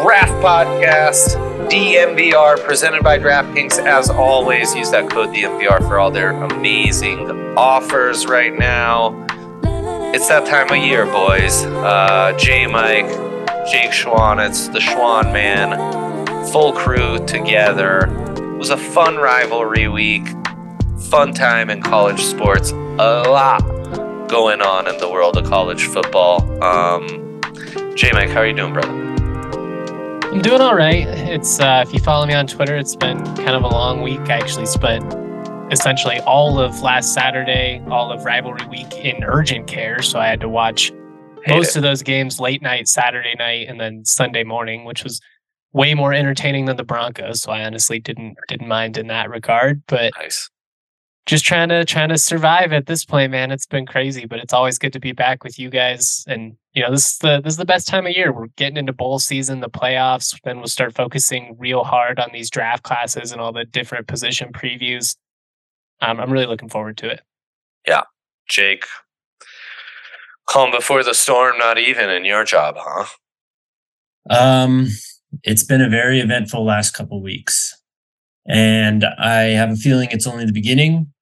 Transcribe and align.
Draft 0.00 0.32
Podcast, 0.42 1.36
DNVR, 1.70 2.64
presented 2.64 3.02
by 3.02 3.18
DraftKings. 3.18 3.78
As 3.78 4.08
always, 4.08 4.74
use 4.74 4.90
that 4.90 5.10
code 5.10 5.28
DNVR 5.34 5.80
for 5.86 5.98
all 5.98 6.10
their 6.10 6.30
amazing 6.30 7.30
offers 7.58 8.24
right 8.26 8.58
now. 8.58 9.26
It's 10.14 10.28
that 10.28 10.46
time 10.46 10.70
of 10.70 10.82
year, 10.84 11.04
boys. 11.04 11.64
Uh, 11.66 12.34
J 12.38 12.66
Mike, 12.66 13.06
Jake 13.70 13.90
Schwan, 13.90 14.44
it's 14.44 14.68
the 14.68 14.78
Schwan 14.78 15.30
Man, 15.30 16.46
full 16.50 16.72
crew 16.72 17.24
together. 17.26 18.06
It 18.34 18.58
was 18.58 18.70
a 18.70 18.78
fun 18.78 19.16
rivalry 19.16 19.88
week, 19.88 20.26
fun 21.10 21.34
time 21.34 21.68
in 21.68 21.82
college 21.82 22.22
sports. 22.22 22.70
A 22.70 23.24
lot 23.28 23.60
going 24.28 24.62
on 24.62 24.88
in 24.88 24.96
the 24.98 25.08
world 25.10 25.36
of 25.36 25.44
college 25.44 25.84
football. 25.84 26.40
Um, 26.64 27.40
J 27.94 28.10
Mike, 28.12 28.30
how 28.30 28.40
are 28.40 28.46
you 28.46 28.56
doing, 28.56 28.72
brother? 28.72 29.11
I'm 30.32 30.40
doing 30.40 30.62
all 30.62 30.74
right. 30.74 31.06
It's 31.06 31.60
uh, 31.60 31.84
if 31.86 31.92
you 31.92 32.00
follow 32.00 32.24
me 32.24 32.32
on 32.32 32.46
Twitter, 32.46 32.74
it's 32.74 32.96
been 32.96 33.22
kind 33.36 33.50
of 33.50 33.64
a 33.64 33.68
long 33.68 34.00
week. 34.00 34.18
I 34.22 34.38
actually 34.38 34.64
spent 34.64 35.04
essentially 35.70 36.20
all 36.20 36.58
of 36.58 36.80
last 36.80 37.12
Saturday, 37.12 37.82
all 37.90 38.10
of 38.10 38.24
rivalry 38.24 38.66
week 38.66 38.94
in 38.94 39.22
urgent 39.24 39.66
care, 39.66 40.00
so 40.00 40.18
I 40.18 40.26
had 40.28 40.40
to 40.40 40.48
watch 40.48 40.90
Hate 41.44 41.54
most 41.54 41.70
it. 41.70 41.76
of 41.76 41.82
those 41.82 42.02
games 42.02 42.40
late 42.40 42.62
night 42.62 42.88
Saturday 42.88 43.34
night 43.38 43.68
and 43.68 43.78
then 43.78 44.06
Sunday 44.06 44.42
morning, 44.42 44.84
which 44.86 45.04
was 45.04 45.20
way 45.74 45.92
more 45.92 46.14
entertaining 46.14 46.64
than 46.64 46.78
the 46.78 46.84
Broncos. 46.84 47.42
So 47.42 47.52
I 47.52 47.64
honestly 47.66 47.98
didn't 47.98 48.38
didn't 48.48 48.68
mind 48.68 48.96
in 48.96 49.08
that 49.08 49.28
regard. 49.28 49.82
But 49.86 50.12
Nice. 50.18 50.48
Just 51.26 51.44
trying 51.44 51.68
to 51.68 51.84
trying 51.84 52.08
to 52.08 52.18
survive 52.18 52.72
at 52.72 52.86
this 52.86 53.04
point, 53.04 53.30
man. 53.30 53.50
It's 53.50 53.66
been 53.66 53.86
crazy, 53.86 54.26
but 54.26 54.40
it's 54.40 54.52
always 54.52 54.78
good 54.78 54.92
to 54.92 55.00
be 55.00 55.12
back 55.12 55.44
with 55.44 55.58
you 55.58 55.70
guys. 55.70 56.24
And 56.26 56.56
you 56.72 56.82
know, 56.82 56.90
this 56.90 57.12
is 57.12 57.18
the 57.18 57.40
this 57.40 57.52
is 57.52 57.58
the 57.58 57.64
best 57.64 57.86
time 57.86 58.06
of 58.06 58.12
year. 58.12 58.32
We're 58.32 58.48
getting 58.56 58.76
into 58.76 58.92
bowl 58.92 59.18
season, 59.18 59.60
the 59.60 59.70
playoffs. 59.70 60.36
Then 60.42 60.58
we'll 60.58 60.66
start 60.66 60.94
focusing 60.94 61.56
real 61.58 61.84
hard 61.84 62.18
on 62.18 62.30
these 62.32 62.50
draft 62.50 62.82
classes 62.82 63.30
and 63.30 63.40
all 63.40 63.52
the 63.52 63.64
different 63.64 64.08
position 64.08 64.52
previews. 64.52 65.16
Um, 66.00 66.18
I'm 66.18 66.32
really 66.32 66.46
looking 66.46 66.68
forward 66.68 66.96
to 66.98 67.10
it. 67.10 67.20
Yeah, 67.86 68.02
Jake, 68.48 68.86
calm 70.48 70.72
before 70.72 71.04
the 71.04 71.14
storm, 71.14 71.58
not 71.58 71.78
even 71.78 72.10
in 72.10 72.24
your 72.24 72.44
job, 72.44 72.74
huh? 72.78 73.06
Um, 74.28 74.88
it's 75.42 75.64
been 75.64 75.80
a 75.80 75.88
very 75.88 76.20
eventful 76.20 76.64
last 76.64 76.92
couple 76.92 77.22
weeks, 77.22 77.80
and 78.46 79.04
I 79.18 79.50
have 79.50 79.70
a 79.70 79.76
feeling 79.76 80.08
it's 80.10 80.26
only 80.26 80.44
the 80.44 80.52
beginning. 80.52 81.12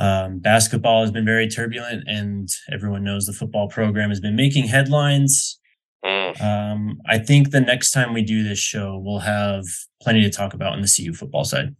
Um, 0.00 0.38
basketball 0.38 1.02
has 1.02 1.10
been 1.10 1.24
very 1.24 1.48
turbulent, 1.48 2.04
and 2.06 2.48
everyone 2.72 3.04
knows 3.04 3.26
the 3.26 3.32
football 3.32 3.68
program 3.68 4.10
has 4.10 4.20
been 4.20 4.36
making 4.36 4.68
headlines. 4.68 5.58
Mm. 6.04 6.40
Um, 6.40 7.00
I 7.06 7.18
think 7.18 7.50
the 7.50 7.60
next 7.60 7.90
time 7.90 8.14
we 8.14 8.22
do 8.22 8.44
this 8.44 8.58
show, 8.58 8.98
we'll 8.98 9.18
have 9.18 9.64
plenty 10.00 10.22
to 10.22 10.30
talk 10.30 10.54
about 10.54 10.72
on 10.72 10.82
the 10.82 10.92
CU 10.94 11.12
football 11.12 11.44
side. 11.44 11.74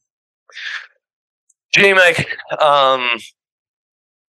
J 1.73 1.93
Mike, 1.93 2.29
um, 2.61 3.11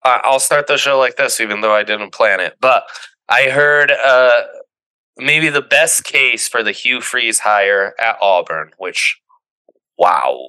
I'll 0.03 0.39
start 0.39 0.67
the 0.67 0.77
show 0.77 0.99
like 0.99 1.15
this, 1.15 1.39
even 1.39 1.61
though 1.61 1.73
I 1.73 1.83
didn't 1.83 2.11
plan 2.11 2.39
it. 2.39 2.55
But 2.59 2.83
I 3.27 3.49
heard 3.49 3.91
uh, 3.91 4.43
maybe 5.17 5.49
the 5.49 5.61
best 5.61 6.03
case 6.03 6.47
for 6.47 6.63
the 6.63 6.71
Hugh 6.71 7.01
Freeze 7.01 7.39
hire 7.39 7.93
at 7.99 8.17
Auburn, 8.21 8.71
which, 8.77 9.19
wow. 9.99 10.47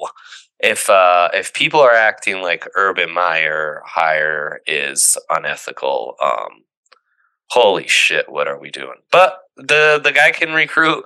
If 0.60 0.88
uh, 0.88 1.28
if 1.34 1.52
people 1.52 1.80
are 1.80 1.94
acting 1.94 2.42
like 2.42 2.66
Urban 2.74 3.12
Meyer 3.12 3.82
hire 3.84 4.60
is 4.66 5.16
unethical, 5.30 6.16
um, 6.22 6.64
holy 7.48 7.88
shit, 7.88 8.30
what 8.30 8.46
are 8.46 8.58
we 8.58 8.70
doing? 8.70 8.98
But 9.10 9.38
the 9.56 10.00
the 10.02 10.12
guy 10.12 10.32
can 10.32 10.52
recruit, 10.52 11.04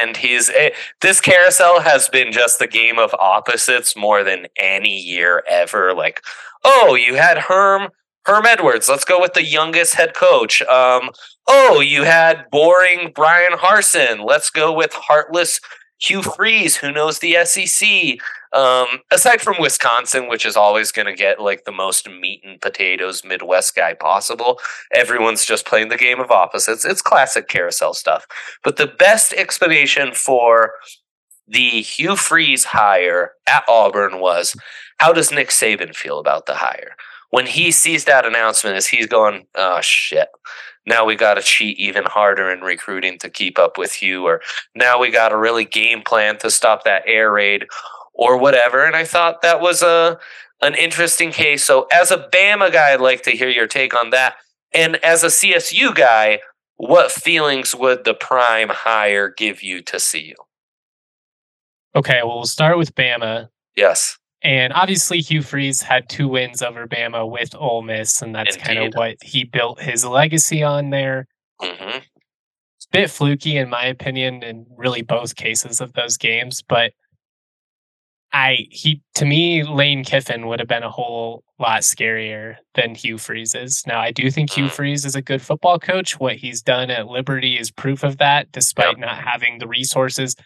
and 0.00 0.16
he's 0.16 0.48
eh, 0.50 0.70
this 1.00 1.20
carousel 1.20 1.80
has 1.80 2.08
been 2.08 2.32
just 2.32 2.58
the 2.58 2.68
game 2.68 2.98
of 2.98 3.14
opposites 3.14 3.96
more 3.96 4.22
than 4.22 4.46
any 4.56 4.96
year 4.96 5.42
ever. 5.48 5.92
Like, 5.92 6.22
oh, 6.64 6.94
you 6.94 7.16
had 7.16 7.38
Herm 7.38 7.88
Herm 8.26 8.46
Edwards. 8.46 8.88
Let's 8.88 9.04
go 9.04 9.20
with 9.20 9.32
the 9.32 9.44
youngest 9.44 9.94
head 9.94 10.14
coach. 10.14 10.62
Um, 10.62 11.10
oh, 11.48 11.80
you 11.80 12.04
had 12.04 12.44
boring 12.52 13.10
Bryan 13.12 13.52
Harsin. 13.52 14.24
Let's 14.24 14.50
go 14.50 14.72
with 14.72 14.92
heartless 14.92 15.60
Hugh 16.00 16.22
Freeze, 16.22 16.76
who 16.76 16.92
knows 16.92 17.18
the 17.18 17.36
SEC. 17.44 18.18
Um, 18.52 19.00
aside 19.10 19.42
from 19.42 19.60
Wisconsin, 19.60 20.28
which 20.28 20.46
is 20.46 20.56
always 20.56 20.90
going 20.90 21.06
to 21.06 21.14
get 21.14 21.40
like 21.40 21.64
the 21.64 21.72
most 21.72 22.08
meat 22.08 22.40
and 22.44 22.60
potatoes 22.60 23.24
Midwest 23.24 23.74
guy 23.74 23.94
possible, 23.94 24.58
everyone's 24.92 25.44
just 25.44 25.66
playing 25.66 25.88
the 25.88 25.96
game 25.96 26.20
of 26.20 26.30
opposites. 26.30 26.84
It's 26.84 27.02
classic 27.02 27.48
carousel 27.48 27.94
stuff. 27.94 28.26
But 28.64 28.76
the 28.76 28.86
best 28.86 29.34
explanation 29.34 30.14
for 30.14 30.72
the 31.46 31.82
Hugh 31.82 32.16
Freeze 32.16 32.64
hire 32.64 33.32
at 33.46 33.64
Auburn 33.68 34.20
was 34.20 34.56
how 34.98 35.12
does 35.12 35.32
Nick 35.32 35.48
Saban 35.48 35.94
feel 35.94 36.18
about 36.18 36.46
the 36.46 36.56
hire? 36.56 36.94
When 37.30 37.46
he 37.46 37.70
sees 37.70 38.04
that 38.04 38.24
announcement, 38.24 38.76
is 38.76 38.86
he's 38.86 39.06
going, 39.06 39.46
oh 39.54 39.80
shit. 39.80 40.28
Now 40.86 41.04
we 41.04 41.16
got 41.16 41.34
to 41.34 41.42
cheat 41.42 41.78
even 41.78 42.04
harder 42.04 42.50
in 42.50 42.60
recruiting 42.60 43.18
to 43.18 43.28
keep 43.28 43.58
up 43.58 43.78
with 43.78 44.02
you, 44.02 44.26
or 44.26 44.40
now 44.74 44.98
we 44.98 45.10
got 45.10 45.30
to 45.30 45.36
really 45.36 45.64
game 45.64 46.02
plan 46.02 46.38
to 46.38 46.50
stop 46.50 46.84
that 46.84 47.02
air 47.06 47.32
raid, 47.32 47.66
or 48.14 48.36
whatever. 48.36 48.84
And 48.84 48.96
I 48.96 49.04
thought 49.04 49.42
that 49.42 49.60
was 49.60 49.82
a 49.82 50.18
an 50.60 50.74
interesting 50.74 51.30
case. 51.30 51.64
So, 51.64 51.86
as 51.92 52.10
a 52.10 52.28
Bama 52.32 52.72
guy, 52.72 52.92
I'd 52.92 53.00
like 53.00 53.22
to 53.22 53.30
hear 53.30 53.48
your 53.48 53.66
take 53.66 53.94
on 53.94 54.10
that. 54.10 54.34
And 54.72 54.96
as 55.04 55.22
a 55.22 55.28
CSU 55.28 55.94
guy, 55.94 56.40
what 56.76 57.10
feelings 57.10 57.74
would 57.74 58.04
the 58.04 58.14
prime 58.14 58.68
hire 58.68 59.28
give 59.28 59.62
you 59.62 59.82
to 59.82 59.98
see 60.00 60.20
you? 60.20 60.34
Okay, 61.96 62.20
well, 62.22 62.36
we'll 62.36 62.44
start 62.44 62.78
with 62.78 62.94
Bama. 62.94 63.48
Yes. 63.76 64.18
And 64.42 64.72
obviously, 64.72 65.18
Hugh 65.20 65.42
Freeze 65.42 65.82
had 65.82 66.08
two 66.08 66.28
wins 66.28 66.62
over 66.62 66.86
Bama 66.86 67.28
with 67.28 67.54
Ole 67.56 67.82
Miss, 67.82 68.22
and 68.22 68.34
that's 68.34 68.56
kind 68.56 68.78
of 68.78 68.94
what 68.94 69.16
he 69.22 69.44
built 69.44 69.80
his 69.80 70.04
legacy 70.04 70.62
on 70.62 70.90
there. 70.90 71.26
hmm 71.60 71.98
It's 71.98 72.86
a 72.86 72.92
bit 72.92 73.10
fluky, 73.10 73.56
in 73.56 73.68
my 73.68 73.84
opinion, 73.86 74.42
in 74.44 74.66
really 74.76 75.02
both 75.02 75.34
cases 75.34 75.80
of 75.80 75.92
those 75.94 76.16
games. 76.16 76.62
But 76.62 76.92
I, 78.32 78.66
he, 78.70 79.02
to 79.14 79.24
me, 79.24 79.64
Lane 79.64 80.04
Kiffin 80.04 80.46
would 80.46 80.60
have 80.60 80.68
been 80.68 80.82
a 80.84 80.90
whole 80.90 81.42
lot 81.58 81.80
scarier 81.80 82.56
than 82.74 82.94
Hugh 82.94 83.18
Freeze 83.18 83.54
is. 83.54 83.82
Now, 83.86 84.00
I 84.00 84.12
do 84.12 84.30
think 84.30 84.50
Hugh 84.50 84.66
Mm. 84.66 84.72
Freeze 84.72 85.04
is 85.04 85.16
a 85.16 85.22
good 85.22 85.42
football 85.42 85.78
coach. 85.80 86.20
What 86.20 86.36
he's 86.36 86.62
done 86.62 86.90
at 86.90 87.08
Liberty 87.08 87.58
is 87.58 87.70
proof 87.70 88.04
of 88.04 88.18
that, 88.18 88.52
despite 88.52 88.98
not 88.98 89.16
having 89.18 89.58
the 89.58 89.66
resources. 89.66 90.36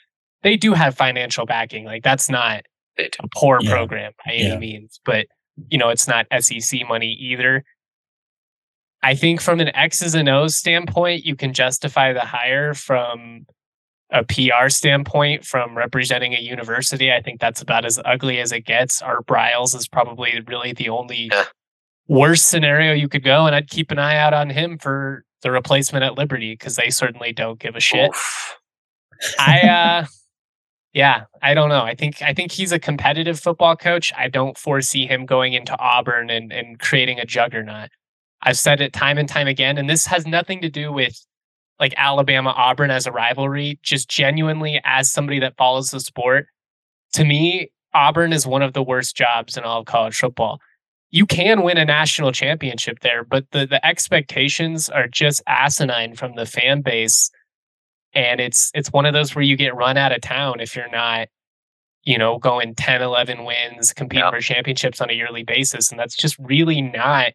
They 0.42 0.56
do 0.56 0.72
have 0.72 0.94
financial 0.96 1.44
backing. 1.44 1.84
Like, 1.84 2.02
that's 2.04 2.30
not 2.30 2.62
They 2.96 3.04
do. 3.04 3.18
a 3.24 3.28
poor 3.34 3.58
Yeah. 3.62 3.70
program 3.70 4.12
by 4.24 4.32
any 4.32 4.56
means, 4.58 5.00
but 5.04 5.26
you 5.68 5.78
know, 5.78 5.88
it's 5.90 6.08
not 6.08 6.26
SEC 6.30 6.86
money 6.88 7.12
either. 7.20 7.64
I 9.02 9.14
think 9.14 9.40
from 9.40 9.60
an 9.60 9.74
X's 9.74 10.14
and 10.14 10.28
O's 10.28 10.56
standpoint, 10.56 11.24
you 11.24 11.34
can 11.36 11.52
justify 11.52 12.12
the 12.12 12.20
hire 12.20 12.72
from 12.74 13.46
a 14.10 14.22
PR 14.24 14.68
standpoint, 14.68 15.44
from 15.44 15.76
representing 15.76 16.34
a 16.34 16.38
university. 16.40 17.12
I 17.12 17.20
think 17.22 17.40
that's 17.40 17.60
about 17.62 17.84
as 17.84 17.98
ugly 18.04 18.38
as 18.40 18.52
it 18.52 18.60
gets. 18.60 19.02
Art 19.02 19.26
Briles 19.26 19.74
is 19.74 19.88
probably 19.88 20.40
really 20.46 20.72
the 20.72 20.88
only 20.90 21.30
Yeah. 21.32 21.44
worst 22.08 22.48
scenario 22.48 22.92
you 22.92 23.08
could 23.08 23.24
go, 23.24 23.46
and 23.46 23.56
I'd 23.56 23.68
keep 23.70 23.90
an 23.90 23.98
eye 23.98 24.16
out 24.18 24.34
on 24.34 24.50
him 24.50 24.78
for 24.78 25.24
the 25.42 25.50
replacement 25.50 26.04
at 26.04 26.16
Liberty 26.16 26.52
because 26.52 26.76
they 26.76 26.90
certainly 26.90 27.32
don't 27.32 27.58
give 27.58 27.74
a 27.74 27.80
shit. 27.80 28.10
Oof. 28.10 28.56
I 29.38 29.60
uh 29.60 30.06
yeah, 30.92 31.24
I 31.40 31.54
don't 31.54 31.70
know. 31.70 31.82
I 31.82 31.94
think 31.94 32.20
I 32.20 32.34
think 32.34 32.52
he's 32.52 32.72
a 32.72 32.78
competitive 32.78 33.40
football 33.40 33.76
coach. 33.76 34.12
I 34.16 34.28
don't 34.28 34.58
foresee 34.58 35.06
him 35.06 35.24
going 35.24 35.54
into 35.54 35.78
Auburn 35.78 36.28
and, 36.28 36.52
and 36.52 36.78
creating 36.78 37.18
a 37.18 37.24
juggernaut. 37.24 37.90
I've 38.42 38.58
said 38.58 38.80
it 38.80 38.92
time 38.92 39.18
and 39.18 39.28
time 39.28 39.46
again, 39.46 39.78
and 39.78 39.88
this 39.88 40.06
has 40.06 40.26
nothing 40.26 40.60
to 40.62 40.68
do 40.68 40.92
with 40.92 41.16
like 41.80 41.94
Alabama 41.96 42.50
Auburn 42.50 42.90
as 42.90 43.06
a 43.06 43.12
rivalry, 43.12 43.78
just 43.82 44.08
genuinely 44.08 44.80
as 44.84 45.10
somebody 45.10 45.40
that 45.40 45.56
follows 45.56 45.90
the 45.90 46.00
sport. 46.00 46.46
To 47.14 47.24
me, 47.24 47.70
Auburn 47.94 48.32
is 48.32 48.46
one 48.46 48.62
of 48.62 48.74
the 48.74 48.82
worst 48.82 49.16
jobs 49.16 49.56
in 49.56 49.64
all 49.64 49.80
of 49.80 49.86
college 49.86 50.16
football. 50.16 50.60
You 51.10 51.26
can 51.26 51.62
win 51.62 51.78
a 51.78 51.84
national 51.84 52.32
championship 52.32 53.00
there, 53.00 53.24
but 53.24 53.50
the, 53.50 53.66
the 53.66 53.84
expectations 53.84 54.88
are 54.88 55.08
just 55.08 55.42
asinine 55.46 56.14
from 56.14 56.36
the 56.36 56.46
fan 56.46 56.82
base 56.82 57.30
And 58.14 58.40
it's 58.40 58.70
it's 58.74 58.92
one 58.92 59.06
of 59.06 59.14
those 59.14 59.34
where 59.34 59.42
you 59.44 59.56
get 59.56 59.74
run 59.74 59.96
out 59.96 60.12
of 60.12 60.20
town 60.20 60.60
if 60.60 60.76
you're 60.76 60.90
not, 60.90 61.28
you 62.04 62.18
know, 62.18 62.38
going 62.38 62.74
10, 62.74 63.02
11 63.02 63.44
wins, 63.44 63.92
competing 63.92 64.24
Yeah. 64.24 64.30
for 64.30 64.40
championships 64.40 65.00
on 65.00 65.10
a 65.10 65.14
yearly 65.14 65.44
basis. 65.44 65.90
And 65.90 65.98
that's 65.98 66.16
just 66.16 66.36
really 66.38 66.82
not 66.82 67.32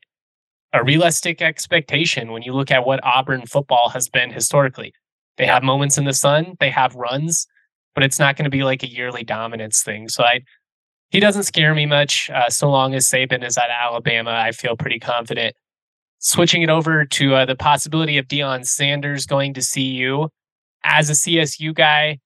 a 0.74 0.84
realistic 0.84 1.42
expectation 1.42 2.32
when 2.32 2.44
you 2.44 2.54
look 2.54 2.70
at 2.72 2.86
what 2.86 3.04
Auburn 3.04 3.46
football 3.48 3.90
has 3.90 4.10
been 4.10 4.32
historically. 4.32 4.94
They 5.38 5.46
Yeah. 5.46 5.56
have 5.56 5.64
moments 5.64 5.98
in 5.98 6.04
the 6.06 6.14
sun, 6.14 6.56
they 6.60 6.70
have 6.70 6.94
runs, 6.96 7.48
but 7.96 8.04
it's 8.04 8.20
not 8.20 8.36
going 8.36 8.44
to 8.44 8.50
be 8.52 8.64
like 8.64 8.84
a 8.84 8.90
yearly 8.92 9.24
dominance 9.24 9.82
thing. 9.84 10.10
So 10.10 10.24
I 10.24 10.42
he 11.10 11.22
doesn't 11.22 11.44
scare 11.44 11.74
me 11.74 11.86
much. 11.86 12.30
Uh, 12.30 12.50
so 12.50 12.70
long 12.70 12.94
as 12.94 13.10
Saban 13.10 13.42
is 13.46 13.58
at 13.58 13.70
Alabama, 13.70 14.32
I 14.32 14.52
feel 14.52 14.76
pretty 14.76 15.00
confident. 15.00 15.56
Switching 16.20 16.64
it 16.64 16.70
over 16.70 17.06
to 17.06 17.34
uh, 17.34 17.46
the 17.46 17.56
possibility 17.56 18.18
of 18.18 18.28
Deion 18.28 18.66
Sanders 18.68 19.26
going 19.26 19.54
to 19.54 19.62
CU 19.62 20.28
as 20.84 21.10
a 21.10 21.14
CSU 21.14 21.74
guy, 21.74 22.20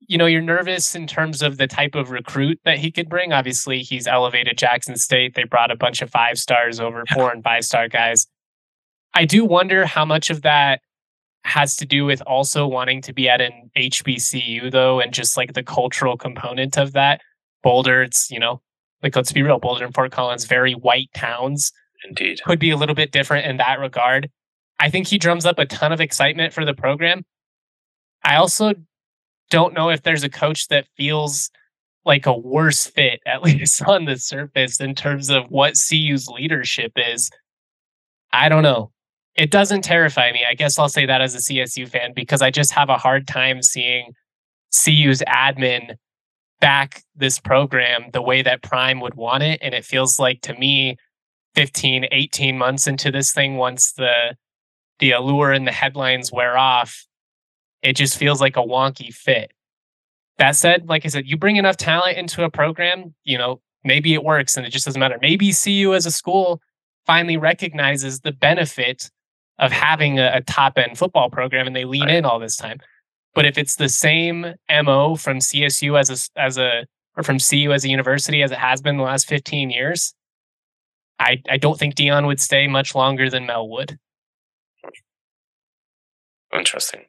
you 0.00 0.16
know, 0.16 0.26
you're 0.26 0.40
nervous 0.40 0.94
in 0.94 1.06
terms 1.06 1.42
of 1.42 1.58
the 1.58 1.66
type 1.66 1.94
of 1.94 2.10
recruit 2.10 2.60
that 2.64 2.78
he 2.78 2.90
could 2.90 3.08
bring. 3.08 3.32
Obviously, 3.32 3.80
he's 3.80 4.06
elevated 4.06 4.56
Jackson 4.56 4.96
State. 4.96 5.34
They 5.34 5.44
brought 5.44 5.70
a 5.70 5.76
bunch 5.76 6.02
of 6.02 6.10
five 6.10 6.38
stars 6.38 6.80
over, 6.80 7.04
four 7.12 7.30
and 7.30 7.42
five 7.42 7.64
star 7.64 7.88
guys. 7.88 8.26
I 9.14 9.24
do 9.24 9.44
wonder 9.44 9.86
how 9.86 10.04
much 10.04 10.30
of 10.30 10.42
that 10.42 10.80
has 11.44 11.76
to 11.76 11.86
do 11.86 12.04
with 12.04 12.20
also 12.22 12.66
wanting 12.66 13.02
to 13.02 13.12
be 13.12 13.28
at 13.28 13.40
an 13.40 13.70
HBCU, 13.76 14.70
though, 14.70 15.00
and 15.00 15.12
just 15.12 15.36
like 15.36 15.54
the 15.54 15.62
cultural 15.62 16.16
component 16.16 16.76
of 16.76 16.92
that. 16.92 17.20
Boulder, 17.62 18.02
it's, 18.02 18.30
you 18.30 18.38
know, 18.38 18.60
like 19.02 19.16
let's 19.16 19.32
be 19.32 19.42
real, 19.42 19.58
Boulder 19.58 19.84
and 19.84 19.94
Fort 19.94 20.12
Collins, 20.12 20.44
very 20.44 20.74
white 20.74 21.08
towns 21.14 21.72
Indeed. 22.04 22.40
could 22.44 22.58
be 22.58 22.70
a 22.70 22.76
little 22.76 22.94
bit 22.94 23.12
different 23.12 23.46
in 23.46 23.56
that 23.56 23.80
regard. 23.80 24.30
I 24.78 24.90
think 24.90 25.08
he 25.08 25.18
drums 25.18 25.44
up 25.44 25.58
a 25.58 25.66
ton 25.66 25.92
of 25.92 26.00
excitement 26.00 26.52
for 26.52 26.64
the 26.64 26.74
program. 26.74 27.24
I 28.24 28.36
also 28.36 28.74
don't 29.50 29.74
know 29.74 29.90
if 29.90 30.02
there's 30.02 30.24
a 30.24 30.28
coach 30.28 30.68
that 30.68 30.86
feels 30.96 31.50
like 32.04 32.26
a 32.26 32.36
worse 32.36 32.86
fit, 32.86 33.20
at 33.26 33.42
least 33.44 33.82
on 33.82 34.04
the 34.04 34.16
surface, 34.16 34.80
in 34.80 34.94
terms 34.94 35.30
of 35.30 35.44
what 35.50 35.74
CU's 35.74 36.28
leadership 36.28 36.92
is. 36.96 37.30
I 38.32 38.48
don't 38.48 38.62
know. 38.62 38.90
It 39.34 39.50
doesn't 39.50 39.82
terrify 39.82 40.32
me. 40.32 40.44
I 40.48 40.54
guess 40.54 40.78
I'll 40.78 40.88
say 40.88 41.06
that 41.06 41.20
as 41.20 41.34
a 41.34 41.38
CSU 41.38 41.88
fan 41.88 42.12
because 42.14 42.42
I 42.42 42.50
just 42.50 42.72
have 42.72 42.88
a 42.88 42.98
hard 42.98 43.26
time 43.28 43.62
seeing 43.62 44.12
CU's 44.72 45.22
admin 45.28 45.94
back 46.60 47.04
this 47.14 47.38
program 47.38 48.10
the 48.12 48.20
way 48.20 48.42
that 48.42 48.62
Prime 48.62 49.00
would 49.00 49.14
want 49.14 49.44
it. 49.44 49.60
And 49.62 49.74
it 49.74 49.84
feels 49.84 50.18
like 50.18 50.40
to 50.42 50.54
me, 50.54 50.96
15 51.54 52.06
18 52.12 52.56
months 52.56 52.86
into 52.86 53.10
this 53.10 53.32
thing 53.32 53.56
once 53.56 53.92
the 53.92 54.36
the 55.00 55.10
allure 55.10 55.50
and 55.50 55.66
the 55.66 55.72
headlines 55.72 56.30
wear 56.32 56.56
off 56.56 57.07
it 57.82 57.94
just 57.94 58.16
feels 58.16 58.40
like 58.40 58.56
a 58.56 58.60
wonky 58.62 59.12
fit 59.12 59.52
that 60.38 60.52
said 60.56 60.88
like 60.88 61.04
i 61.04 61.08
said 61.08 61.26
you 61.26 61.36
bring 61.36 61.56
enough 61.56 61.76
talent 61.76 62.16
into 62.16 62.44
a 62.44 62.50
program 62.50 63.14
you 63.24 63.36
know 63.38 63.60
maybe 63.84 64.14
it 64.14 64.24
works 64.24 64.56
and 64.56 64.66
it 64.66 64.70
just 64.70 64.84
doesn't 64.84 65.00
matter 65.00 65.18
maybe 65.22 65.52
cu 65.52 65.94
as 65.94 66.06
a 66.06 66.10
school 66.10 66.60
finally 67.06 67.36
recognizes 67.36 68.20
the 68.20 68.32
benefit 68.32 69.10
of 69.58 69.72
having 69.72 70.18
a, 70.18 70.30
a 70.34 70.40
top 70.42 70.78
end 70.78 70.96
football 70.98 71.30
program 71.30 71.66
and 71.66 71.74
they 71.74 71.84
lean 71.84 72.02
Right. 72.06 72.16
in 72.16 72.24
all 72.24 72.38
this 72.38 72.56
time 72.56 72.78
but 73.34 73.44
if 73.46 73.56
it's 73.58 73.76
the 73.76 73.88
same 73.88 74.54
mo 74.82 75.16
from 75.16 75.38
csu 75.38 75.98
as 75.98 76.10
a 76.10 76.40
as 76.40 76.58
a 76.58 76.86
or 77.16 77.22
from 77.22 77.38
cu 77.38 77.72
as 77.72 77.84
a 77.84 77.88
university 77.88 78.42
as 78.42 78.50
it 78.50 78.58
has 78.58 78.80
been 78.80 78.96
the 78.96 79.02
last 79.04 79.26
15 79.28 79.70
years 79.70 80.14
I, 81.20 81.42
I 81.50 81.56
don't 81.56 81.76
think 81.76 81.96
Deion 81.96 82.26
would 82.28 82.38
stay 82.40 82.68
much 82.68 82.94
longer 82.94 83.28
than 83.28 83.44
Mel 83.44 83.68
would. 83.68 83.98
Interesting. 86.54 87.06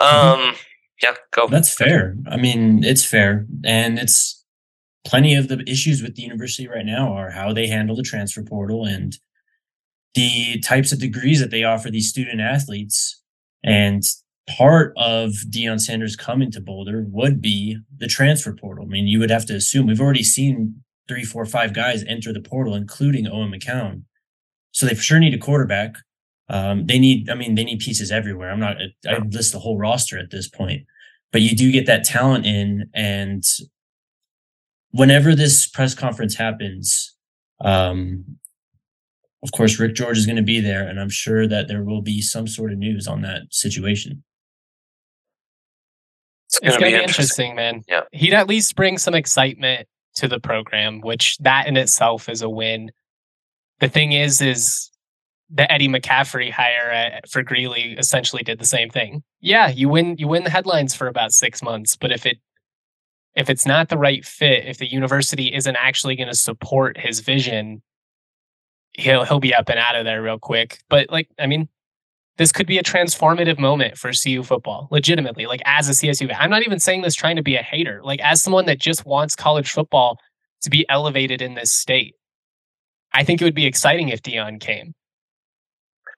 Mhm. 0.00 0.04
Um, 0.50 0.54
yeah, 1.02 1.14
go. 1.32 1.46
That's 1.48 1.72
fair. 1.74 2.16
I 2.28 2.36
mean, 2.36 2.84
it's 2.84 3.04
fair. 3.04 3.46
And 3.64 3.98
it's 3.98 4.44
plenty 5.06 5.34
of 5.34 5.48
the 5.48 5.62
issues 5.68 6.02
with 6.02 6.16
the 6.16 6.22
university 6.22 6.68
right 6.68 6.86
now 6.86 7.12
are 7.14 7.30
how 7.30 7.52
they 7.52 7.68
handle 7.68 7.96
the 7.96 8.02
transfer 8.02 8.42
portal 8.42 8.84
and 8.86 9.16
the 10.14 10.60
types 10.60 10.92
of 10.92 11.00
degrees 11.00 11.40
that 11.40 11.50
they 11.50 11.64
offer 11.64 11.90
these 11.90 12.08
student 12.08 12.40
athletes. 12.40 13.20
And 13.64 14.02
part 14.48 14.92
of 14.96 15.32
Deion 15.50 15.80
Sanders 15.80 16.16
coming 16.16 16.50
to 16.52 16.60
Boulder 16.60 17.04
would 17.08 17.40
be 17.40 17.78
the 17.98 18.06
transfer 18.08 18.54
portal. 18.54 18.84
I 18.84 18.88
mean, 18.88 19.06
you 19.06 19.18
would 19.18 19.30
have 19.30 19.46
to 19.46 19.54
assume 19.54 19.86
we've 19.86 20.00
already 20.00 20.24
seen 20.24 20.82
three, 21.08 21.24
four, 21.24 21.44
five 21.46 21.72
guys 21.74 22.04
enter 22.04 22.32
the 22.32 22.40
portal, 22.40 22.74
including 22.74 23.26
Owen 23.28 23.52
McCown. 23.52 24.02
So 24.72 24.86
they 24.86 24.94
for 24.94 25.02
sure 25.02 25.18
need 25.20 25.34
a 25.34 25.38
quarterback. 25.38 25.94
Um, 26.50 26.86
they 26.86 26.98
need, 26.98 27.28
I 27.28 27.34
mean, 27.34 27.54
they 27.54 27.64
need 27.64 27.80
pieces 27.80 28.10
everywhere. 28.10 28.50
I'm 28.50 28.60
not, 28.60 28.76
I 29.06 29.18
list 29.18 29.52
the 29.52 29.58
whole 29.58 29.76
roster 29.78 30.18
at 30.18 30.30
this 30.30 30.48
point, 30.48 30.86
but 31.30 31.42
you 31.42 31.54
do 31.54 31.70
get 31.70 31.86
that 31.86 32.04
talent 32.04 32.46
in. 32.46 32.88
And 32.94 33.44
whenever 34.92 35.34
this 35.34 35.66
press 35.66 35.94
conference 35.94 36.36
happens, 36.36 37.14
um, 37.60 38.38
of 39.42 39.52
course, 39.52 39.78
Rick 39.78 39.94
George 39.94 40.18
is 40.18 40.26
going 40.26 40.36
to 40.36 40.42
be 40.42 40.60
there, 40.60 40.88
and 40.88 40.98
I'm 40.98 41.10
sure 41.10 41.46
that 41.46 41.68
there 41.68 41.84
will 41.84 42.02
be 42.02 42.20
some 42.20 42.48
sort 42.48 42.72
of 42.72 42.78
news 42.78 43.06
on 43.06 43.22
that 43.22 43.42
situation. 43.50 44.24
It's 46.46 46.58
It's 46.62 46.76
gonna, 46.76 46.86
be 46.86 46.92
to 46.92 46.98
be 46.98 47.02
interesting. 47.02 47.50
interesting, 47.50 47.56
man. 47.56 47.82
Yeah. 47.88 48.00
He'd 48.12 48.34
at 48.34 48.48
least 48.48 48.74
bring 48.74 48.98
some 48.98 49.14
excitement 49.14 49.86
to 50.16 50.26
the 50.26 50.40
program, 50.40 51.00
which 51.02 51.36
that 51.38 51.68
in 51.68 51.76
itself 51.76 52.28
is 52.28 52.42
a 52.42 52.48
win. 52.48 52.90
The 53.80 53.88
thing 53.88 54.12
is, 54.12 54.40
is 54.40 54.90
the 55.50 55.70
Eddie 55.72 55.88
McCaffrey 55.88 56.50
hire 56.50 57.20
for 57.28 57.42
Greeley 57.42 57.94
essentially 57.98 58.42
did 58.42 58.58
the 58.58 58.66
same 58.66 58.90
thing. 58.90 59.22
Yeah, 59.40 59.68
you 59.68 59.88
win, 59.88 60.16
you 60.18 60.28
win 60.28 60.44
the 60.44 60.50
headlines 60.50 60.94
for 60.94 61.06
about 61.06 61.32
six 61.32 61.62
months, 61.62 61.96
but 61.96 62.12
if 62.12 62.26
it 62.26 62.38
if 63.34 63.48
it's 63.48 63.64
not 63.64 63.88
the 63.88 63.96
right 63.96 64.24
fit, 64.24 64.66
if 64.66 64.78
the 64.78 64.90
university 64.90 65.54
isn't 65.54 65.76
actually 65.76 66.16
going 66.16 66.28
to 66.28 66.34
support 66.34 66.98
his 66.98 67.20
vision, 67.20 67.82
he'll 68.94 69.24
he'll 69.24 69.40
be 69.40 69.54
up 69.54 69.68
and 69.68 69.78
out 69.78 69.94
of 69.94 70.04
there 70.04 70.20
real 70.22 70.38
quick. 70.38 70.80
But 70.88 71.08
like, 71.10 71.28
I 71.38 71.46
mean, 71.46 71.68
this 72.36 72.52
could 72.52 72.66
be 72.66 72.78
a 72.78 72.82
transformative 72.82 73.58
moment 73.58 73.96
for 73.96 74.10
CU 74.12 74.42
football, 74.42 74.88
legitimately. 74.90 75.46
Like 75.46 75.62
as 75.64 75.88
a 75.88 75.92
CSU. 75.92 76.34
I'm 76.36 76.50
not 76.50 76.62
even 76.62 76.80
saying 76.80 77.02
this 77.02 77.14
trying 77.14 77.36
to 77.36 77.42
be 77.42 77.56
a 77.56 77.62
hater. 77.62 78.00
Like 78.02 78.20
as 78.20 78.42
someone 78.42 78.66
that 78.66 78.80
just 78.80 79.06
wants 79.06 79.36
college 79.36 79.70
football 79.70 80.18
to 80.62 80.70
be 80.70 80.84
elevated 80.88 81.40
in 81.40 81.54
this 81.54 81.72
state, 81.72 82.16
I 83.12 83.22
think 83.22 83.40
it 83.40 83.44
would 83.44 83.54
be 83.54 83.66
exciting 83.66 84.08
if 84.08 84.22
Deion 84.22 84.60
came. 84.60 84.94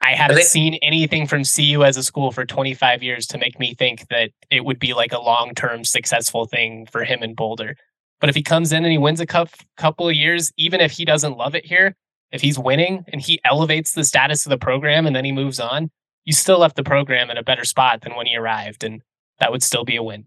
I 0.03 0.15
haven't 0.15 0.37
think- 0.37 0.49
seen 0.49 0.75
anything 0.83 1.27
from 1.27 1.45
CU 1.45 1.85
as 1.85 1.97
a 1.97 2.03
school 2.03 2.33
for 2.33 2.45
25 2.45 3.03
years 3.03 3.27
to 3.29 3.39
make 3.39 3.59
me 3.59 3.75
think 3.75 4.09
that 4.09 4.31
it 4.51 4.65
would 4.65 4.79
be 4.79 4.95
like 4.95 5.13
a 5.13 5.21
long 5.21 5.55
term 5.55 5.85
successful 5.85 6.47
thing 6.47 6.87
for 6.87 7.05
him 7.05 7.23
in 7.23 7.35
Boulder. 7.35 7.77
But 8.21 8.29
if 8.29 8.37
he 8.37 8.43
comes 8.43 8.73
in 8.73 8.85
and 8.85 8.93
he 8.93 8.99
wins 8.99 9.21
a 9.21 9.27
cup, 9.27 9.49
couple 9.77 10.09
of 10.09 10.15
years, 10.15 10.53
even 10.57 10.81
if 10.81 10.93
he 10.93 11.05
doesn't 11.05 11.37
love 11.37 11.55
it 11.55 11.65
here, 11.65 11.97
if 12.33 12.41
he's 12.41 12.59
winning 12.59 13.05
and 13.09 13.21
he 13.21 13.41
elevates 13.45 13.93
the 13.93 14.05
status 14.05 14.47
of 14.47 14.51
the 14.51 14.59
program 14.59 15.07
and 15.07 15.17
then 15.17 15.25
he 15.25 15.33
moves 15.33 15.59
on, 15.59 15.91
you 16.25 16.33
still 16.33 16.59
left 16.59 16.77
the 16.77 16.83
program 16.83 17.31
in 17.31 17.39
a 17.39 17.43
better 17.43 17.65
spot 17.65 18.03
than 18.03 18.15
when 18.15 18.27
he 18.27 18.37
arrived, 18.37 18.85
and 18.85 19.03
that 19.39 19.51
would 19.51 19.63
still 19.63 19.85
be 19.85 19.97
a 19.97 20.03
win. 20.03 20.27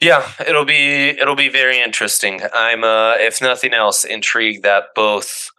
Yeah, 0.00 0.28
it'll 0.46 0.64
be 0.66 1.08
it'll 1.08 1.36
be 1.36 1.48
very 1.48 1.80
interesting. 1.80 2.42
I'm 2.52 2.84
uh 2.84 3.14
if 3.14 3.40
nothing 3.40 3.72
else 3.72 4.04
intrigued 4.04 4.62
that 4.64 4.94
both 4.94 5.50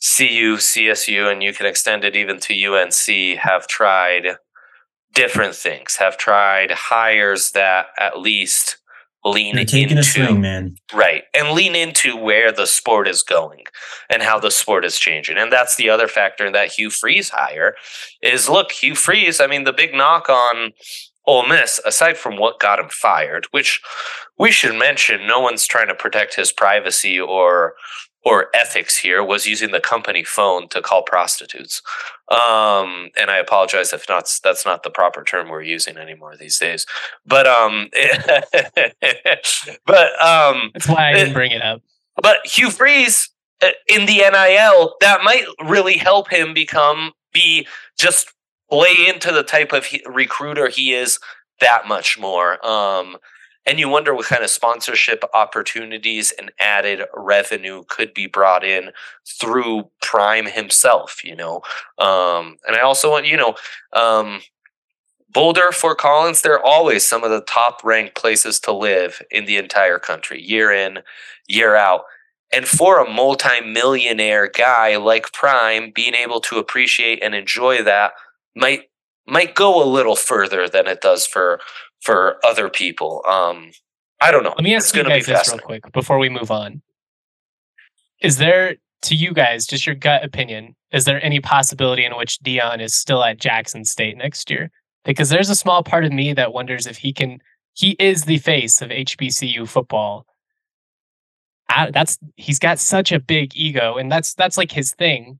CU, 0.00 0.56
CSU 0.56 1.30
and 1.30 1.42
you 1.42 1.52
can 1.52 1.66
extend 1.66 2.04
it 2.04 2.16
even 2.16 2.38
to 2.40 2.64
UNC 2.64 3.38
have 3.38 3.66
tried 3.66 4.36
different 5.14 5.54
things, 5.54 5.96
have 5.96 6.18
tried 6.18 6.70
hires 6.70 7.52
that 7.52 7.86
at 7.98 8.18
least 8.18 8.78
lean 9.24 9.58
into 9.58 10.02
swing, 10.02 10.40
man. 10.40 10.76
Right. 10.92 11.24
And 11.34 11.50
lean 11.50 11.74
into 11.74 12.16
where 12.16 12.52
the 12.52 12.66
sport 12.66 13.08
is 13.08 13.22
going 13.22 13.64
and 14.08 14.22
how 14.22 14.38
the 14.38 14.50
sport 14.50 14.84
is 14.84 14.98
changing. 14.98 15.36
And 15.36 15.50
that's 15.50 15.76
the 15.76 15.90
other 15.90 16.06
factor 16.06 16.46
in 16.46 16.52
that 16.52 16.72
Hugh 16.72 16.90
Freeze 16.90 17.30
hire 17.30 17.74
is 18.22 18.48
look, 18.48 18.70
Hugh 18.70 18.94
Freeze, 18.94 19.40
I 19.40 19.46
mean, 19.46 19.64
the 19.64 19.72
big 19.72 19.94
knock 19.94 20.28
on 20.28 20.72
Ole 21.26 21.48
Miss, 21.48 21.80
aside 21.84 22.16
from 22.16 22.36
what 22.36 22.60
got 22.60 22.78
him 22.78 22.88
fired, 22.88 23.46
which 23.50 23.82
we 24.38 24.52
should 24.52 24.78
mention, 24.78 25.26
no 25.26 25.40
one's 25.40 25.66
trying 25.66 25.88
to 25.88 25.94
protect 25.94 26.36
his 26.36 26.52
privacy 26.52 27.18
or 27.18 27.74
or 28.26 28.48
ethics 28.52 28.96
here, 28.96 29.22
was 29.22 29.46
using 29.46 29.70
the 29.70 29.78
company 29.78 30.24
phone 30.24 30.66
to 30.68 30.82
call 30.82 31.04
prostitutes. 31.04 31.80
Um, 32.28 33.10
and 33.16 33.30
I 33.30 33.36
apologize 33.36 33.92
if 33.92 34.08
not 34.08 34.28
that's 34.42 34.66
not 34.66 34.82
the 34.82 34.90
proper 34.90 35.22
term 35.22 35.48
we're 35.48 35.62
using 35.62 35.96
anymore 35.96 36.36
these 36.36 36.58
days. 36.58 36.86
But 37.24 37.46
um 37.46 37.88
but 39.86 40.20
um 40.20 40.72
That's 40.74 40.88
why 40.88 41.10
I 41.10 41.12
didn't 41.12 41.34
bring 41.34 41.52
it 41.52 41.62
up. 41.62 41.82
but 42.20 42.44
Hugh 42.44 42.72
Freeze 42.72 43.30
uh, 43.62 43.68
in 43.86 44.06
the 44.06 44.16
NIL, 44.16 44.96
that 45.00 45.22
might 45.22 45.44
really 45.64 45.96
help 45.96 46.28
him 46.28 46.52
become 46.52 47.12
be 47.32 47.64
just 47.96 48.32
play 48.68 49.06
into 49.06 49.30
the 49.30 49.44
type 49.44 49.72
of 49.72 49.84
he, 49.84 50.02
recruiter 50.04 50.68
he 50.68 50.94
is 50.94 51.20
that 51.60 51.86
much 51.86 52.18
more. 52.18 52.64
Um, 52.66 53.18
and 53.66 53.80
you 53.80 53.88
wonder 53.88 54.14
what 54.14 54.26
kind 54.26 54.44
of 54.44 54.50
sponsorship 54.50 55.24
opportunities 55.34 56.32
and 56.38 56.52
added 56.60 57.02
revenue 57.14 57.82
could 57.88 58.14
be 58.14 58.26
brought 58.26 58.64
in 58.64 58.90
through 59.40 59.90
Prime 60.00 60.46
himself, 60.46 61.24
you 61.24 61.34
know. 61.34 61.62
Um, 61.98 62.58
and 62.66 62.76
I 62.76 62.80
also 62.80 63.10
want, 63.10 63.26
you 63.26 63.36
know, 63.36 63.56
um, 63.92 64.40
Boulder, 65.28 65.72
Fort 65.72 65.98
Collins, 65.98 66.42
they're 66.42 66.64
always 66.64 67.04
some 67.04 67.24
of 67.24 67.30
the 67.30 67.42
top 67.42 67.82
ranked 67.84 68.14
places 68.14 68.60
to 68.60 68.72
live 68.72 69.20
in 69.30 69.44
the 69.44 69.56
entire 69.56 69.98
country, 69.98 70.40
year 70.40 70.70
in, 70.72 71.00
year 71.48 71.74
out. 71.74 72.02
And 72.52 72.66
for 72.66 73.00
a 73.00 73.10
multi-millionaire 73.10 74.48
guy 74.48 74.96
like 74.96 75.32
Prime, 75.32 75.90
being 75.94 76.14
able 76.14 76.40
to 76.42 76.58
appreciate 76.58 77.22
and 77.22 77.34
enjoy 77.34 77.82
that 77.82 78.12
might 78.54 78.84
might 79.28 79.56
go 79.56 79.82
a 79.82 79.84
little 79.84 80.14
further 80.14 80.68
than 80.68 80.86
it 80.86 81.00
does 81.00 81.26
for 81.26 81.60
for 82.02 82.38
other 82.44 82.68
people. 82.68 83.22
Um, 83.28 83.70
I 84.20 84.30
don't 84.30 84.42
know. 84.42 84.50
Let 84.50 84.62
me 84.62 84.74
ask 84.74 84.88
it's 84.88 84.96
you 84.96 85.04
guys 85.04 85.26
this 85.26 85.50
real 85.50 85.58
quick 85.58 85.92
before 85.92 86.18
we 86.18 86.28
move 86.28 86.50
on. 86.50 86.82
Is 88.20 88.38
there, 88.38 88.76
to 89.02 89.14
you 89.14 89.34
guys, 89.34 89.66
just 89.66 89.86
your 89.86 89.94
gut 89.94 90.24
opinion, 90.24 90.74
is 90.92 91.04
there 91.04 91.22
any 91.22 91.40
possibility 91.40 92.04
in 92.04 92.16
which 92.16 92.38
Deion 92.40 92.80
is 92.80 92.94
still 92.94 93.22
at 93.22 93.38
Jackson 93.38 93.84
State 93.84 94.16
next 94.16 94.50
year? 94.50 94.70
Because 95.04 95.28
there's 95.28 95.50
a 95.50 95.54
small 95.54 95.82
part 95.82 96.04
of 96.04 96.12
me 96.12 96.32
that 96.32 96.52
wonders 96.52 96.86
if 96.86 96.98
he 96.98 97.12
can. 97.12 97.40
He 97.74 97.90
is 97.98 98.24
the 98.24 98.38
face 98.38 98.80
of 98.80 98.88
HBCU 98.88 99.68
football. 99.68 100.26
I, 101.68 101.90
that's 101.90 102.18
he's 102.36 102.58
got 102.58 102.78
such 102.78 103.12
a 103.12 103.20
big 103.20 103.54
ego, 103.54 103.96
and 103.96 104.10
that's 104.10 104.34
that's 104.34 104.56
like 104.56 104.72
his 104.72 104.92
thing. 104.94 105.38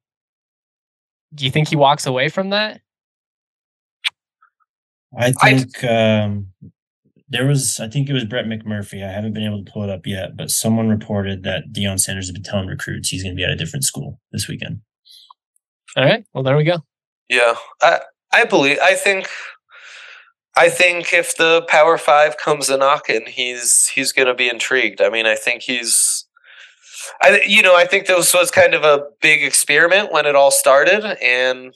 Do 1.35 1.45
you 1.45 1.51
think 1.51 1.69
he 1.69 1.77
walks 1.77 2.07
away 2.07 2.29
from 2.29 2.51
that? 2.51 2.81
I 5.19 5.33
think 5.33 5.85
I, 5.85 6.23
um, 6.23 6.49
there 7.29 7.47
was, 7.47 7.81
I 7.81 7.89
think 7.89 8.09
it 8.09 8.13
was 8.13 8.25
Brett 8.25 8.47
McMurphy. 8.47 9.05
I 9.05 9.13
haven't 9.13 9.35
been 9.35 9.45
able 9.45 9.65
to 9.65 9.71
pull 9.71 9.83
it 9.83 9.91
up 9.91 10.07
yet, 10.07 10.37
but 10.37 10.51
someone 10.51 10.89
reported 10.89 11.43
that 11.43 11.73
Deion 11.73 11.99
Sanders 11.99 12.27
has 12.27 12.33
been 12.33 12.43
telling 12.43 12.69
recruits 12.69 13.09
he's 13.09 13.23
going 13.23 13.35
to 13.35 13.37
be 13.37 13.45
at 13.45 13.51
a 13.51 13.57
different 13.57 13.85
school 13.85 14.21
this 14.33 14.49
weekend. 14.49 14.81
All 15.97 16.05
right. 16.05 16.25
Well, 16.33 16.45
there 16.45 16.57
we 16.57 16.65
go. 16.65 16.79
Yeah, 17.29 17.55
I 17.83 18.01
I 18.33 18.45
believe. 18.45 18.79
I 18.83 18.95
think. 18.95 19.29
I 20.59 20.71
think 20.71 21.13
if 21.13 21.37
the 21.37 21.67
Power 21.69 21.99
Five 21.99 22.39
comes 22.39 22.71
a 22.71 22.79
knocking, 22.79 23.27
he's 23.27 23.89
he's 23.89 24.13
going 24.13 24.29
to 24.29 24.35
be 24.35 24.49
intrigued. 24.49 25.03
I 25.03 25.11
mean, 25.11 25.27
I 25.27 25.35
think 25.35 25.63
he's. 25.63 26.27
I 27.21 27.43
you 27.47 27.61
know 27.63 27.77
I 27.77 27.87
think 27.87 28.07
this 28.07 28.33
was 28.33 28.51
kind 28.51 28.75
of 28.75 28.83
a 28.83 29.07
big 29.21 29.43
experiment 29.43 30.13
when 30.13 30.25
it 30.25 30.35
all 30.35 30.51
started, 30.51 31.19
and 31.23 31.75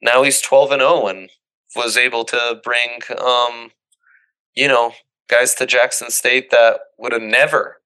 now 0.00 0.22
he's 0.22 0.40
twelve 0.40 0.70
and 0.70 0.80
zero, 0.80 1.08
and 1.08 1.28
was 1.76 1.96
able 1.96 2.24
to 2.24 2.60
bring 2.62 3.00
um, 3.18 3.70
you 4.58 4.66
know, 4.66 4.92
guys 5.28 5.54
to 5.54 5.66
Jackson 5.66 6.10
State 6.10 6.50
that 6.50 6.80
would 6.98 7.12
have 7.12 7.22
never 7.22 7.76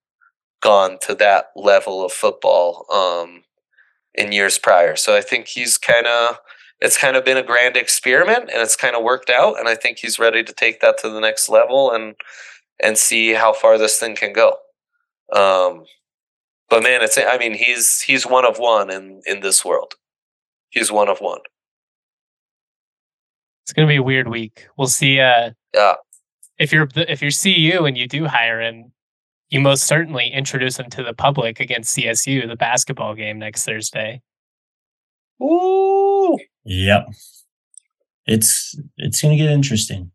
gone 0.63 0.97
to 1.03 1.15
that 1.17 1.51
level 1.55 2.03
of 2.03 2.13
football 2.13 2.87
um, 2.91 3.43
in 4.15 4.33
years 4.33 4.59
prior. 4.59 4.97
So 4.97 5.15
I 5.15 5.21
think 5.21 5.49
he's 5.49 5.77
kind 5.77 6.07
of 6.07 6.39
it's 6.81 6.97
kind 6.97 7.15
of 7.15 7.25
been 7.25 7.37
a 7.37 7.43
grand 7.43 7.77
experiment 7.77 8.51
and 8.51 8.61
it's 8.63 8.75
kind 8.75 8.97
of 8.97 9.05
worked 9.05 9.31
out 9.31 9.59
and 9.59 9.69
I 9.69 9.75
think 9.75 9.99
he's 9.99 10.19
ready 10.19 10.43
to 10.43 10.53
take 10.53 10.81
that 10.81 10.99
to 10.99 11.11
the 11.11 11.21
next 11.21 11.49
level 11.49 11.93
and 11.93 12.15
and 12.83 12.97
see 12.97 13.35
how 13.35 13.53
far 13.53 13.77
this 13.77 13.99
thing 13.99 14.17
can 14.17 14.33
go. 14.33 14.57
Um, 15.33 15.85
but 16.71 16.83
man, 16.83 17.03
it's 17.03 17.19
I 17.19 17.37
mean 17.37 17.53
he's 17.55 18.01
he's 18.01 18.27
one 18.27 18.47
of 18.47 18.59
one 18.59 18.91
in 18.91 19.21
in 19.27 19.41
this 19.41 19.63
world. 19.63 19.95
He's 20.71 20.91
one 20.91 21.11
of 21.11 21.19
one. 21.19 21.41
It's 23.63 23.73
going 23.73 23.87
to 23.87 23.93
be 23.93 23.97
a 23.97 24.03
weird 24.03 24.29
week. 24.29 24.67
We'll 24.77 24.89
see 24.89 25.21
uh 25.21 25.53
yeah 25.75 25.95
if 26.63 26.73
you're 26.73 26.89
if 26.97 27.21
you're 27.21 27.31
CU 27.31 27.85
and 27.85 27.99
you 27.99 28.07
do 28.07 28.27
hire 28.27 28.61
him, 28.61 28.93
you 29.51 29.61
most 29.61 29.85
certainly 29.85 30.29
introduce 30.29 30.79
him 30.79 30.89
to 30.91 31.03
the 31.03 31.13
public 31.13 31.61
against 31.61 31.97
CSU, 31.97 32.47
the 32.47 32.57
basketball 32.57 33.15
game 33.15 33.39
next 33.39 33.65
Thursday. 33.65 34.23
Ooh. 35.43 36.39
Yep. 36.65 37.09
It's 38.27 38.79
it's 38.97 39.21
gonna 39.21 39.37
get 39.37 39.51
interesting. 39.51 40.13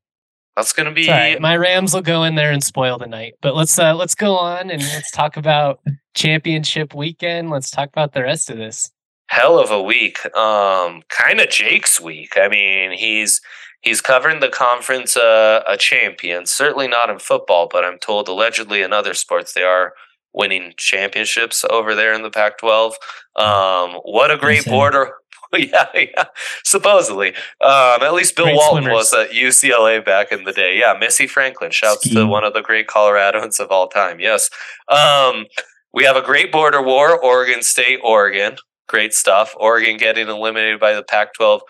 That's 0.55 0.71
gonna 0.73 0.93
be 0.93 1.09
right. 1.09 1.39
my 1.41 1.57
Rams 1.57 1.93
will 1.93 2.01
go 2.01 2.23
in 2.23 2.35
there 2.35 2.51
and 2.51 2.63
spoil 2.63 2.97
the 2.97 3.07
night. 3.07 3.33
But 3.41 3.55
let's 3.55 3.77
uh 3.77 3.93
let's 3.93 4.15
go 4.15 4.37
on 4.37 4.69
and 4.71 4.81
let's 4.81 5.11
talk 5.11 5.35
about 5.35 5.81
championship 6.15 6.93
weekend. 6.93 7.49
Let's 7.49 7.69
talk 7.69 7.89
about 7.89 8.13
the 8.13 8.23
rest 8.23 8.49
of 8.49 8.57
this. 8.57 8.89
Hell 9.27 9.59
of 9.59 9.71
a 9.71 9.81
week. 9.81 10.25
Um 10.35 11.03
kind 11.09 11.39
of 11.39 11.49
Jake's 11.49 11.99
week. 11.99 12.33
I 12.37 12.47
mean, 12.47 12.91
he's 12.91 13.41
He's 13.81 14.01
covering 14.01 14.39
the 14.39 14.49
conference 14.49 15.15
uh, 15.15 15.63
a 15.67 15.77
champion. 15.77 16.45
Certainly 16.45 16.87
not 16.87 17.09
in 17.09 17.19
football, 17.19 17.69
but 17.71 17.85
I'm 17.85 17.99
told 17.99 18.27
allegedly 18.27 18.81
in 18.81 18.91
other 18.91 19.13
sports 19.13 19.53
they 19.53 19.63
are 19.63 19.93
winning 20.33 20.73
championships 20.77 21.63
over 21.69 21.95
there 21.95 22.11
in 22.13 22.23
the 22.23 22.29
Pac-12. 22.29 22.93
Um, 23.35 24.01
what 24.03 24.31
a 24.31 24.35
great 24.35 24.65
border! 24.65 25.13
yeah, 25.53 25.87
yeah. 25.93 26.25
Supposedly, 26.65 27.29
um, 27.61 28.01
at 28.01 28.13
least 28.13 28.35
Bill 28.35 28.45
great 28.45 28.55
Walton 28.55 28.83
swimmers. 28.83 28.93
was 28.93 29.13
at 29.13 29.29
UCLA 29.29 30.03
back 30.03 30.31
in 30.31 30.43
the 30.43 30.51
day. 30.51 30.77
Yeah, 30.77 30.95
Missy 30.99 31.27
Franklin. 31.27 31.71
Shouts 31.71 32.03
Ski. 32.03 32.15
to 32.15 32.25
one 32.25 32.43
of 32.43 32.53
the 32.53 32.61
great 32.61 32.87
Coloradans 32.87 33.59
of 33.59 33.71
all 33.71 33.87
time. 33.87 34.19
Yes. 34.19 34.49
Um, 34.89 35.45
we 35.93 36.03
have 36.03 36.17
a 36.17 36.21
great 36.21 36.51
border 36.51 36.81
war. 36.81 37.17
Oregon 37.17 37.61
State, 37.61 37.99
Oregon. 38.03 38.57
Great 38.87 39.13
stuff. 39.13 39.53
Oregon 39.57 39.97
getting 39.97 40.27
eliminated 40.27 40.79
by 40.79 40.93
the 40.93 41.03
Pac-12 41.03 41.61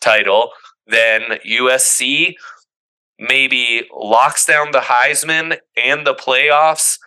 title. 0.00 0.50
Then 0.86 1.22
USC 1.46 2.34
maybe 3.18 3.86
locks 3.94 4.44
down 4.44 4.72
the 4.72 4.80
Heisman 4.80 5.58
and 5.76 6.06
the 6.06 6.14
playoffs 6.14 6.98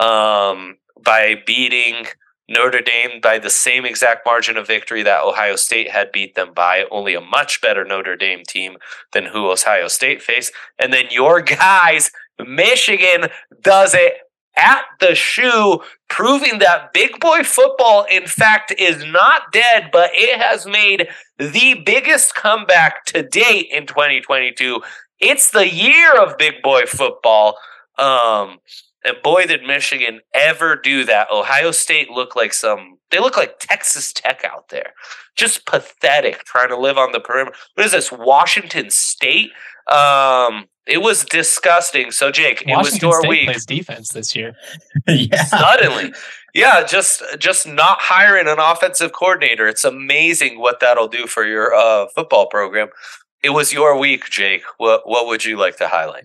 um, 0.00 0.76
by 1.02 1.42
beating 1.46 2.06
Notre 2.48 2.82
Dame 2.82 3.20
by 3.22 3.38
the 3.38 3.50
same 3.50 3.86
exact 3.86 4.26
margin 4.26 4.56
of 4.58 4.66
victory 4.66 5.02
that 5.02 5.22
Ohio 5.22 5.56
State 5.56 5.90
had 5.90 6.12
beat 6.12 6.34
them 6.34 6.52
by, 6.52 6.84
only 6.90 7.14
a 7.14 7.20
much 7.20 7.60
better 7.62 7.84
Notre 7.84 8.16
Dame 8.16 8.42
team 8.46 8.76
than 9.12 9.24
who 9.24 9.50
Ohio 9.50 9.88
State 9.88 10.22
faced. 10.22 10.52
And 10.78 10.92
then 10.92 11.06
your 11.10 11.40
guys, 11.40 12.10
Michigan, 12.38 13.28
does 13.62 13.94
it 13.94 14.14
at 14.56 14.84
the 15.00 15.14
shoe, 15.14 15.80
proving 16.08 16.58
that 16.60 16.92
big 16.92 17.18
boy 17.20 17.42
football, 17.42 18.06
in 18.10 18.26
fact, 18.26 18.72
is 18.78 19.04
not 19.04 19.52
dead, 19.52 19.90
but 19.92 20.10
it 20.14 20.40
has 20.40 20.66
made 20.66 21.08
the 21.38 21.82
biggest 21.84 22.34
comeback 22.34 23.04
to 23.06 23.22
date 23.22 23.68
in 23.72 23.86
2022. 23.86 24.80
It's 25.20 25.50
the 25.50 25.68
year 25.68 26.14
of 26.14 26.38
big 26.38 26.62
boy 26.62 26.82
football. 26.86 27.56
Um, 27.98 28.58
and 29.04 29.16
boy, 29.22 29.46
did 29.46 29.62
Michigan 29.62 30.20
ever 30.32 30.76
do 30.76 31.04
that. 31.04 31.28
Ohio 31.30 31.70
State 31.70 32.10
looked 32.10 32.36
like 32.36 32.54
some, 32.54 32.98
they 33.10 33.18
look 33.18 33.36
like 33.36 33.58
Texas 33.58 34.12
Tech 34.12 34.44
out 34.44 34.70
there. 34.70 34.94
Just 35.36 35.66
pathetic 35.66 36.44
trying 36.44 36.68
to 36.68 36.76
live 36.76 36.96
on 36.96 37.12
the 37.12 37.20
perimeter. 37.20 37.56
What 37.74 37.86
is 37.86 37.92
this, 37.92 38.10
Washington 38.10 38.90
State? 38.90 39.50
Um, 39.90 40.66
it 40.86 41.02
was 41.02 41.24
disgusting. 41.24 42.10
So, 42.10 42.30
Jake, 42.30 42.62
Washington 42.66 42.70
it 42.70 42.78
was 42.78 43.02
your 43.02 43.20
State 43.20 43.28
week. 43.28 43.46
Plays 43.46 43.66
defense 43.66 44.10
this 44.10 44.34
year. 44.34 44.54
yeah. 45.08 45.44
Suddenly, 45.44 46.12
yeah, 46.54 46.84
just 46.84 47.22
just 47.38 47.66
not 47.66 47.98
hiring 48.00 48.48
an 48.48 48.58
offensive 48.58 49.12
coordinator. 49.12 49.66
It's 49.66 49.84
amazing 49.84 50.60
what 50.60 50.80
that'll 50.80 51.08
do 51.08 51.26
for 51.26 51.44
your 51.44 51.74
uh, 51.74 52.06
football 52.14 52.46
program. 52.46 52.88
It 53.42 53.50
was 53.50 53.72
your 53.72 53.98
week, 53.98 54.30
Jake. 54.30 54.62
What 54.78 55.08
what 55.08 55.26
would 55.26 55.44
you 55.44 55.58
like 55.58 55.76
to 55.78 55.88
highlight? 55.88 56.24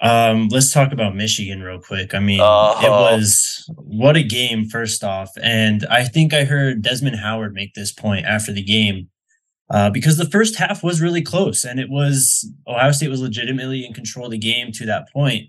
Um, 0.00 0.48
let's 0.48 0.72
talk 0.72 0.92
about 0.92 1.16
Michigan 1.16 1.62
real 1.62 1.80
quick. 1.80 2.14
I 2.14 2.20
mean, 2.20 2.40
uh-huh. 2.40 2.86
it 2.86 2.90
was 2.90 3.68
what 3.78 4.16
a 4.16 4.22
game, 4.22 4.68
first 4.68 5.02
off. 5.02 5.30
And 5.42 5.84
I 5.90 6.04
think 6.04 6.32
I 6.32 6.44
heard 6.44 6.82
Desmond 6.82 7.16
Howard 7.16 7.52
make 7.52 7.74
this 7.74 7.92
point 7.92 8.24
after 8.24 8.52
the 8.52 8.62
game 8.62 9.08
uh, 9.70 9.90
because 9.90 10.16
the 10.16 10.30
first 10.30 10.56
half 10.56 10.84
was 10.84 11.00
really 11.00 11.22
close 11.22 11.64
and 11.64 11.80
it 11.80 11.90
was 11.90 12.48
Ohio 12.66 12.92
State 12.92 13.10
was 13.10 13.20
legitimately 13.20 13.84
in 13.84 13.92
control 13.92 14.26
of 14.26 14.32
the 14.32 14.38
game 14.38 14.70
to 14.72 14.86
that 14.86 15.10
point. 15.12 15.46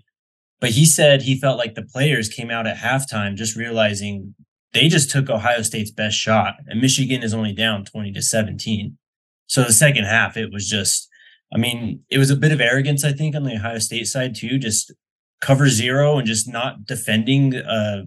But 0.60 0.70
he 0.70 0.84
said 0.84 1.22
he 1.22 1.38
felt 1.38 1.56
like 1.56 1.74
the 1.74 1.82
players 1.82 2.28
came 2.28 2.50
out 2.50 2.66
at 2.66 2.76
halftime 2.76 3.36
just 3.36 3.56
realizing 3.56 4.34
they 4.72 4.88
just 4.88 5.10
took 5.10 5.30
Ohio 5.30 5.62
State's 5.62 5.90
best 5.90 6.16
shot 6.16 6.56
and 6.66 6.80
Michigan 6.80 7.22
is 7.22 7.32
only 7.32 7.52
down 7.52 7.84
20 7.84 8.12
to 8.12 8.22
17. 8.22 8.98
So 9.46 9.62
the 9.62 9.72
second 9.72 10.04
half, 10.04 10.36
it 10.36 10.52
was 10.52 10.68
just, 10.68 11.08
I 11.52 11.58
mean, 11.58 12.04
it 12.10 12.18
was 12.18 12.30
a 12.30 12.36
bit 12.36 12.52
of 12.52 12.60
arrogance, 12.60 13.04
I 13.04 13.12
think, 13.12 13.34
on 13.34 13.44
the 13.44 13.56
Ohio 13.56 13.78
State 13.78 14.06
side 14.06 14.34
too, 14.34 14.58
just 14.58 14.92
cover 15.40 15.68
zero 15.68 16.18
and 16.18 16.26
just 16.26 16.48
not 16.48 16.84
defending. 16.86 17.56
Uh, 17.56 18.02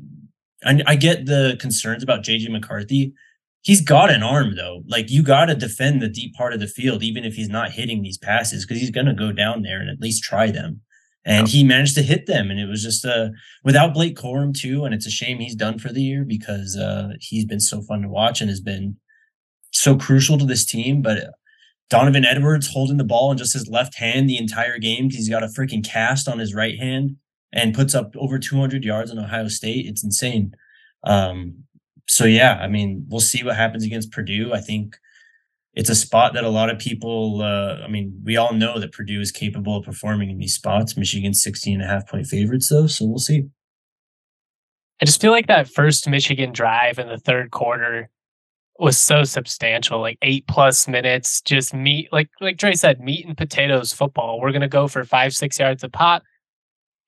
I, 0.65 0.81
I 0.87 0.95
get 0.95 1.25
the 1.25 1.57
concerns 1.59 2.03
about 2.03 2.23
JJ 2.23 2.49
McCarthy, 2.49 3.13
he's 3.63 3.81
got 3.81 4.11
an 4.11 4.21
arm 4.21 4.55
though. 4.55 4.83
Like 4.87 5.09
you 5.09 5.23
got 5.23 5.45
to 5.45 5.55
defend 5.55 6.01
the 6.01 6.09
deep 6.09 6.35
part 6.35 6.53
of 6.53 6.59
the 6.59 6.67
field, 6.67 7.01
even 7.01 7.25
if 7.25 7.33
he's 7.33 7.49
not 7.49 7.71
hitting 7.71 8.03
these 8.03 8.17
passes, 8.17 8.65
because 8.65 8.79
he's 8.79 8.91
going 8.91 9.07
to 9.07 9.13
go 9.13 9.31
down 9.31 9.63
there 9.63 9.79
and 9.79 9.89
at 9.89 9.99
least 9.99 10.23
try 10.23 10.51
them. 10.51 10.81
And 11.25 11.47
he 11.47 11.63
managed 11.63 11.95
to 11.95 12.01
hit 12.03 12.25
them, 12.25 12.51
and 12.51 12.59
it 12.59 12.65
was 12.65 12.83
just 12.83 13.05
uh 13.05 13.29
without 13.63 13.93
Blake 13.93 14.17
Corum 14.17 14.53
too. 14.53 14.83
And 14.83 14.93
it's 14.93 15.07
a 15.07 15.09
shame 15.09 15.39
he's 15.39 15.55
done 15.55 15.79
for 15.79 15.87
the 15.87 16.01
year 16.01 16.25
because 16.25 16.75
uh 16.75 17.13
he's 17.21 17.45
been 17.45 17.61
so 17.61 17.81
fun 17.81 18.01
to 18.01 18.09
watch 18.09 18.41
and 18.41 18.49
has 18.49 18.59
been 18.59 18.97
so 19.71 19.95
crucial 19.95 20.37
to 20.37 20.45
this 20.45 20.65
team. 20.65 21.01
But 21.01 21.29
Donovan 21.93 22.25
Edwards 22.25 22.69
holding 22.73 22.97
the 22.97 23.03
ball 23.03 23.31
in 23.31 23.37
just 23.37 23.53
his 23.53 23.67
left 23.67 23.99
hand 23.99 24.27
the 24.27 24.39
entire 24.39 24.79
game. 24.79 25.07
because 25.07 25.19
He's 25.19 25.29
got 25.29 25.43
a 25.43 25.45
freaking 25.45 25.85
cast 25.85 26.27
on 26.27 26.39
his 26.39 26.55
right 26.55 26.79
hand 26.79 27.17
and 27.51 27.75
puts 27.75 27.93
up 27.93 28.15
over 28.17 28.39
200 28.39 28.83
yards 28.83 29.11
in 29.11 29.19
Ohio 29.19 29.47
State. 29.47 29.85
It's 29.85 30.03
insane. 30.03 30.55
Um, 31.03 31.65
so 32.09 32.25
yeah, 32.25 32.57
I 32.59 32.67
mean, 32.67 33.05
we'll 33.09 33.19
see 33.19 33.43
what 33.43 33.57
happens 33.57 33.85
against 33.85 34.11
Purdue. 34.11 34.53
I 34.55 34.59
think 34.59 34.97
it's 35.75 35.89
a 35.91 35.93
spot 35.93 36.33
that 36.33 36.43
a 36.43 36.49
lot 36.49 36.71
of 36.71 36.79
people, 36.79 37.43
uh, 37.43 37.83
I 37.83 37.87
mean, 37.87 38.19
we 38.23 38.37
all 38.37 38.53
know 38.53 38.79
that 38.79 38.91
Purdue 38.91 39.21
is 39.21 39.31
capable 39.31 39.77
of 39.77 39.85
performing 39.85 40.31
in 40.31 40.39
these 40.39 40.55
spots. 40.55 40.97
Michigan's 40.97 41.43
16 41.43 41.75
and 41.75 41.83
a 41.83 41.87
half 41.87 42.07
point 42.07 42.25
favorites, 42.25 42.69
though. 42.69 42.87
So 42.87 43.05
we'll 43.05 43.19
see. 43.19 43.43
I 44.99 45.05
just 45.05 45.21
feel 45.21 45.31
like 45.31 45.45
that 45.45 45.69
first 45.69 46.09
Michigan 46.09 46.53
drive 46.53 46.97
in 46.97 47.07
the 47.07 47.19
third 47.19 47.51
quarter 47.51 48.09
was 48.79 48.97
so 48.97 49.23
substantial, 49.23 49.99
like 50.01 50.17
eight 50.21 50.47
plus 50.47 50.87
minutes, 50.87 51.41
just 51.41 51.73
meat, 51.73 52.09
like 52.11 52.29
like 52.41 52.57
Dre 52.57 52.73
said, 52.73 52.99
meat 52.99 53.25
and 53.25 53.37
potatoes 53.37 53.93
football. 53.93 54.39
We're 54.39 54.51
gonna 54.51 54.67
go 54.67 54.87
for 54.87 55.03
five, 55.03 55.33
six 55.33 55.59
yards 55.59 55.83
a 55.83 55.89
pop. 55.89 56.23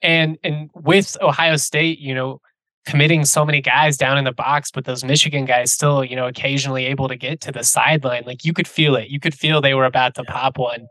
And 0.02 0.38
and 0.44 0.70
with 0.76 1.18
Ohio 1.22 1.56
State, 1.56 2.00
you 2.00 2.14
know, 2.14 2.40
committing 2.86 3.26
so 3.26 3.46
many 3.46 3.62
guys 3.62 3.98
down 3.98 4.18
in 4.18 4.26
the 4.26 4.32
box, 4.32 4.70
but 4.72 4.86
those 4.86 5.04
Michigan 5.04 5.46
guys 5.46 5.72
still, 5.72 6.04
you 6.04 6.16
know, 6.16 6.28
occasionally 6.28 6.86
able 6.86 7.08
to 7.08 7.16
get 7.16 7.42
to 7.42 7.52
the 7.52 7.64
sideline. 7.64 8.24
Like 8.26 8.46
you 8.46 8.54
could 8.54 8.68
feel 8.68 8.96
it. 8.96 9.10
You 9.10 9.20
could 9.20 9.34
feel 9.34 9.60
they 9.60 9.74
were 9.74 9.86
about 9.86 10.16
to 10.16 10.24
yeah. 10.28 10.34
pop 10.34 10.58
one. 10.58 10.88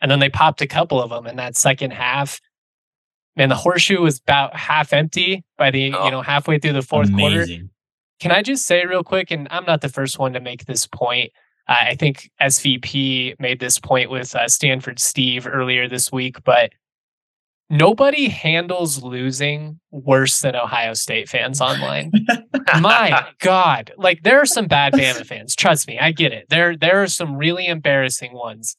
And 0.00 0.10
then 0.10 0.18
they 0.18 0.28
popped 0.28 0.60
a 0.60 0.66
couple 0.66 1.02
of 1.02 1.10
them 1.10 1.26
in 1.26 1.36
that 1.36 1.56
second 1.56 1.92
half. 1.92 2.40
Man, 3.36 3.50
the 3.50 3.54
horseshoe 3.54 4.00
was 4.00 4.18
about 4.18 4.56
half 4.56 4.92
empty 4.92 5.44
by 5.58 5.70
the, 5.70 5.92
oh, 5.92 6.04
you 6.06 6.10
know, 6.10 6.22
halfway 6.22 6.58
through 6.58 6.72
the 6.72 6.82
fourth 6.82 7.08
amazing. 7.08 7.58
quarter. 7.58 7.70
Can 8.20 8.30
I 8.30 8.42
just 8.42 8.66
say 8.66 8.86
real 8.86 9.04
quick, 9.04 9.30
and 9.30 9.46
I'm 9.50 9.64
not 9.64 9.80
the 9.80 9.88
first 9.88 10.18
one 10.18 10.32
to 10.32 10.40
make 10.40 10.64
this 10.64 10.86
point. 10.86 11.32
Uh, 11.68 11.76
I 11.90 11.94
think 11.96 12.30
SVP 12.40 13.38
made 13.38 13.60
this 13.60 13.78
point 13.78 14.10
with 14.10 14.34
uh, 14.34 14.48
Stanford 14.48 14.98
Steve 14.98 15.46
earlier 15.46 15.88
this 15.88 16.12
week, 16.12 16.42
but 16.44 16.72
nobody 17.68 18.28
handles 18.28 19.02
losing 19.02 19.80
worse 19.90 20.40
than 20.40 20.54
Ohio 20.54 20.94
State 20.94 21.28
fans 21.28 21.60
online. 21.60 22.12
My 22.80 23.26
God, 23.40 23.92
like 23.96 24.22
there 24.22 24.40
are 24.40 24.46
some 24.46 24.66
bad 24.66 24.92
Bama 24.92 25.26
fans. 25.26 25.56
Trust 25.56 25.88
me, 25.88 25.98
I 25.98 26.12
get 26.12 26.32
it. 26.32 26.46
There, 26.48 26.76
there 26.76 27.02
are 27.02 27.08
some 27.08 27.36
really 27.36 27.66
embarrassing 27.66 28.32
ones. 28.32 28.76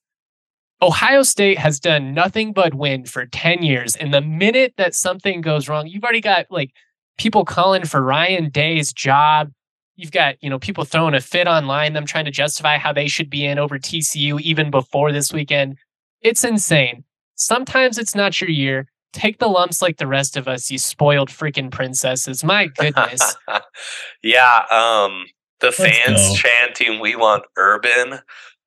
Ohio 0.82 1.24
State 1.24 1.58
has 1.58 1.80
done 1.80 2.14
nothing 2.14 2.54
but 2.54 2.76
win 2.76 3.06
for 3.06 3.26
10 3.26 3.64
years. 3.64 3.96
And 3.96 4.14
the 4.14 4.22
minute 4.22 4.76
that 4.78 4.94
something 4.94 5.42
goes 5.42 5.68
wrong, 5.68 5.88
you've 5.88 6.04
already 6.04 6.22
got 6.22 6.46
like 6.52 6.72
people 7.18 7.46
calling 7.46 7.86
for 7.86 8.02
Ryan 8.02 8.50
Day's 8.50 8.94
job. 8.94 9.52
You've 9.96 10.12
got, 10.12 10.36
you 10.42 10.50
know, 10.50 10.60
people 10.60 10.86
throwing 10.86 11.16
a 11.16 11.22
fit 11.22 11.48
online, 11.48 11.94
them 11.94 12.06
trying 12.06 12.26
to 12.26 12.32
justify 12.32 12.78
how 12.78 12.94
they 12.94 13.08
should 13.08 13.30
be 13.30 13.46
in 13.46 13.58
over 13.58 13.80
TCU 13.80 14.40
even 14.42 14.70
before 14.70 15.12
this 15.12 15.34
weekend. 15.34 15.78
It's 16.22 16.44
insane. 16.44 17.04
Sometimes 17.36 17.98
it's 17.98 18.16
not 18.16 18.40
your 18.40 18.50
year. 18.50 18.88
Take 19.14 19.40
the 19.40 19.48
lumps 19.48 19.82
like 19.82 19.98
the 19.98 20.08
rest 20.08 20.38
of 20.38 20.48
us, 20.48 20.70
you 20.70 20.78
spoiled 20.78 21.30
freaking 21.30 21.72
princesses. 21.72 22.44
My 22.44 22.68
goodness. 22.68 23.36
yeah, 24.24 24.66
um 24.70 25.26
the 25.60 25.68
Let's 25.68 25.78
fans 25.78 26.28
go. 26.30 26.36
chanting 26.36 27.00
we 27.00 27.16
want 27.16 27.46
urban 27.58 28.20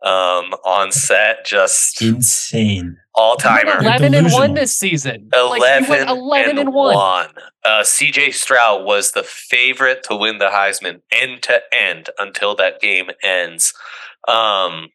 um, 0.02 0.54
on 0.64 0.92
set. 0.92 1.44
Just 1.44 2.00
insane. 2.00 2.96
All 3.14 3.36
timer. 3.36 3.78
Eleven 3.78 4.14
and 4.14 4.32
one 4.32 4.54
this 4.54 4.76
season. 4.76 5.28
Eleven, 5.34 5.88
like 5.88 6.08
11 6.08 6.50
and, 6.50 6.58
and 6.60 6.74
one. 6.74 6.94
one. 6.94 7.28
Uh, 7.64 7.84
C.J. 7.84 8.30
Stroud 8.30 8.84
was 8.84 9.12
the 9.12 9.22
favorite 9.22 10.02
to 10.04 10.16
win 10.16 10.38
the 10.38 10.48
Heisman 10.48 11.02
end 11.12 11.42
to 11.42 11.60
end 11.72 12.10
until 12.18 12.54
that 12.56 12.80
game 12.80 13.10
ends. 13.22 13.74
Um, 14.26 14.88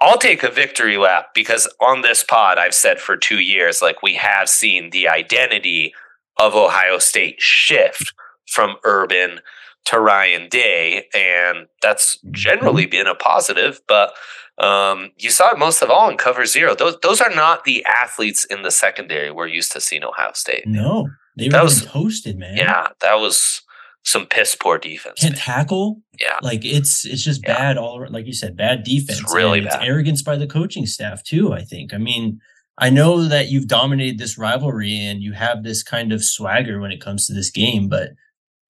I'll 0.00 0.18
take 0.18 0.42
a 0.42 0.50
victory 0.50 0.98
lap 0.98 1.28
because 1.34 1.72
on 1.80 2.02
this 2.02 2.22
pod, 2.22 2.58
I've 2.58 2.74
said 2.74 3.00
for 3.00 3.16
two 3.16 3.40
years, 3.40 3.80
like 3.80 4.02
we 4.02 4.14
have 4.14 4.48
seen 4.48 4.90
the 4.90 5.08
identity 5.08 5.94
of 6.38 6.54
Ohio 6.54 6.98
State 6.98 7.40
shift 7.40 8.12
from 8.46 8.76
urban 8.84 9.40
to 9.86 10.00
Ryan 10.00 10.48
Day, 10.48 11.06
and 11.14 11.66
that's 11.80 12.18
generally 12.30 12.84
mm-hmm. 12.84 12.90
been 12.90 13.06
a 13.06 13.14
positive. 13.14 13.80
But 13.88 14.12
um, 14.58 15.12
you 15.16 15.30
saw 15.30 15.50
it 15.50 15.58
most 15.58 15.82
of 15.82 15.90
all 15.90 16.08
in 16.10 16.16
cover 16.16 16.44
zero. 16.44 16.74
Those 16.74 16.98
those 17.02 17.20
are 17.20 17.34
not 17.34 17.64
the 17.64 17.84
athletes 17.86 18.44
in 18.44 18.62
the 18.62 18.70
secondary 18.70 19.30
we're 19.30 19.46
used 19.46 19.72
to 19.72 19.80
seeing 19.80 20.04
Ohio 20.04 20.32
State. 20.34 20.66
No, 20.66 21.08
they 21.36 21.48
that 21.48 21.62
was, 21.62 21.84
toasted, 21.84 22.38
man. 22.38 22.56
Yeah, 22.56 22.88
that 23.00 23.14
was 23.14 23.62
some 24.04 24.26
piss 24.26 24.54
poor 24.54 24.78
defense. 24.78 25.20
Can't 25.20 25.34
man. 25.34 25.40
tackle. 25.40 26.02
Yeah, 26.20 26.38
like 26.42 26.64
it's 26.64 27.04
it's 27.04 27.22
just 27.22 27.42
yeah. 27.44 27.56
bad 27.56 27.78
all 27.78 28.06
like 28.10 28.26
you 28.26 28.32
said, 28.32 28.56
bad 28.56 28.82
defense. 28.82 29.20
It's 29.20 29.34
really 29.34 29.60
bad. 29.60 29.74
It's 29.74 29.84
arrogance 29.84 30.22
by 30.22 30.36
the 30.36 30.46
coaching 30.46 30.86
staff 30.86 31.22
too. 31.22 31.52
I 31.52 31.62
think. 31.62 31.94
I 31.94 31.98
mean. 31.98 32.40
I 32.78 32.90
know 32.90 33.24
that 33.24 33.48
you've 33.48 33.68
dominated 33.68 34.18
this 34.18 34.36
rivalry 34.36 34.98
and 34.98 35.22
you 35.22 35.32
have 35.32 35.62
this 35.62 35.82
kind 35.82 36.12
of 36.12 36.22
swagger 36.22 36.78
when 36.78 36.92
it 36.92 37.00
comes 37.00 37.26
to 37.26 37.32
this 37.32 37.48
game, 37.48 37.88
but 37.88 38.10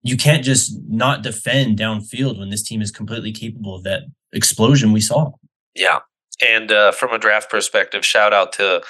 you 0.08 0.16
can't 0.16 0.44
just 0.44 0.78
not 0.88 1.22
defend 1.22 1.78
downfield 1.78 2.38
when 2.38 2.50
this 2.50 2.62
team 2.62 2.82
is 2.82 2.90
completely 2.90 3.32
capable 3.32 3.74
of 3.74 3.84
that 3.84 4.02
explosion 4.32 4.92
we 4.92 5.00
saw. 5.00 5.32
Yeah. 5.74 6.00
And 6.46 6.70
uh, 6.70 6.92
from 6.92 7.12
a 7.12 7.18
draft 7.18 7.50
perspective, 7.50 8.04
shout 8.04 8.32
out 8.32 8.52
to 8.54 8.82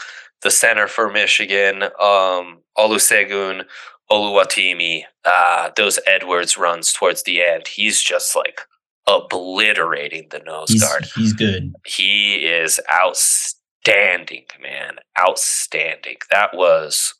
the 0.42 0.50
center 0.50 0.88
for 0.88 1.10
Michigan, 1.10 1.84
um, 1.84 2.60
Olusegun 2.76 3.64
Oluwatimi. 4.10 5.02
Uh, 5.24 5.70
those 5.76 5.98
Edwards 6.06 6.56
runs 6.56 6.92
towards 6.92 7.22
the 7.22 7.42
end. 7.42 7.68
He's 7.68 8.02
just 8.02 8.36
like 8.36 8.60
obliterating 9.06 10.28
the 10.30 10.40
nose 10.40 10.70
he's, 10.70 10.82
guard. 10.82 11.06
He's 11.14 11.32
good. 11.32 11.74
He 11.84 12.36
is 12.36 12.80
outstanding, 12.92 14.44
man. 14.60 14.96
Outstanding. 15.18 16.16
That 16.30 16.54
was 16.54 17.14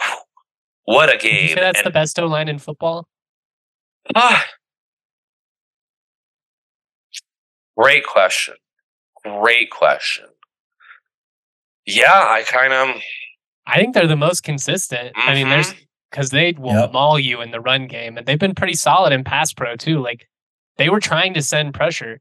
whew, 0.00 0.18
what 0.84 1.12
a 1.12 1.18
game. 1.18 1.56
that's 1.56 1.80
and, 1.80 1.86
the 1.86 1.90
best 1.90 2.18
O 2.18 2.26
line 2.26 2.48
in 2.48 2.58
football? 2.58 3.07
Ah. 4.14 4.46
Great 7.76 8.06
question. 8.06 8.54
Great 9.24 9.70
question. 9.70 10.26
Yeah, 11.86 12.12
I 12.12 12.42
kind 12.46 12.72
of. 12.72 13.00
I 13.66 13.78
think 13.78 13.94
they're 13.94 14.06
the 14.06 14.16
most 14.16 14.42
consistent. 14.42 15.14
Mm-hmm. 15.14 15.28
I 15.28 15.34
mean, 15.34 15.48
there's 15.48 15.74
because 16.10 16.28
mm-hmm. 16.28 16.36
they 16.36 16.52
will 16.58 16.80
yep. 16.80 16.92
maul 16.92 17.18
you 17.18 17.40
in 17.40 17.50
the 17.50 17.60
run 17.60 17.86
game, 17.86 18.16
and 18.16 18.26
they've 18.26 18.38
been 18.38 18.54
pretty 18.54 18.74
solid 18.74 19.12
in 19.12 19.24
pass 19.24 19.52
pro 19.52 19.76
too. 19.76 20.00
Like 20.00 20.28
they 20.76 20.88
were 20.88 21.00
trying 21.00 21.34
to 21.34 21.42
send 21.42 21.74
pressure. 21.74 22.20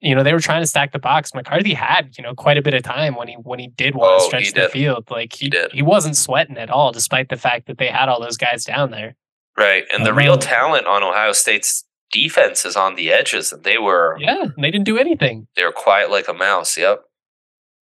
You 0.00 0.14
know, 0.14 0.22
they 0.22 0.32
were 0.32 0.40
trying 0.40 0.62
to 0.62 0.66
stack 0.66 0.92
the 0.92 0.98
box. 0.98 1.34
McCarthy 1.34 1.74
had 1.74 2.16
you 2.16 2.22
know 2.22 2.34
quite 2.34 2.56
a 2.56 2.62
bit 2.62 2.74
of 2.74 2.82
time 2.82 3.16
when 3.16 3.28
he 3.28 3.34
when 3.34 3.58
he 3.58 3.68
did 3.68 3.94
want 3.94 4.12
oh, 4.14 4.18
to 4.18 4.24
stretch 4.26 4.52
the 4.52 4.68
field. 4.68 5.10
Like 5.10 5.32
he, 5.32 5.46
he 5.46 5.50
did. 5.50 5.72
He 5.72 5.82
wasn't 5.82 6.16
sweating 6.16 6.56
at 6.56 6.70
all, 6.70 6.92
despite 6.92 7.28
the 7.28 7.36
fact 7.36 7.66
that 7.66 7.78
they 7.78 7.88
had 7.88 8.08
all 8.08 8.20
those 8.20 8.36
guys 8.36 8.64
down 8.64 8.90
there. 8.90 9.16
Right. 9.56 9.84
And 9.92 10.06
the 10.06 10.14
real 10.14 10.38
talent 10.38 10.86
on 10.86 11.02
Ohio 11.02 11.32
State's 11.32 11.84
defense 12.12 12.64
is 12.64 12.76
on 12.76 12.94
the 12.94 13.12
edges, 13.12 13.52
and 13.52 13.62
they 13.64 13.78
were 13.78 14.16
Yeah, 14.18 14.46
they 14.56 14.70
didn't 14.70 14.86
do 14.86 14.98
anything. 14.98 15.46
They 15.56 15.64
were 15.64 15.72
quiet 15.72 16.10
like 16.10 16.28
a 16.28 16.34
mouse. 16.34 16.76
Yep. 16.76 17.02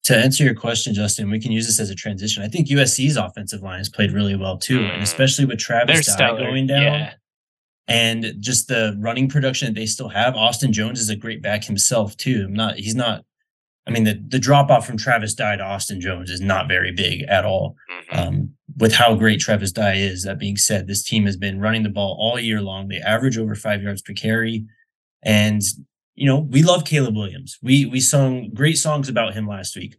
To 0.06 0.16
answer 0.16 0.44
your 0.44 0.54
question, 0.54 0.94
Justin, 0.94 1.32
we 1.32 1.40
can 1.40 1.52
use 1.52 1.66
this 1.66 1.80
as 1.80 1.90
a 1.90 1.96
transition. 1.96 2.44
I 2.44 2.48
think 2.48 2.68
USC's 2.68 3.18
offensive 3.18 3.62
line 3.62 3.80
has 3.80 3.90
played 3.90 4.12
really 4.12 4.36
well 4.36 4.58
too, 4.58 4.80
mm. 4.80 4.94
and 4.94 5.02
especially 5.02 5.46
with 5.46 5.58
Travis 5.58 6.06
Dye 6.16 6.38
going 6.38 6.68
down. 6.68 6.82
Yeah. 6.82 7.14
And 7.88 8.34
just 8.40 8.68
the 8.68 8.96
running 9.00 9.30
production 9.30 9.68
that 9.68 9.80
they 9.80 9.86
still 9.86 10.10
have. 10.10 10.36
Austin 10.36 10.74
Jones 10.74 11.00
is 11.00 11.10
a 11.10 11.16
great 11.16 11.42
back 11.42 11.64
himself 11.64 12.18
too. 12.18 12.46
I'm 12.48 12.54
not 12.54 12.78
he's 12.78 12.96
not 12.96 13.26
I 13.88 13.92
mean, 13.92 14.04
the, 14.04 14.22
the 14.28 14.40
drop 14.40 14.72
off 14.72 14.86
from 14.86 14.98
Travis 14.98 15.34
Dye 15.34 15.58
to 15.58 15.64
Austin 15.64 16.02
Jones 16.02 16.32
is 16.32 16.42
not 16.42 16.68
very 16.68 16.92
big 16.92 17.24
at 17.24 17.46
all. 17.46 17.76
Mm-hmm. 17.92 18.20
Um, 18.20 18.55
with 18.78 18.94
how 18.94 19.16
great 19.16 19.40
Travis 19.40 19.72
Dye 19.72 19.96
is, 19.96 20.24
that 20.24 20.40
being 20.40 20.58
said, 20.58 20.88
this 20.88 21.04
team 21.04 21.26
has 21.26 21.38
been 21.38 21.60
running 21.60 21.84
the 21.84 21.90
ball 21.90 22.18
all 22.20 22.40
year 22.40 22.62
long. 22.62 22.88
They 22.88 23.00
average 23.00 23.38
over 23.38 23.56
five 23.56 23.82
yards 23.82 24.02
per 24.02 24.14
carry. 24.14 24.66
And, 25.24 25.62
you 26.16 26.26
know, 26.26 26.40
we 26.40 26.62
love 26.62 26.86
Caleb 26.86 27.16
Williams. 27.16 27.58
We 27.62 27.86
we 27.86 28.00
sung 28.00 28.52
great 28.54 28.78
songs 28.78 29.10
about 29.10 29.34
him 29.34 29.48
last 29.48 29.76
week. 29.76 29.98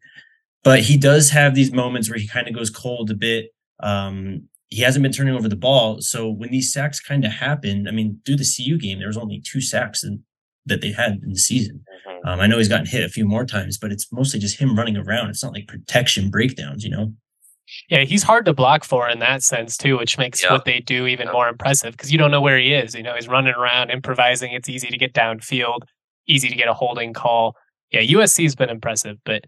But 0.62 0.80
he 0.80 0.96
does 0.96 1.30
have 1.30 1.54
these 1.54 1.72
moments 1.72 2.10
where 2.10 2.18
he 2.18 2.26
kind 2.26 2.48
of 2.48 2.54
goes 2.54 2.70
cold 2.70 3.10
a 3.10 3.14
bit. 3.14 3.54
Um, 3.80 4.48
he 4.68 4.82
hasn't 4.82 5.02
been 5.02 5.12
turning 5.12 5.34
over 5.34 5.48
the 5.48 5.56
ball. 5.56 6.00
So 6.00 6.28
when 6.28 6.50
these 6.50 6.72
sacks 6.72 6.98
kind 6.98 7.24
of 7.24 7.30
happen, 7.30 7.86
I 7.86 7.92
mean, 7.92 8.20
through 8.26 8.36
the 8.36 8.56
CU 8.56 8.76
game, 8.76 8.98
there 8.98 9.06
was 9.06 9.16
only 9.16 9.40
two 9.40 9.60
sacks 9.60 10.02
in, 10.02 10.24
that 10.66 10.80
they 10.80 10.90
had 10.90 11.20
in 11.22 11.30
the 11.30 11.38
season. 11.38 11.84
Mm-hmm. 12.08 12.28
Um, 12.28 12.40
I 12.40 12.48
know 12.48 12.58
he's 12.58 12.68
gotten 12.68 12.86
hit 12.86 13.04
a 13.04 13.08
few 13.08 13.24
more 13.24 13.46
times, 13.46 13.78
but 13.78 13.92
it's 13.92 14.12
mostly 14.12 14.40
just 14.40 14.58
him 14.58 14.76
running 14.76 14.96
around. 14.96 15.30
It's 15.30 15.44
not 15.44 15.52
like 15.52 15.68
protection 15.68 16.30
breakdowns, 16.30 16.82
you 16.82 16.90
know? 16.90 17.12
Yeah, 17.88 18.05
he's 18.05 18.22
hard 18.22 18.44
to 18.46 18.55
block 18.55 18.85
for 18.85 19.09
in 19.09 19.18
that 19.20 19.42
sense 19.42 19.76
too, 19.76 19.98
which 19.98 20.18
makes 20.18 20.42
yeah. 20.42 20.52
what 20.52 20.64
they 20.64 20.81
do 20.81 21.07
even 21.07 21.26
yeah. 21.26 21.33
more 21.33 21.48
impressive 21.48 21.92
because 21.92 22.12
you 22.12 22.18
don't 22.18 22.31
know 22.31 22.40
where 22.40 22.59
he 22.59 22.72
is. 22.72 22.94
You 22.94 23.02
know, 23.02 23.14
he's 23.14 23.29
running 23.29 23.55
around, 23.55 23.90
improvising. 23.90 24.52
It's 24.52 24.68
easy 24.68 24.88
to 24.88 24.98
get 24.98 25.12
downfield, 25.12 25.81
easy 26.26 26.48
to 26.48 26.55
get 26.55 26.68
a 26.68 26.74
holding 26.74 27.12
call. 27.12 27.57
Yeah, 27.90 28.02
USC's 28.02 28.55
been 28.55 28.70
impressive, 28.70 29.18
but 29.24 29.44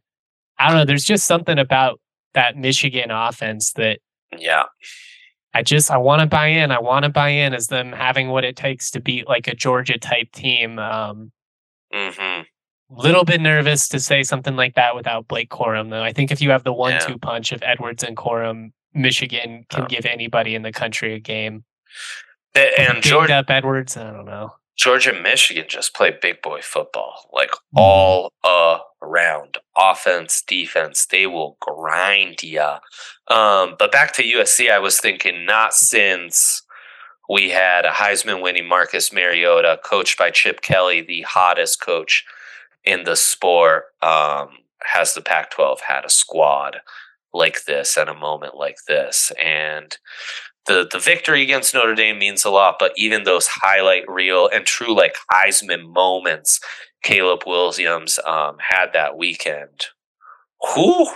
I 0.59 0.69
don't 0.69 0.77
know. 0.77 0.85
There's 0.85 1.05
just 1.05 1.27
something 1.27 1.59
about 1.59 2.01
that 2.35 2.57
Michigan 2.57 3.11
offense 3.11 3.73
that 3.73 4.01
yeah, 4.37 4.65
I 5.55 5.63
just 5.63 5.91
I 5.91 5.97
want 5.97 6.21
to 6.21 6.27
buy 6.27 6.49
in. 6.49 6.71
I 6.71 6.81
want 6.81 7.05
to 7.05 7.09
buy 7.09 7.31
in 7.31 7.55
as 7.55 7.69
them 7.69 7.93
having 7.93 8.29
what 8.29 8.45
it 8.45 8.57
takes 8.57 8.91
to 8.93 9.01
beat 9.01 9.27
like 9.27 9.49
a 9.49 9.55
Georgia 9.55 9.99
type 9.99 10.31
team. 10.33 10.79
Um, 10.79 11.33
mm-hmm. 11.93 12.43
Little 12.91 13.25
bit 13.25 13.41
nervous 13.41 13.89
to 13.89 14.01
say 14.01 14.23
something 14.23 14.57
like 14.57 14.75
that 14.75 14.95
without 14.95 15.29
Blake 15.29 15.51
Corum, 15.51 15.91
though. 15.91 16.03
I 16.03 16.13
think 16.13 16.31
if 16.31 16.41
you 16.41 16.51
have 16.51 16.65
the 16.65 16.73
one-two 16.73 17.13
yeah. 17.13 17.19
punch 17.21 17.53
of 17.53 17.63
Edwards 17.63 18.03
and 18.03 18.17
Corum, 18.17 18.73
Michigan 18.95 19.67
can 19.69 19.85
oh. 19.85 19.87
give 19.87 20.07
anybody 20.07 20.55
in 20.55 20.63
the 20.63 20.73
country 20.73 21.15
a 21.15 21.19
game. 21.19 21.65
And 22.55 23.03
Georgia 23.03 23.35
up 23.35 23.51
Edwards, 23.51 23.97
I 23.97 24.11
don't 24.11 24.25
know. 24.25 24.55
Georgia 24.77 25.13
and 25.13 25.23
Michigan 25.23 25.67
just 25.69 25.95
play 25.95 26.17
big 26.23 26.41
boy 26.41 26.61
football, 26.63 27.29
like 27.33 27.51
Mm-hmm. 27.51 27.81
all 27.81 28.33
around 29.03 29.59
offense, 29.77 30.43
defense. 30.43 31.07
They 31.07 31.27
will 31.27 31.57
grind 31.61 32.43
ya. 32.43 32.79
Um, 33.29 33.77
but 33.79 33.93
back 33.93 34.13
to 34.15 34.23
USC, 34.23 34.71
I 34.71 34.79
was 34.79 34.99
thinking 34.99 35.45
not 35.45 35.75
since 35.75 36.63
we 37.29 37.51
had 37.51 37.85
a 37.85 37.91
Heisman 37.91 38.43
winning 38.43 38.67
Marcus 38.67 39.13
Mariota, 39.13 39.79
coached 39.85 40.19
by 40.19 40.31
Chip 40.31 40.63
Kelly, 40.63 41.03
the 41.03 41.23
hottest 41.23 41.81
coach 41.81 42.25
in 42.89 43.05
the 43.05 43.17
sport, 43.17 43.85
um, 44.03 44.49
has 44.95 45.15
the 45.15 45.21
Pac 45.21 45.51
12 45.51 45.81
had 45.89 46.05
a 46.05 46.11
squad 46.11 46.79
like 47.35 47.65
this 47.65 47.99
at 47.99 48.09
a 48.09 48.15
moment 48.15 48.57
like 48.57 48.79
this. 48.89 49.31
And 49.43 49.97
the 50.67 50.89
the 50.91 50.99
victory 50.99 51.43
against 51.43 51.75
Notre 51.75 51.95
Dame 51.95 52.19
means 52.19 52.45
a 52.45 52.51
lot, 52.51 52.77
but 52.79 52.93
even 52.97 53.25
those 53.25 53.49
highlight 53.49 54.09
reel 54.09 54.49
and 54.53 54.65
true 54.65 54.95
like 54.95 55.17
Heisman 55.31 55.93
moments, 55.93 56.61
Caleb 57.03 57.41
Williams 57.47 58.19
um, 58.27 58.57
had 58.71 58.93
that 58.93 59.17
weekend. 59.17 59.87
Whew, 60.75 61.09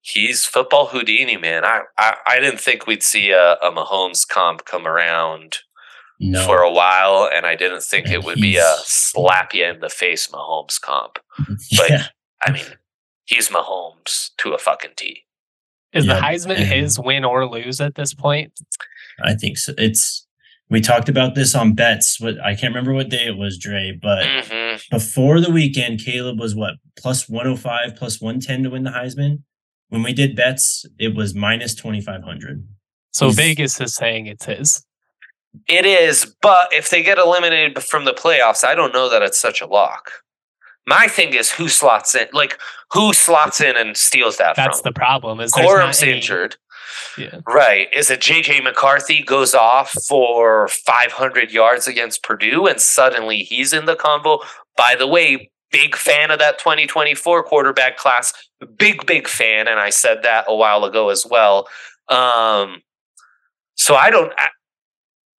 he's 0.00 0.44
football 0.44 0.86
Houdini, 0.86 1.36
man. 1.36 1.64
I, 1.64 1.82
I, 1.98 2.16
I 2.26 2.40
didn't 2.40 2.60
think 2.60 2.86
we'd 2.86 3.02
see 3.02 3.30
a, 3.30 3.54
a 3.54 3.70
Mahomes 3.72 4.26
comp 4.28 4.64
come 4.64 4.86
around 4.86 5.58
No. 6.24 6.46
for 6.46 6.58
a 6.62 6.70
while, 6.70 7.28
and 7.34 7.44
I 7.44 7.56
didn't 7.56 7.82
think 7.82 8.06
And 8.06 8.14
it 8.14 8.24
would 8.24 8.40
be 8.40 8.56
a 8.56 8.74
slap 8.84 9.52
you 9.54 9.64
in 9.66 9.80
the 9.80 9.88
face 9.90 10.28
Mahomes 10.28 10.80
comp. 10.80 11.18
But 11.76 11.90
yeah. 11.90 12.06
I 12.40 12.52
mean, 12.52 12.64
he's 13.24 13.48
Mahomes 13.48 14.30
to 14.38 14.52
a 14.52 14.58
fucking 14.58 14.92
T. 14.96 15.24
Is 15.92 16.06
Yeah, 16.06 16.14
the 16.14 16.20
Heisman 16.20 16.56
and- 16.56 16.64
his 16.72 16.98
win 16.98 17.24
or 17.24 17.46
lose 17.48 17.80
at 17.80 17.96
this 17.96 18.14
point? 18.14 18.52
I 19.22 19.34
think 19.34 19.58
so. 19.58 19.74
It's 19.76 20.26
we 20.70 20.80
talked 20.80 21.08
about 21.10 21.34
this 21.34 21.54
on 21.54 21.74
bets. 21.74 22.18
What 22.20 22.40
I 22.40 22.54
can't 22.54 22.72
remember 22.74 22.94
what 22.94 23.10
day 23.10 23.26
it 23.26 23.36
was, 23.36 23.58
Dre, 23.58 23.98
but 24.00 24.24
hmm 24.26 24.76
before 24.90 25.40
the 25.40 25.50
weekend, 25.50 26.00
Caleb 26.04 26.38
was 26.40 26.54
what 26.54 26.74
plus 26.96 27.28
105, 27.28 27.94
plus 27.96 28.20
110 28.22 28.62
to 28.62 28.70
win 28.70 28.84
the 28.84 28.90
Heisman. 28.90 29.42
When 29.90 30.02
we 30.02 30.12
did 30.14 30.34
bets, 30.34 30.86
it 30.98 31.14
was 31.14 31.34
minus 31.34 31.74
2500. 31.74 32.66
So 33.12 33.26
He's- 33.26 33.36
Vegas 33.36 33.80
is 33.80 33.94
saying 33.94 34.26
it's 34.28 34.46
his. 34.46 34.82
It 35.68 35.84
is, 35.86 36.34
but 36.40 36.72
if 36.72 36.90
they 36.90 37.02
get 37.02 37.18
eliminated 37.18 37.82
from 37.82 38.04
the 38.04 38.12
playoffs, 38.14 38.64
I 38.64 38.74
don't 38.74 38.92
know 38.94 39.08
that 39.10 39.22
it's 39.22 39.38
such 39.38 39.60
a 39.60 39.66
lock. 39.66 40.12
My 40.86 41.06
thing 41.06 41.34
is 41.34 41.52
who 41.52 41.68
slots 41.68 42.14
in, 42.14 42.26
like 42.32 42.58
who 42.92 43.12
slots 43.12 43.60
in 43.60 43.76
and 43.76 43.96
steals 43.96 44.38
that 44.38 44.56
That's 44.56 44.80
from. 44.80 44.90
the 44.90 44.98
problem. 44.98 45.40
Is 45.40 45.52
any- 45.56 46.12
injured, 46.12 46.56
Yeah. 47.16 47.36
right? 47.46 47.88
Is 47.92 48.10
it 48.10 48.20
JJ 48.20 48.60
McCarthy 48.64 49.22
goes 49.22 49.54
off 49.54 49.92
for 50.08 50.68
500 50.68 51.52
yards 51.52 51.86
against 51.86 52.22
Purdue, 52.24 52.66
and 52.66 52.80
suddenly 52.80 53.38
he's 53.38 53.72
in 53.72 53.84
the 53.84 53.94
convo? 53.94 54.44
By 54.76 54.94
the 54.96 55.06
way, 55.06 55.50
big 55.70 55.94
fan 55.96 56.30
of 56.30 56.38
that 56.40 56.58
2024 56.58 57.44
quarterback 57.44 57.96
class. 57.96 58.32
Big 58.76 59.06
big 59.06 59.28
fan, 59.28 59.68
and 59.68 59.78
I 59.78 59.90
said 59.90 60.22
that 60.24 60.46
a 60.48 60.54
while 60.56 60.84
ago 60.84 61.10
as 61.10 61.24
well. 61.26 61.68
Um, 62.08 62.82
so 63.76 63.94
I 63.94 64.10
don't. 64.10 64.32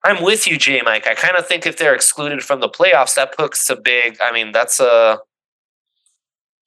I'm 0.03 0.21
with 0.23 0.47
you, 0.47 0.57
J 0.57 0.81
Mike. 0.83 1.07
I 1.07 1.13
kind 1.13 1.37
of 1.37 1.47
think 1.47 1.65
if 1.65 1.77
they're 1.77 1.95
excluded 1.95 2.43
from 2.43 2.59
the 2.59 2.69
playoffs, 2.69 3.15
that 3.15 3.35
puts 3.37 3.69
a 3.69 3.75
big. 3.75 4.17
I 4.21 4.31
mean, 4.31 4.51
that's 4.51 4.79
a. 4.79 5.19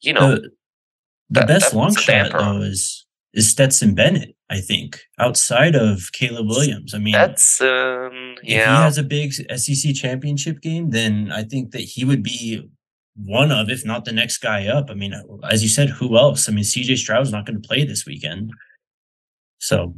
You 0.01 0.13
know, 0.13 0.37
the 0.37 0.41
the 1.31 1.41
that- 1.41 1.49
best 1.49 1.73
that 1.73 1.77
long 1.77 1.95
shot 1.95 2.33
though 2.33 2.63
is 2.63 3.07
is 3.33 3.51
Stetson 3.51 3.95
Bennett. 3.95 4.35
I 4.49 4.61
think 4.61 5.01
outside 5.19 5.75
of 5.75 6.13
Caleb 6.13 6.47
Williams. 6.47 6.95
I 6.95 6.99
mean, 6.99 7.13
that's 7.13 7.61
um, 7.61 8.37
if 8.43 8.49
he 8.49 8.53
has 8.55 8.97
a 8.97 9.03
big 9.03 9.33
SEC 9.33 9.95
championship 9.95 10.61
game, 10.61 10.91
then 10.91 11.33
I 11.33 11.43
think 11.43 11.73
that 11.73 11.81
he 11.81 12.05
would 12.05 12.23
be 12.23 12.69
one 13.17 13.51
of, 13.51 13.69
if 13.69 13.85
not 13.85 14.05
the 14.05 14.13
next 14.13 14.39
guy 14.39 14.69
up. 14.69 14.89
I 14.89 14.95
mean, 14.95 15.15
as 15.51 15.63
you 15.63 15.69
said, 15.69 15.89
who 15.91 16.17
else? 16.17 16.49
I 16.49 16.53
mean, 16.53 16.65
CJ 16.65 16.97
Stroud's 16.99 17.33
not 17.33 17.45
going 17.45 17.61
to 17.61 17.67
play 17.67 17.85
this 17.85 18.07
weekend, 18.07 18.53
so 19.59 19.95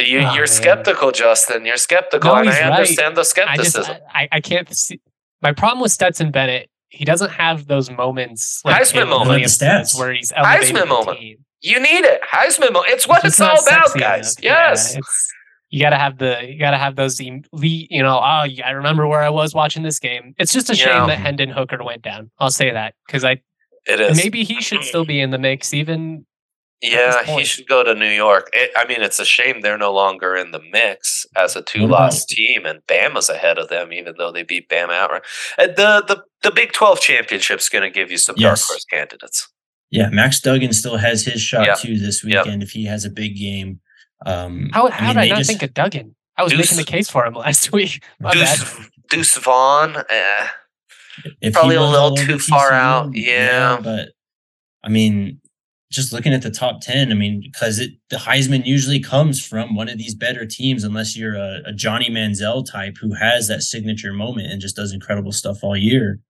You, 0.00 0.18
Oh, 0.18 0.32
you're 0.32 0.40
man. 0.40 0.46
skeptical, 0.46 1.12
Justin. 1.12 1.64
You're 1.64 1.76
skeptical, 1.76 2.32
No, 2.32 2.38
and 2.40 2.48
he's 2.48 2.56
I 2.58 2.62
right. 2.62 2.72
understand 2.72 3.16
the 3.16 3.20
I 3.20 3.22
just 3.22 3.30
skepticism. 3.30 3.96
I, 4.12 4.28
I 4.32 4.40
can't 4.40 4.74
see 4.74 5.00
my 5.42 5.52
problem 5.52 5.80
with 5.80 5.92
Stetson 5.92 6.30
Bennett. 6.30 6.68
He 6.88 7.04
doesn't 7.04 7.30
have 7.30 7.66
those 7.66 7.90
moments 7.90 8.60
like 8.64 8.80
Heisman 8.82 9.08
moments, 9.08 9.60
moment. 9.60 9.84
Stats. 9.86 9.98
where 9.98 10.12
he's 10.12 10.32
elevating 10.34 10.74
Heisman 10.76 10.80
the 10.80 10.86
moment. 10.86 11.18
team. 11.18 11.36
you 11.60 11.80
need 11.80 12.04
it, 12.04 12.20
Heisman. 12.22 12.72
Mo- 12.72 12.84
It's 12.86 13.06
what 13.06 13.24
It's 13.24 13.34
it's, 13.34 13.40
all 13.40 13.60
about, 13.66 13.94
guys. 13.98 14.34
enough. 14.36 14.44
Yes. 14.44 14.96
it's 14.96 15.32
you 15.70 15.80
gotta 15.80 15.96
have 15.96 16.18
the 16.18 16.38
you 16.46 16.56
gotta 16.58 16.78
have 16.78 16.94
those 16.94 17.18
elite. 17.20 17.88
You 17.90 18.02
know, 18.02 18.16
oh, 18.18 18.20
I 18.64 18.70
remember 18.74 19.08
where 19.08 19.22
I 19.22 19.30
was 19.30 19.54
watching 19.54 19.82
this 19.82 19.98
game. 19.98 20.34
It's 20.38 20.52
just 20.52 20.70
a 20.70 20.74
shame 20.76 20.88
Yeah. 20.88 21.06
that 21.06 21.18
Hendon 21.18 21.50
Hooker 21.50 21.82
went 21.82 22.02
down. 22.02 22.30
I'll 22.38 22.50
say 22.50 22.70
that 22.70 22.94
because 23.06 23.24
I 23.24 23.40
it 23.86 23.98
is. 24.00 24.16
maybe 24.16 24.44
he 24.44 24.60
should 24.60 24.84
still 24.84 25.04
be 25.04 25.20
in 25.20 25.30
the 25.30 25.38
mix, 25.38 25.74
even 25.74 26.26
yeah, 26.92 27.22
he 27.24 27.44
should 27.44 27.66
go 27.66 27.82
to 27.82 27.94
New 27.94 28.08
York. 28.10 28.50
It, 28.52 28.70
I 28.76 28.86
mean, 28.86 29.00
it's 29.02 29.18
a 29.18 29.24
shame 29.24 29.60
they're 29.62 29.78
no 29.78 29.92
longer 29.92 30.36
in 30.36 30.50
the 30.50 30.60
mix 30.72 31.26
as 31.36 31.56
a 31.56 31.62
two-loss 31.62 32.24
team, 32.24 32.66
and 32.66 32.80
Bama's 32.86 33.28
ahead 33.28 33.58
of 33.58 33.68
them, 33.68 33.92
even 33.92 34.14
though 34.18 34.30
they 34.32 34.42
beat 34.42 34.68
Bama 34.68 34.92
outright. 34.92 35.22
The 35.58 36.02
the 36.06 36.22
the 36.42 36.50
Big 36.50 36.72
Twelve 36.72 37.00
championship's 37.00 37.68
going 37.68 37.82
to 37.82 37.90
give 37.90 38.10
you 38.10 38.18
some 38.18 38.36
dark 38.36 38.58
horse 38.60 38.84
candidates. 38.84 39.48
yeah, 39.90 40.08
Max 40.10 40.40
Duggan 40.40 40.72
still 40.72 40.96
has 40.98 41.24
his 41.24 41.40
shot 41.40 41.66
Yeah. 41.66 41.74
too 41.74 41.98
this 41.98 42.22
Yep. 42.24 42.44
weekend 42.44 42.62
if 42.62 42.70
he 42.72 42.84
has 42.86 43.04
a 43.04 43.10
big 43.10 43.36
game. 43.36 43.80
Um, 44.26 44.70
how 44.72 44.88
how 44.90 45.06
mean, 45.08 45.16
did 45.16 45.22
I 45.24 45.28
not 45.28 45.38
just- 45.38 45.50
think 45.50 45.62
of 45.62 45.74
Duggan? 45.74 46.14
I 46.36 46.42
was 46.42 46.52
Deuce- 46.52 46.72
making 46.72 46.78
the 46.84 46.90
case 46.90 47.08
for 47.08 47.24
him 47.24 47.34
last 47.46 47.70
week. 47.72 48.02
My 48.20 48.34
bad. 48.34 48.58
Deuce, 48.58 48.90
Deuce 49.10 49.36
Vaughn, 49.38 49.96
eh, 50.10 50.48
Probably 51.52 51.76
a 51.76 51.82
little 51.82 52.16
too 52.16 52.38
far 52.40 52.70
TCU, 52.70 52.74
out, 52.74 53.10
yeah. 53.14 53.78
but 53.80 54.08
I 54.82 54.88
mean, 54.88 55.40
just 55.94 56.12
looking 56.12 56.32
at 56.32 56.42
the 56.42 56.50
top 56.50 56.80
ten, 56.80 57.10
I 57.10 57.14
mean, 57.14 57.40
because 57.40 57.78
it 57.78 57.92
the 58.10 58.16
Heisman 58.16 58.66
usually 58.66 59.00
comes 59.00 59.44
from 59.44 59.74
one 59.74 59.88
of 59.88 59.98
these 59.98 60.14
better 60.14 60.44
teams, 60.44 60.84
unless 60.84 61.16
you're 61.16 61.36
a, 61.36 61.62
a 61.66 61.72
Johnny 61.72 62.10
Manziel 62.10 62.64
type 62.68 62.96
who 63.00 63.14
has 63.14 63.48
that 63.48 63.62
signature 63.62 64.12
moment 64.12 64.50
and 64.50 64.60
just 64.60 64.76
does 64.76 64.92
incredible 64.92 65.32
stuff 65.32 65.62
all 65.62 65.76
year. 65.76 66.20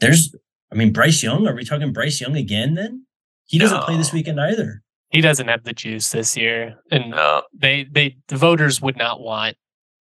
There's, 0.00 0.34
I 0.72 0.74
mean, 0.74 0.92
Bryce 0.92 1.22
Young. 1.22 1.46
Are 1.46 1.54
we 1.54 1.64
talking 1.64 1.92
Bryce 1.92 2.20
Young 2.20 2.36
again? 2.36 2.74
Then 2.74 3.06
he 3.46 3.58
doesn't 3.58 3.82
play 3.82 3.96
this 3.96 4.12
weekend 4.12 4.40
either. 4.40 4.82
He 5.10 5.20
doesn't 5.20 5.48
have 5.48 5.64
the 5.64 5.72
juice 5.72 6.10
this 6.10 6.36
year, 6.36 6.76
and 6.90 7.10
no. 7.10 7.42
they 7.52 7.86
they 7.90 8.16
the 8.28 8.36
voters 8.36 8.80
would 8.80 8.96
not 8.96 9.20
want 9.20 9.56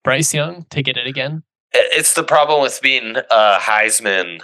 Bryce 0.04 0.32
Young 0.32 0.66
to 0.70 0.82
get 0.82 0.96
it 0.96 1.06
again. 1.06 1.42
It's 1.72 2.14
the 2.14 2.22
problem 2.22 2.62
with 2.62 2.80
being 2.82 3.16
a 3.16 3.58
Heisman 3.58 4.42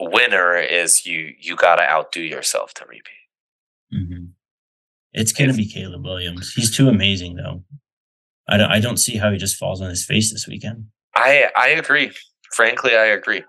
winner 0.00 0.56
is 0.56 1.06
you 1.06 1.34
you 1.38 1.56
got 1.56 1.76
to 1.76 1.88
outdo 1.88 2.22
yourself 2.22 2.74
to 2.74 2.84
repeat. 2.86 3.28
Mhm. 3.92 4.30
It's 5.12 5.32
gonna 5.32 5.50
If- 5.50 5.56
be 5.56 5.68
Caleb 5.68 6.04
Williams. 6.04 6.52
He's 6.54 6.74
too 6.76 6.88
amazing, 6.88 7.36
though. 7.36 7.64
I 8.48 8.56
don't, 8.58 8.70
I 8.70 8.80
don't 8.80 8.96
see 8.98 9.16
how 9.16 9.30
he 9.30 9.38
just 9.38 9.56
falls 9.56 9.80
on 9.80 9.88
his 9.88 10.04
face 10.04 10.32
this 10.32 10.46
weekend. 10.46 10.86
I 11.14 11.50
I 11.56 11.68
agree. 11.68 12.10
Frankly, 12.52 12.96
I 12.96 13.06
agree. 13.06 13.42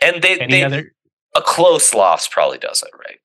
And 0.00 0.22
they, 0.22 0.38
Any 0.40 0.50
they 0.52 0.64
other 0.64 0.92
a 1.34 1.40
close 1.42 1.94
loss 1.94 2.28
probably 2.28 2.58
does 2.58 2.82
it 2.82 2.90
right. 2.98 3.18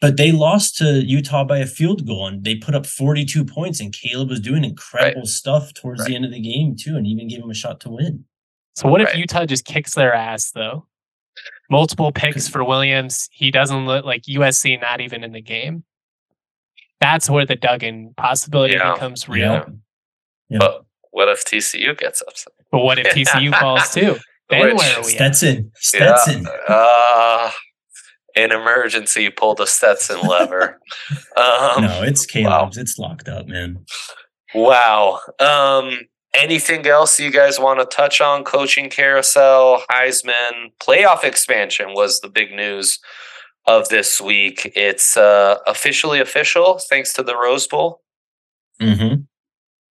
But 0.00 0.16
they 0.16 0.32
lost 0.32 0.76
to 0.78 1.02
Utah 1.04 1.44
by 1.44 1.58
a 1.58 1.66
field 1.66 2.06
goal 2.06 2.26
and 2.26 2.44
they 2.44 2.56
put 2.56 2.74
up 2.74 2.86
42 2.86 3.44
points 3.44 3.80
and 3.80 3.92
Caleb 3.92 4.30
was 4.30 4.40
doing 4.40 4.64
incredible 4.64 5.26
stuff 5.26 5.72
towards 5.74 6.00
Right. 6.00 6.08
the 6.08 6.16
end 6.16 6.24
of 6.24 6.32
the 6.32 6.40
game 6.40 6.76
too 6.76 6.96
and 6.96 7.06
even 7.06 7.28
gave 7.28 7.40
him 7.42 7.50
a 7.50 7.54
shot 7.54 7.80
to 7.80 7.88
win. 7.90 8.24
So 8.74 8.88
what 8.88 9.00
if 9.00 9.14
Utah 9.16 9.44
just 9.46 9.64
kicks 9.64 9.94
their 9.94 10.14
ass 10.14 10.50
though? 10.52 10.86
Multiple 11.70 12.12
picks 12.12 12.48
for 12.52 12.64
Williams. 12.64 13.28
He 13.32 13.50
doesn't 13.50 13.86
look 13.86 14.04
like 14.04 14.22
USC 14.22 14.80
not 14.80 15.00
even 15.00 15.24
in 15.24 15.32
the 15.32 15.42
game. 15.42 15.84
That's 17.00 17.28
where 17.28 17.44
the 17.46 17.56
Duggan 17.56 18.14
possibility 18.16 18.74
Yeah. 18.74 18.92
becomes 18.94 19.28
real. 19.28 19.52
Yeah. 19.52 19.64
Yeah. 20.48 20.58
But 20.60 20.84
what 21.10 21.28
if 21.28 21.44
TCU 21.44 21.96
gets 21.98 22.22
upset? 22.22 22.52
But 22.70 22.80
what 22.80 22.98
if 22.98 23.06
TCU 23.14 23.58
falls 23.58 23.92
too? 23.92 24.16
Then 24.50 24.62
Which- 24.68 24.74
where 24.78 24.96
are 24.98 25.02
we? 25.02 25.12
At? 25.12 25.34
Stetson. 25.36 25.72
Stetson. 25.76 26.42
Yeah. 26.68 26.74
Uh, 26.74 27.50
in 28.34 28.50
emergency, 28.52 29.28
pull 29.30 29.54
the 29.54 29.66
Stetson 29.66 30.20
lever. 30.26 30.78
um, 31.36 31.82
no, 31.84 32.02
it's 32.02 32.24
Caleb's. 32.24 32.78
It's 32.78 32.98
locked 32.98 33.28
up, 33.28 33.46
man. 33.46 33.84
Wow. 34.54 35.20
Um, 35.38 35.98
anything 36.34 36.86
else 36.86 37.18
you 37.20 37.30
guys 37.30 37.58
want 37.58 37.80
to 37.80 37.86
touch 37.86 38.20
on? 38.20 38.44
Coaching 38.44 38.90
carousel, 38.90 39.82
Heisman, 39.90 40.72
playoff 40.80 41.24
expansion 41.24 41.94
was 41.94 42.20
the 42.20 42.28
big 42.28 42.52
news 42.52 42.98
of 43.66 43.88
this 43.88 44.20
week. 44.20 44.72
It's 44.74 45.16
uh, 45.16 45.58
officially 45.66 46.20
official 46.20 46.78
thanks 46.78 47.12
to 47.14 47.22
the 47.22 47.36
Rose 47.36 47.66
Bowl. 47.66 48.02
hmm 48.80 49.14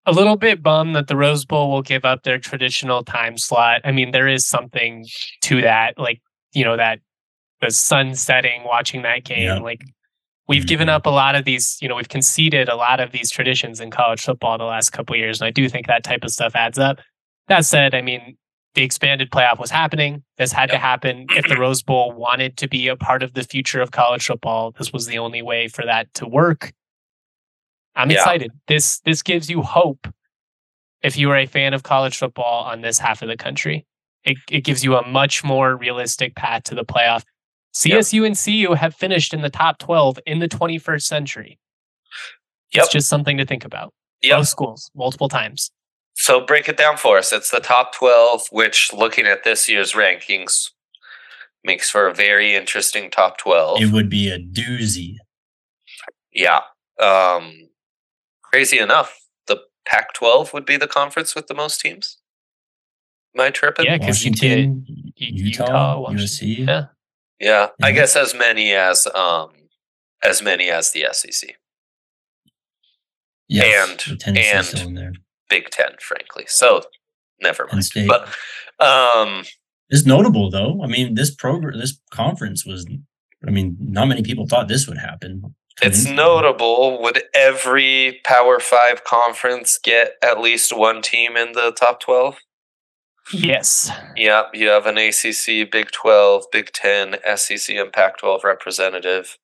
a 0.06 0.12
little 0.12 0.36
bit 0.36 0.62
bummed 0.62 0.96
that 0.96 1.06
the 1.08 1.16
Rose 1.16 1.44
Bowl 1.44 1.70
will 1.70 1.82
give 1.82 2.04
up 2.04 2.22
their 2.22 2.38
traditional 2.38 3.04
time 3.04 3.36
slot. 3.36 3.82
I 3.84 3.92
mean, 3.92 4.10
there 4.10 4.28
is 4.28 4.46
something 4.46 5.06
to 5.42 5.60
that, 5.62 5.98
like 5.98 6.20
you 6.52 6.64
know 6.64 6.76
that 6.76 7.00
the 7.60 7.70
sun 7.70 8.14
setting, 8.14 8.64
watching 8.64 9.02
that 9.02 9.24
game. 9.24 9.44
Yeah. 9.44 9.58
Like 9.58 9.82
we've 10.50 10.66
given 10.66 10.88
Mhm. 10.88 10.94
up 10.94 11.06
a 11.06 11.10
lot 11.10 11.36
of 11.36 11.44
these, 11.44 11.78
you 11.80 11.88
know, 11.88 11.94
we've 11.94 12.08
conceded 12.08 12.68
a 12.68 12.74
lot 12.74 12.98
of 12.98 13.12
these 13.12 13.30
traditions 13.30 13.78
in 13.78 13.88
college 13.88 14.20
football 14.20 14.58
the 14.58 14.64
last 14.64 14.90
couple 14.90 15.14
of 15.14 15.20
years, 15.20 15.40
and 15.40 15.46
I 15.46 15.52
do 15.52 15.68
think 15.68 15.86
that 15.86 16.02
type 16.02 16.24
of 16.24 16.30
stuff 16.32 16.56
adds 16.56 16.76
up. 16.76 16.98
That 17.46 17.64
said, 17.64 17.94
I 17.94 18.02
mean, 18.02 18.36
the 18.74 18.82
expanded 18.82 19.30
playoff 19.30 19.60
was 19.60 19.70
happening. 19.70 20.24
This 20.38 20.50
had 20.50 20.68
yep. 20.68 20.70
to 20.70 20.78
happen. 20.78 21.26
If 21.36 21.46
the 21.46 21.56
Rose 21.56 21.84
Bowl 21.84 22.10
wanted 22.12 22.56
to 22.58 22.68
be 22.68 22.88
a 22.88 22.96
part 22.96 23.22
of 23.22 23.34
the 23.34 23.44
future 23.44 23.80
of 23.80 23.92
college 23.92 24.26
football, 24.26 24.72
this 24.72 24.92
was 24.92 25.06
the 25.06 25.18
only 25.18 25.40
way 25.40 25.68
for 25.68 25.84
that 25.84 26.12
to 26.14 26.26
work. 26.26 26.72
I'm 27.94 28.10
yeah. 28.10 28.16
excited. 28.16 28.50
This 28.66 28.98
this 29.00 29.22
gives 29.22 29.48
you 29.48 29.62
hope 29.62 30.08
if 31.00 31.16
you 31.16 31.30
are 31.30 31.36
a 31.36 31.46
fan 31.46 31.74
of 31.74 31.84
college 31.84 32.16
football 32.16 32.64
on 32.64 32.80
this 32.80 32.98
half 32.98 33.22
of 33.22 33.28
the 33.28 33.36
country. 33.36 33.86
It, 34.24 34.36
it 34.50 34.64
gives 34.64 34.84
you 34.84 34.96
a 34.96 35.06
much 35.06 35.44
more 35.44 35.76
realistic 35.76 36.34
path 36.34 36.64
to 36.64 36.74
the 36.74 36.84
playoff. 36.84 37.24
CSU 37.74 38.20
yep. 38.20 38.24
and 38.24 38.36
CU 38.36 38.74
have 38.74 38.94
finished 38.94 39.32
in 39.32 39.42
the 39.42 39.50
top 39.50 39.78
12 39.78 40.18
in 40.26 40.40
the 40.40 40.48
21st 40.48 41.02
century. 41.02 41.58
Yep. 42.72 42.84
It's 42.84 42.92
just 42.92 43.08
something 43.08 43.36
to 43.38 43.44
think 43.44 43.64
about. 43.64 43.92
Yep. 44.22 44.38
Both 44.38 44.48
schools, 44.48 44.90
multiple 44.94 45.28
times. 45.28 45.70
So 46.14 46.44
break 46.44 46.68
it 46.68 46.76
down 46.76 46.96
for 46.96 47.16
us. 47.16 47.32
It's 47.32 47.50
the 47.50 47.60
top 47.60 47.94
12, 47.94 48.48
which 48.50 48.92
looking 48.92 49.26
at 49.26 49.44
this 49.44 49.68
year's 49.68 49.92
rankings 49.92 50.70
makes 51.64 51.90
for 51.90 52.06
a 52.06 52.14
very 52.14 52.54
interesting 52.54 53.10
top 53.10 53.38
12. 53.38 53.80
It 53.80 53.92
would 53.92 54.10
be 54.10 54.28
a 54.28 54.38
doozy. 54.38 55.16
Yeah. 56.32 56.60
Um, 57.00 57.68
crazy 58.42 58.78
enough, 58.78 59.18
the 59.46 59.62
Pac 59.86 60.12
12 60.14 60.52
would 60.52 60.66
be 60.66 60.76
the 60.76 60.88
conference 60.88 61.34
with 61.34 61.46
the 61.46 61.54
most 61.54 61.80
teams. 61.80 62.18
My 63.34 63.46
I 63.46 63.50
tripping? 63.50 63.86
Yeah, 63.86 63.96
because 63.96 64.24
you 64.24 64.32
did 64.32 64.84
Utah, 65.16 66.00
Utah 66.00 66.06
USC. 66.10 66.66
Yeah. 66.66 66.86
Yeah. 67.40 67.68
I 67.82 67.92
guess 67.92 68.16
as 68.16 68.34
many 68.34 68.72
as 68.72 69.06
um 69.14 69.50
as 70.22 70.42
many 70.42 70.68
as 70.68 70.92
the 70.92 71.06
SEC. 71.12 71.56
Yes, 73.48 74.06
and 74.08 74.22
and 74.26 75.18
Big 75.48 75.70
Ten, 75.70 75.92
frankly. 75.98 76.44
So 76.46 76.82
never 77.40 77.66
mind. 77.72 77.84
But 78.06 78.28
um, 78.84 79.44
it's 79.88 80.06
notable 80.06 80.50
though. 80.50 80.80
I 80.82 80.86
mean, 80.86 81.14
this 81.14 81.34
program, 81.34 81.78
this 81.78 81.98
conference 82.10 82.64
was. 82.64 82.86
I 83.46 83.50
mean, 83.50 83.76
not 83.80 84.06
many 84.06 84.22
people 84.22 84.46
thought 84.46 84.68
this 84.68 84.86
would 84.86 84.98
happen. 84.98 85.54
It's 85.82 86.06
notable. 86.06 87.00
Would 87.02 87.22
every 87.34 88.20
Power 88.22 88.60
Five 88.60 89.04
conference 89.04 89.78
get 89.78 90.12
at 90.22 90.40
least 90.40 90.76
one 90.76 91.00
team 91.02 91.36
in 91.36 91.52
the 91.52 91.72
top 91.72 92.00
twelve? 92.00 92.36
Yes. 93.32 93.90
Yeah, 94.16 94.44
you 94.52 94.68
have 94.68 94.86
an 94.86 94.98
ACC, 94.98 95.70
Big 95.70 95.90
12, 95.92 96.44
Big 96.52 96.72
10, 96.72 97.16
SEC, 97.36 97.76
and 97.76 97.92
Pac 97.92 98.18
12 98.18 98.42
representative. 98.44 99.38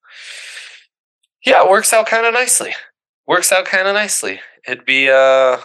Yeah, 1.45 1.63
it 1.63 1.71
works 1.71 1.93
out 1.93 2.07
kind 2.07 2.27
of 2.27 2.35
nicely. 2.35 2.75
Works 3.27 3.53
out 3.53 3.67
kind 3.67 3.87
of 3.87 3.95
nicely. 3.95 4.41
It'd 4.67 4.85
be 4.85 5.09
uh 5.09 5.59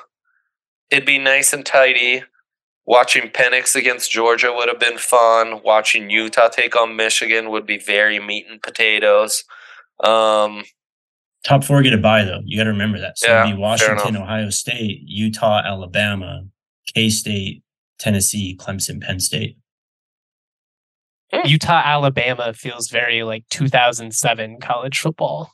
it'd 0.92 1.06
be 1.06 1.18
nice 1.18 1.54
and 1.54 1.66
tidy. 1.66 2.24
Watching 2.86 3.30
Penix 3.30 3.76
against 3.76 4.12
Georgia 4.12 4.52
would 4.54 4.68
have 4.68 4.80
been 4.80 4.98
fun. 4.98 5.62
Watching 5.64 6.10
Utah 6.10 6.50
take 6.50 6.76
on 6.76 6.96
Michigan 6.96 7.50
would 7.50 7.66
be 7.66 7.78
very 7.78 8.20
meat 8.20 8.46
and 8.50 8.62
potatoes. 8.62 9.44
Um, 10.04 10.64
Top 11.44 11.64
four 11.64 11.82
get 11.82 11.94
a 11.94 11.98
bye 11.98 12.24
though. 12.24 12.42
You 12.46 12.58
got 12.58 12.66
to 12.66 12.72
remember 12.72 13.00
that. 13.00 13.18
So 13.18 13.28
yeah, 13.28 13.44
it'd 13.44 13.56
be 13.56 13.62
Washington, 13.62 14.18
Ohio 14.18 14.50
State, 14.50 15.02
Utah, 15.06 15.62
Alabama, 15.64 16.46
K 16.94 17.10
State, 17.10 17.64
Tennessee, 18.02 18.58
Clemson, 18.60 19.02
Penn 19.02 19.20
State. 19.20 19.58
Hmm. 21.32 21.48
Utah, 21.48 21.82
Alabama 21.86 22.54
feels 22.54 22.90
very 22.90 23.24
like 23.24 23.46
2007 23.50 24.60
college 24.60 25.00
football. 25.00 25.54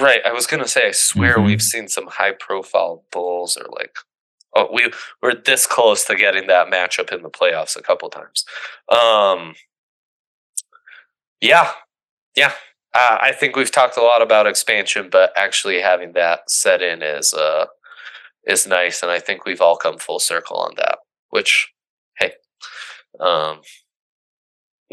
Right. 0.00 0.20
I 0.26 0.32
was 0.32 0.46
going 0.46 0.62
to 0.62 0.68
say, 0.68 0.88
I 0.88 0.90
swear 0.90 1.36
mm-hmm. 1.36 1.46
we've 1.46 1.62
seen 1.62 1.88
some 1.88 2.08
high 2.08 2.32
profile 2.32 3.04
bulls 3.12 3.56
or 3.56 3.66
like 3.70 3.96
Oh, 4.56 4.68
we 4.72 4.90
were 5.22 5.34
this 5.34 5.66
close 5.66 6.06
to 6.06 6.16
getting 6.16 6.46
that 6.46 6.68
matchup 6.68 7.12
in 7.12 7.22
the 7.22 7.28
playoffs 7.28 7.76
a 7.76 7.82
couple 7.82 8.08
times. 8.08 8.42
Um, 8.88 9.54
yeah, 11.42 11.72
yeah. 12.34 12.52
Uh, 12.94 13.18
I 13.20 13.32
think 13.32 13.54
we've 13.54 13.70
talked 13.70 13.98
a 13.98 14.02
lot 14.02 14.22
about 14.22 14.46
expansion, 14.46 15.10
but 15.12 15.30
actually 15.36 15.82
having 15.82 16.14
that 16.14 16.50
set 16.50 16.80
in 16.80 17.02
is 17.02 17.34
uh, 17.34 17.66
is 18.46 18.66
nice, 18.66 19.02
and 19.02 19.12
I 19.12 19.18
think 19.18 19.44
we've 19.44 19.60
all 19.60 19.76
come 19.76 19.98
full 19.98 20.18
circle 20.18 20.56
on 20.56 20.72
that. 20.78 20.98
Which, 21.28 21.70
hey, 22.18 22.32
um, 23.20 23.60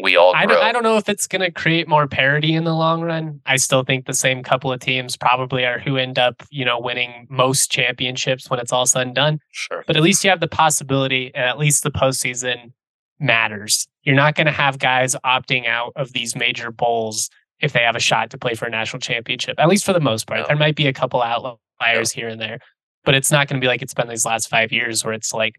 we 0.02 0.16
all 0.16 0.34
I 0.34 0.46
don't, 0.46 0.62
I 0.62 0.72
don't, 0.72 0.82
know 0.82 0.96
if 0.96 1.08
it's 1.08 1.28
going 1.28 1.42
to 1.42 1.52
create 1.52 1.86
more 1.86 2.08
parity 2.08 2.54
in 2.54 2.64
the 2.64 2.74
long 2.74 3.02
run. 3.02 3.40
I 3.46 3.56
still 3.56 3.84
think 3.84 4.06
the 4.06 4.14
same 4.14 4.42
couple 4.42 4.72
of 4.72 4.80
teams 4.80 5.16
probably 5.16 5.64
are 5.64 5.78
who 5.78 5.96
end 5.96 6.18
up, 6.18 6.42
you 6.50 6.64
know, 6.64 6.80
winning 6.80 7.28
most 7.30 7.70
championships 7.70 8.50
when 8.50 8.58
it's 8.58 8.72
all 8.72 8.86
said 8.86 9.06
and 9.06 9.14
done. 9.14 9.40
Sure. 9.52 9.84
But 9.86 9.96
at 9.96 10.02
least 10.02 10.24
you 10.24 10.30
have 10.30 10.40
the 10.40 10.48
possibility, 10.48 11.30
and 11.34 11.44
at 11.44 11.58
least 11.58 11.84
the 11.84 11.92
postseason 11.92 12.72
matters. 13.20 13.86
You're 14.02 14.16
not 14.16 14.34
going 14.34 14.46
to 14.46 14.52
have 14.52 14.78
guys 14.78 15.14
opting 15.24 15.66
out 15.66 15.92
of 15.94 16.12
these 16.12 16.34
major 16.34 16.72
bowls 16.72 17.30
if 17.60 17.72
they 17.72 17.80
have 17.80 17.96
a 17.96 18.00
shot 18.00 18.30
to 18.30 18.38
play 18.38 18.54
for 18.54 18.66
a 18.66 18.70
national 18.70 19.00
championship, 19.00 19.58
at 19.58 19.68
least 19.68 19.84
for 19.84 19.92
the 19.92 20.00
most 20.00 20.26
part. 20.26 20.40
No. 20.40 20.46
There 20.48 20.56
might 20.56 20.74
be 20.74 20.88
a 20.88 20.92
couple 20.92 21.22
outliers 21.22 22.16
no. 22.16 22.20
here 22.20 22.28
and 22.28 22.40
there, 22.40 22.58
but 23.04 23.14
it's 23.14 23.30
not 23.30 23.48
going 23.48 23.60
to 23.60 23.64
be 23.64 23.68
like 23.68 23.80
it's 23.80 23.94
been 23.94 24.08
these 24.08 24.26
last 24.26 24.48
five 24.48 24.72
years 24.72 25.04
where 25.04 25.14
it's 25.14 25.32
like, 25.32 25.54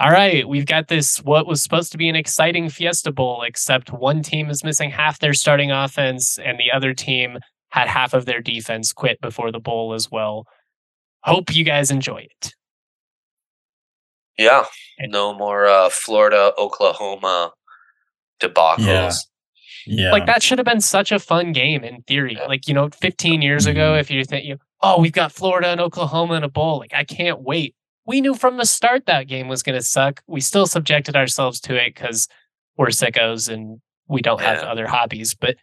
all 0.00 0.10
right, 0.10 0.48
we've 0.48 0.64
got 0.64 0.88
this 0.88 1.18
what 1.18 1.46
was 1.46 1.62
supposed 1.62 1.92
to 1.92 1.98
be 1.98 2.08
an 2.08 2.16
exciting 2.16 2.70
Fiesta 2.70 3.12
Bowl, 3.12 3.42
except 3.42 3.92
one 3.92 4.22
team 4.22 4.48
is 4.48 4.64
missing 4.64 4.90
half 4.90 5.18
their 5.18 5.34
starting 5.34 5.70
offense 5.70 6.38
and 6.38 6.58
the 6.58 6.72
other 6.72 6.94
team 6.94 7.38
had 7.68 7.86
half 7.86 8.14
of 8.14 8.24
their 8.24 8.40
defense 8.40 8.92
quit 8.92 9.20
before 9.20 9.52
the 9.52 9.60
bowl 9.60 9.92
as 9.92 10.10
well. 10.10 10.46
Hope 11.22 11.54
you 11.54 11.64
guys 11.64 11.90
enjoy 11.90 12.26
it. 12.30 12.54
Yeah. 14.38 14.64
No 15.00 15.34
more 15.34 15.66
uh, 15.66 15.90
Florida, 15.90 16.54
Oklahoma 16.56 17.52
debacles. 18.40 18.86
Yeah. 18.86 19.12
yeah. 19.86 20.12
Like 20.12 20.24
that 20.24 20.42
should 20.42 20.56
have 20.56 20.64
been 20.64 20.80
such 20.80 21.12
a 21.12 21.18
fun 21.18 21.52
game 21.52 21.84
in 21.84 22.00
theory. 22.02 22.36
Yeah. 22.36 22.46
Like, 22.46 22.66
you 22.66 22.72
know, 22.72 22.88
15 22.88 23.42
years 23.42 23.66
ago, 23.66 23.90
mm-hmm. 23.92 24.00
if 24.00 24.10
you 24.10 24.24
think 24.24 24.46
you, 24.46 24.56
oh, 24.80 24.98
we've 24.98 25.12
got 25.12 25.30
Florida 25.30 25.68
and 25.68 25.80
Oklahoma 25.80 26.34
in 26.34 26.42
a 26.42 26.48
bowl. 26.48 26.78
Like, 26.78 26.94
I 26.94 27.04
can't 27.04 27.42
wait 27.42 27.74
we 28.10 28.20
knew 28.20 28.34
from 28.34 28.56
the 28.56 28.66
start 28.66 29.06
that 29.06 29.28
game 29.28 29.46
was 29.46 29.62
going 29.62 29.78
to 29.78 29.84
suck. 29.84 30.20
We 30.26 30.40
still 30.40 30.66
subjected 30.66 31.14
ourselves 31.14 31.60
to 31.60 31.76
it 31.76 31.94
because 31.94 32.26
we're 32.76 32.88
sickos 32.88 33.48
and 33.48 33.80
we 34.08 34.20
don't 34.20 34.40
yeah. 34.40 34.54
have 34.54 34.64
other 34.64 34.88
hobbies. 34.88 35.32
But 35.32 35.54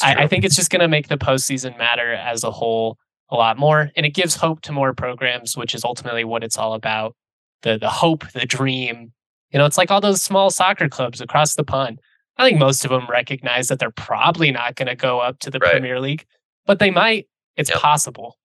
I, 0.00 0.14
I, 0.14 0.28
think 0.28 0.44
it's 0.44 0.54
just 0.54 0.70
going 0.70 0.82
to 0.82 0.86
make 0.86 1.08
the 1.08 1.18
postseason 1.18 1.76
matter 1.76 2.12
as 2.12 2.44
a 2.44 2.52
whole 2.52 2.98
a 3.30 3.34
lot 3.34 3.58
more, 3.58 3.90
and 3.96 4.06
it 4.06 4.14
gives 4.14 4.36
hope 4.36 4.60
to 4.60 4.70
more 4.70 4.94
programs, 4.94 5.56
which 5.56 5.74
is 5.74 5.84
ultimately 5.84 6.22
what 6.22 6.44
it's 6.44 6.56
all 6.56 6.74
about. 6.74 7.16
The 7.62 7.78
the 7.78 7.90
hope, 7.90 8.30
the 8.30 8.46
dream. 8.46 9.12
You 9.50 9.58
know, 9.58 9.66
it's 9.66 9.76
like 9.76 9.90
all 9.90 10.00
those 10.00 10.22
small 10.22 10.50
soccer 10.50 10.88
clubs 10.88 11.20
across 11.20 11.56
the 11.56 11.64
pond. 11.64 11.98
I 12.36 12.46
think 12.46 12.60
most 12.60 12.84
of 12.84 12.92
them 12.92 13.08
recognize 13.10 13.66
that 13.68 13.80
they're 13.80 13.90
probably 13.90 14.52
not 14.52 14.76
going 14.76 14.86
to 14.86 14.94
go 14.94 15.18
up 15.18 15.40
to 15.40 15.50
the 15.50 15.58
right. 15.58 15.72
Premier 15.72 15.98
League, 15.98 16.26
but 16.64 16.78
they 16.78 16.92
might. 16.92 17.26
It's 17.56 17.70
yep. 17.70 17.80
possible. 17.80 18.36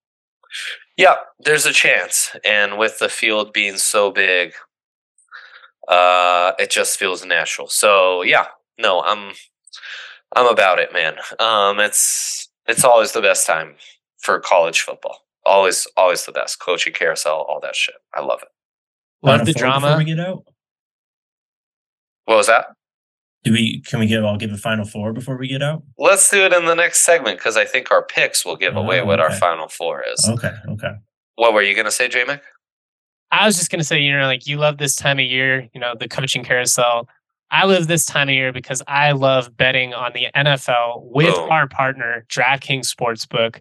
Yeah, 0.98 1.14
there's 1.38 1.64
a 1.64 1.72
chance. 1.72 2.36
And 2.44 2.76
with 2.76 2.98
the 2.98 3.08
field 3.08 3.52
being 3.52 3.78
so 3.78 4.10
big, 4.10 4.52
uh, 5.86 6.52
it 6.58 6.70
just 6.70 6.98
feels 6.98 7.24
natural. 7.24 7.68
So 7.68 8.22
yeah, 8.22 8.46
no, 8.78 9.00
I'm 9.02 9.32
I'm 10.34 10.46
about 10.46 10.80
it, 10.80 10.92
man. 10.92 11.14
Um, 11.38 11.78
it's 11.78 12.48
it's 12.66 12.84
always 12.84 13.12
the 13.12 13.22
best 13.22 13.46
time 13.46 13.76
for 14.18 14.40
college 14.40 14.80
football. 14.80 15.24
Always, 15.46 15.86
always 15.96 16.26
the 16.26 16.32
best. 16.32 16.60
Coaching 16.60 16.92
carousel, 16.92 17.46
all 17.48 17.60
that 17.62 17.76
shit. 17.76 17.94
I 18.12 18.20
love 18.20 18.42
it. 18.42 18.48
Love 19.22 19.46
the 19.46 19.52
drama. 19.54 19.94
we 19.96 20.04
get 20.04 20.20
out. 20.20 20.44
What 22.26 22.36
was 22.36 22.48
that? 22.48 22.66
Do 23.44 23.52
we 23.52 23.80
can 23.82 24.00
we 24.00 24.06
give 24.06 24.24
I'll 24.24 24.36
give 24.36 24.52
a 24.52 24.56
final 24.56 24.84
four 24.84 25.12
before 25.12 25.36
we 25.36 25.48
get 25.48 25.62
out? 25.62 25.82
Let's 25.96 26.28
do 26.30 26.44
it 26.44 26.52
in 26.52 26.64
the 26.64 26.74
next 26.74 27.00
segment 27.00 27.38
because 27.38 27.56
I 27.56 27.64
think 27.64 27.90
our 27.90 28.04
picks 28.04 28.44
will 28.44 28.56
give 28.56 28.76
away 28.76 29.00
oh, 29.00 29.06
what 29.06 29.20
our 29.20 29.32
final 29.32 29.68
four 29.68 30.02
is. 30.02 30.28
Okay, 30.28 30.52
okay. 30.70 30.92
What 31.36 31.52
were 31.52 31.62
you 31.62 31.74
gonna 31.74 31.90
say, 31.90 32.08
J 32.08 32.24
Mick? 32.24 32.40
I 33.30 33.46
was 33.46 33.56
just 33.56 33.70
gonna 33.70 33.84
say, 33.84 34.00
you 34.00 34.16
know, 34.16 34.26
like 34.26 34.46
you 34.46 34.56
love 34.56 34.78
this 34.78 34.96
time 34.96 35.18
of 35.18 35.24
year, 35.24 35.68
you 35.72 35.80
know, 35.80 35.94
the 35.98 36.08
coaching 36.08 36.42
carousel. 36.42 37.08
I 37.50 37.64
love 37.64 37.86
this 37.86 38.04
time 38.04 38.28
of 38.28 38.34
year 38.34 38.52
because 38.52 38.82
I 38.86 39.12
love 39.12 39.56
betting 39.56 39.94
on 39.94 40.12
the 40.12 40.26
NFL 40.36 41.02
with 41.04 41.34
Boom. 41.34 41.50
our 41.50 41.66
partner, 41.66 42.26
DraftKings 42.28 42.94
Sportsbook. 42.94 43.60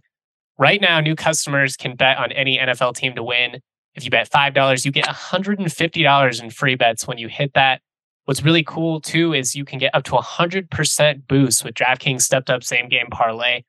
Right 0.60 0.82
now, 0.82 1.00
new 1.00 1.16
customers 1.16 1.78
can 1.78 1.96
bet 1.96 2.18
on 2.18 2.32
any 2.34 2.58
NFL 2.58 2.96
team 2.96 3.16
to 3.16 3.24
win. 3.24 3.62
If 3.94 4.04
you 4.04 4.10
bet 4.10 4.30
$5, 4.30 4.86
you 4.86 4.92
get 4.92 5.06
$150 5.06 6.44
in 6.44 6.50
free 6.50 6.76
bets 6.76 7.08
when 7.08 7.18
you 7.18 7.28
hit 7.28 7.54
that. 7.54 7.82
What's 8.28 8.44
really 8.44 8.64
cool 8.64 9.00
too 9.00 9.34
is 9.34 9.56
you 9.56 9.64
can 9.64 9.80
get 9.80 9.96
up 9.96 10.04
to 10.04 10.18
a 10.18 10.22
100% 10.22 11.28
boost 11.30 11.64
with 11.64 11.76
DraftKings 11.76 12.24
stepped 12.24 12.50
up 12.50 12.62
same 12.62 12.90
game 12.90 13.08
parlay. 13.10 13.64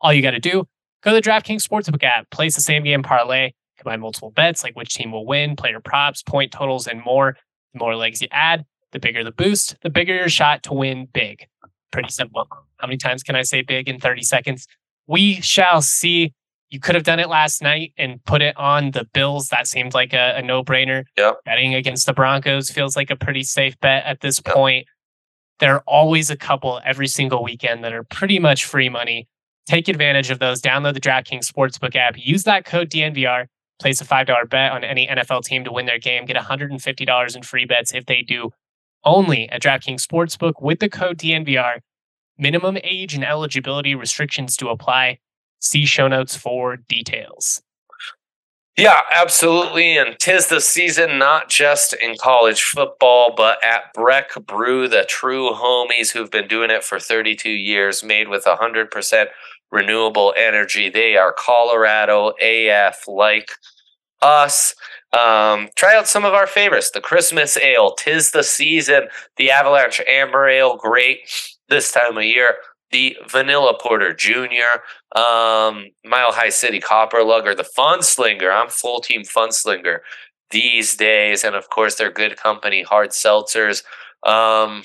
All 0.00 0.14
you 0.14 0.22
got 0.22 0.30
to 0.30 0.40
do, 0.40 0.66
go 1.02 1.10
to 1.10 1.16
the 1.16 1.20
DraftKings 1.20 1.62
Sportsbook 1.62 2.02
app, 2.02 2.30
place 2.30 2.54
the 2.54 2.62
same 2.62 2.84
game 2.84 3.02
parlay, 3.02 3.50
combine 3.76 4.00
multiple 4.00 4.30
bets 4.30 4.64
like 4.64 4.74
which 4.76 4.94
team 4.94 5.12
will 5.12 5.26
win, 5.26 5.56
player 5.56 5.78
props, 5.78 6.22
point 6.22 6.50
totals, 6.50 6.86
and 6.86 7.04
more. 7.04 7.36
The 7.74 7.80
more 7.80 7.96
legs 7.96 8.22
you 8.22 8.28
add, 8.30 8.64
the 8.92 8.98
bigger 8.98 9.22
the 9.22 9.30
boost, 9.30 9.76
the 9.82 9.90
bigger 9.90 10.14
your 10.14 10.30
shot 10.30 10.62
to 10.62 10.72
win 10.72 11.06
big. 11.12 11.46
Pretty 11.92 12.08
simple. 12.08 12.48
How 12.78 12.86
many 12.86 12.96
times 12.96 13.22
can 13.22 13.36
I 13.36 13.42
say 13.42 13.60
big 13.60 13.90
in 13.90 14.00
30 14.00 14.22
seconds? 14.22 14.66
We 15.06 15.42
shall 15.42 15.82
see. 15.82 16.32
You 16.70 16.80
could 16.80 16.94
have 16.94 17.04
done 17.04 17.18
it 17.18 17.28
last 17.28 17.62
night 17.62 17.92
and 17.96 18.22
put 18.24 18.42
it 18.42 18.56
on 18.56 18.90
the 18.90 19.06
Bills. 19.14 19.48
That 19.48 19.66
seemed 19.66 19.94
like 19.94 20.12
a, 20.12 20.34
a 20.36 20.42
no 20.42 20.62
brainer. 20.62 21.04
Yep. 21.16 21.38
Betting 21.44 21.74
against 21.74 22.06
the 22.06 22.12
Broncos 22.12 22.70
feels 22.70 22.94
like 22.94 23.10
a 23.10 23.16
pretty 23.16 23.42
safe 23.42 23.78
bet 23.80 24.04
at 24.04 24.20
this 24.20 24.40
yep. 24.44 24.54
point. 24.54 24.86
There 25.60 25.74
are 25.74 25.82
always 25.86 26.30
a 26.30 26.36
couple 26.36 26.80
every 26.84 27.08
single 27.08 27.42
weekend 27.42 27.82
that 27.84 27.92
are 27.92 28.04
pretty 28.04 28.38
much 28.38 28.64
free 28.64 28.88
money. 28.88 29.28
Take 29.66 29.88
advantage 29.88 30.30
of 30.30 30.38
those. 30.38 30.60
Download 30.60 30.94
the 30.94 31.00
DraftKings 31.00 31.50
Sportsbook 31.50 31.96
app. 31.96 32.14
Use 32.16 32.44
that 32.44 32.64
code 32.64 32.90
DNVR. 32.90 33.46
Place 33.80 34.00
a 34.00 34.04
$5 34.04 34.50
bet 34.50 34.72
on 34.72 34.84
any 34.84 35.06
NFL 35.06 35.44
team 35.44 35.64
to 35.64 35.72
win 35.72 35.86
their 35.86 35.98
game. 35.98 36.26
Get 36.26 36.36
$150 36.36 37.36
in 37.36 37.42
free 37.42 37.64
bets 37.64 37.94
if 37.94 38.06
they 38.06 38.22
do. 38.22 38.50
Only 39.04 39.48
at 39.50 39.62
DraftKings 39.62 40.04
Sportsbook 40.04 40.54
with 40.60 40.80
the 40.80 40.88
code 40.88 41.18
DNVR. 41.18 41.78
Minimum 42.36 42.78
age 42.82 43.14
and 43.14 43.24
eligibility 43.24 43.94
restrictions 43.94 44.56
to 44.56 44.68
apply. 44.68 45.18
See 45.60 45.86
show 45.86 46.08
notes 46.08 46.36
for 46.36 46.76
details. 46.76 47.62
Yeah, 48.78 49.00
absolutely. 49.10 49.98
And 49.98 50.16
tis 50.20 50.46
the 50.46 50.60
season, 50.60 51.18
not 51.18 51.50
just 51.50 51.94
in 51.94 52.14
college 52.16 52.62
football, 52.62 53.34
but 53.36 53.58
at 53.64 53.92
Breck 53.92 54.34
Brew, 54.46 54.86
the 54.86 55.04
true 55.08 55.50
homies 55.50 56.12
who've 56.12 56.30
been 56.30 56.46
doing 56.46 56.70
it 56.70 56.84
for 56.84 57.00
32 57.00 57.50
years, 57.50 58.04
made 58.04 58.28
with 58.28 58.44
100% 58.44 59.26
renewable 59.72 60.32
energy. 60.36 60.90
They 60.90 61.16
are 61.16 61.34
Colorado 61.36 62.34
AF 62.40 63.08
like 63.08 63.50
us. 64.22 64.76
Um, 65.12 65.70
try 65.74 65.96
out 65.96 66.06
some 66.06 66.24
of 66.24 66.34
our 66.34 66.46
favorites 66.46 66.92
the 66.92 67.00
Christmas 67.00 67.56
Ale, 67.56 67.94
Tis 67.94 68.30
the 68.30 68.44
Season, 68.44 69.08
the 69.38 69.50
Avalanche 69.50 70.00
Amber 70.06 70.48
Ale, 70.48 70.76
great 70.76 71.18
this 71.68 71.90
time 71.90 72.16
of 72.16 72.22
year 72.22 72.54
the 72.90 73.16
Vanilla 73.28 73.76
Porter 73.80 74.14
Jr., 74.14 74.80
um, 75.18 75.86
Mile 76.04 76.32
High 76.32 76.48
City 76.48 76.80
Copper 76.80 77.22
Lugger, 77.22 77.54
the 77.54 77.64
Fun 77.64 78.02
Slinger. 78.02 78.50
I'm 78.50 78.68
full 78.68 79.00
team 79.00 79.24
Fun 79.24 79.52
Slinger 79.52 80.02
these 80.50 80.96
days, 80.96 81.44
and 81.44 81.54
of 81.54 81.68
course, 81.70 81.96
they're 81.96 82.10
good 82.10 82.36
company, 82.36 82.82
hard 82.82 83.10
seltzers. 83.10 83.82
Um, 84.26 84.84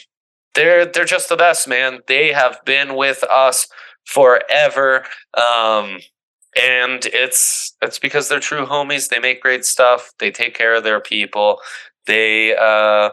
they're 0.55 0.85
they're 0.85 1.05
just 1.05 1.29
the 1.29 1.37
best, 1.37 1.67
man. 1.67 1.99
They 2.07 2.31
have 2.31 2.59
been 2.65 2.95
with 2.95 3.23
us 3.23 3.67
forever. 4.05 5.05
Um, 5.35 5.99
and 6.61 7.05
it's 7.07 7.75
it's 7.81 7.99
because 7.99 8.29
they're 8.29 8.39
true 8.39 8.65
homies. 8.65 9.09
They 9.09 9.19
make 9.19 9.41
great 9.41 9.65
stuff. 9.65 10.11
They 10.19 10.31
take 10.31 10.53
care 10.55 10.75
of 10.75 10.83
their 10.83 10.99
people. 11.01 11.59
They 12.05 12.55
uh 12.55 13.09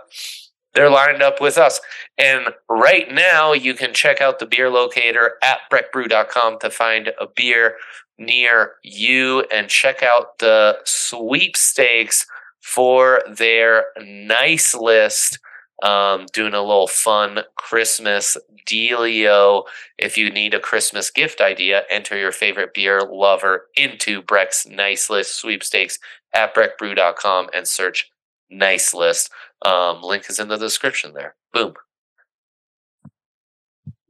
they're 0.74 0.90
lined 0.90 1.22
up 1.22 1.40
with 1.40 1.58
us. 1.58 1.80
And 2.16 2.46
right 2.68 3.12
now, 3.12 3.52
you 3.52 3.74
can 3.74 3.92
check 3.92 4.20
out 4.20 4.38
the 4.38 4.46
beer 4.46 4.70
locator 4.70 5.36
at 5.42 5.58
breckbrew.com 5.72 6.58
to 6.60 6.70
find 6.70 7.08
a 7.20 7.26
beer 7.26 7.76
near 8.18 8.72
you 8.82 9.40
and 9.52 9.68
check 9.68 10.02
out 10.02 10.38
the 10.38 10.78
sweepstakes 10.84 12.26
for 12.60 13.22
their 13.28 13.86
nice 14.00 14.74
list. 14.74 15.38
Um, 15.82 16.26
doing 16.34 16.52
a 16.52 16.60
little 16.60 16.86
fun 16.86 17.40
Christmas 17.56 18.36
dealio. 18.66 19.64
If 19.96 20.18
you 20.18 20.30
need 20.30 20.52
a 20.52 20.60
Christmas 20.60 21.10
gift 21.10 21.40
idea, 21.40 21.84
enter 21.88 22.18
your 22.18 22.32
favorite 22.32 22.74
beer 22.74 23.00
lover 23.00 23.68
into 23.76 24.20
Breck's 24.20 24.66
nice 24.66 25.08
list 25.08 25.36
sweepstakes 25.40 25.98
at 26.34 26.54
breckbrew.com 26.54 27.48
and 27.54 27.66
search 27.66 28.10
nice 28.50 28.92
list. 28.92 29.30
Um, 29.64 30.02
link 30.02 30.28
is 30.28 30.38
in 30.38 30.48
the 30.48 30.56
description 30.56 31.12
there. 31.14 31.34
Boom. 31.52 31.74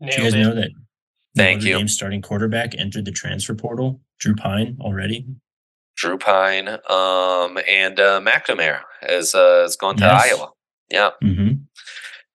Nailed 0.01 0.17
you 0.17 0.25
guys 0.25 0.35
it. 0.35 0.39
know 0.39 0.55
that? 0.55 0.71
Thank 1.37 1.63
you. 1.63 1.87
starting 1.89 2.23
quarterback 2.23 2.75
entered 2.77 3.05
the 3.05 3.13
transfer 3.13 3.55
portal. 3.55 4.01
Drew 4.19 4.35
Pyne 4.35 4.77
already. 4.81 5.27
Drew 5.97 6.19
Pyne 6.19 6.69
um, 6.69 7.59
and 7.69 8.01
uh, 8.01 8.21
McNamara 8.21 8.81
is 9.09 9.35
uh, 9.35 9.65
is 9.67 9.77
going 9.77 9.97
to 9.99 10.05
yes. 10.05 10.33
Iowa. 10.33 10.51
Yeah, 10.91 11.11
mm-hmm. 11.23 11.53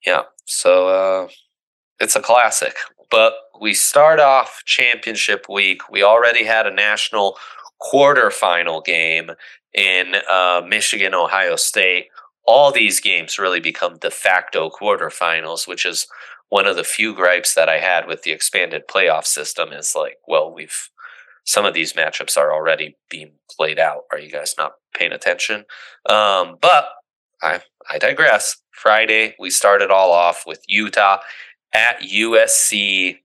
yeah. 0.06 0.22
So 0.46 0.88
uh, 0.88 1.28
it's 2.00 2.16
a 2.16 2.22
classic. 2.22 2.76
But 3.12 3.34
we 3.60 3.74
start 3.74 4.20
off 4.20 4.62
championship 4.66 5.48
week. 5.50 5.90
We 5.90 6.04
already 6.04 6.44
had 6.44 6.68
a 6.68 6.74
national 6.74 7.38
quarterfinal 7.82 8.84
game 8.86 9.32
in 9.74 10.16
uh, 10.30 10.62
Michigan, 10.68 11.14
Ohio 11.14 11.56
State 11.56 12.08
all 12.46 12.72
these 12.72 13.00
games 13.00 13.40
really 13.40 13.60
become 13.60 13.98
de 13.98 14.12
facto 14.12 14.70
quarterfinals, 14.70 15.68
which 15.68 15.86
is 15.86 16.08
one 16.50 16.68
of 16.68 16.76
the 16.76 16.84
few 16.84 17.14
gripes 17.14 17.56
that 17.56 17.70
I 17.70 17.80
had 17.80 18.08
with 18.08 18.22
the 18.22 18.32
expanded 18.32 18.84
playoff 18.88 19.26
system 19.26 19.72
is 19.72 19.96
like, 19.96 20.18
well, 20.28 20.54
we've 20.54 20.90
some 21.48 21.66
of 21.66 21.76
these 21.76 21.94
matchups 21.94 22.38
are 22.38 22.52
already 22.52 22.98
being 23.10 23.34
played 23.56 23.78
out. 23.78 24.04
Are 24.12 24.18
you 24.18 24.32
guys 24.32 24.56
not 24.58 24.74
paying 24.96 25.12
attention? 25.12 25.66
Um, 26.08 26.58
but 26.62 26.88
I 27.42 27.62
I 27.90 27.98
digress. 27.98 28.58
Friday 28.72 29.36
we 29.40 29.50
started 29.50 29.92
all 29.92 30.12
off 30.12 30.44
with 30.46 30.62
Utah 30.68 31.20
at 31.74 32.02
USC. 32.02 33.18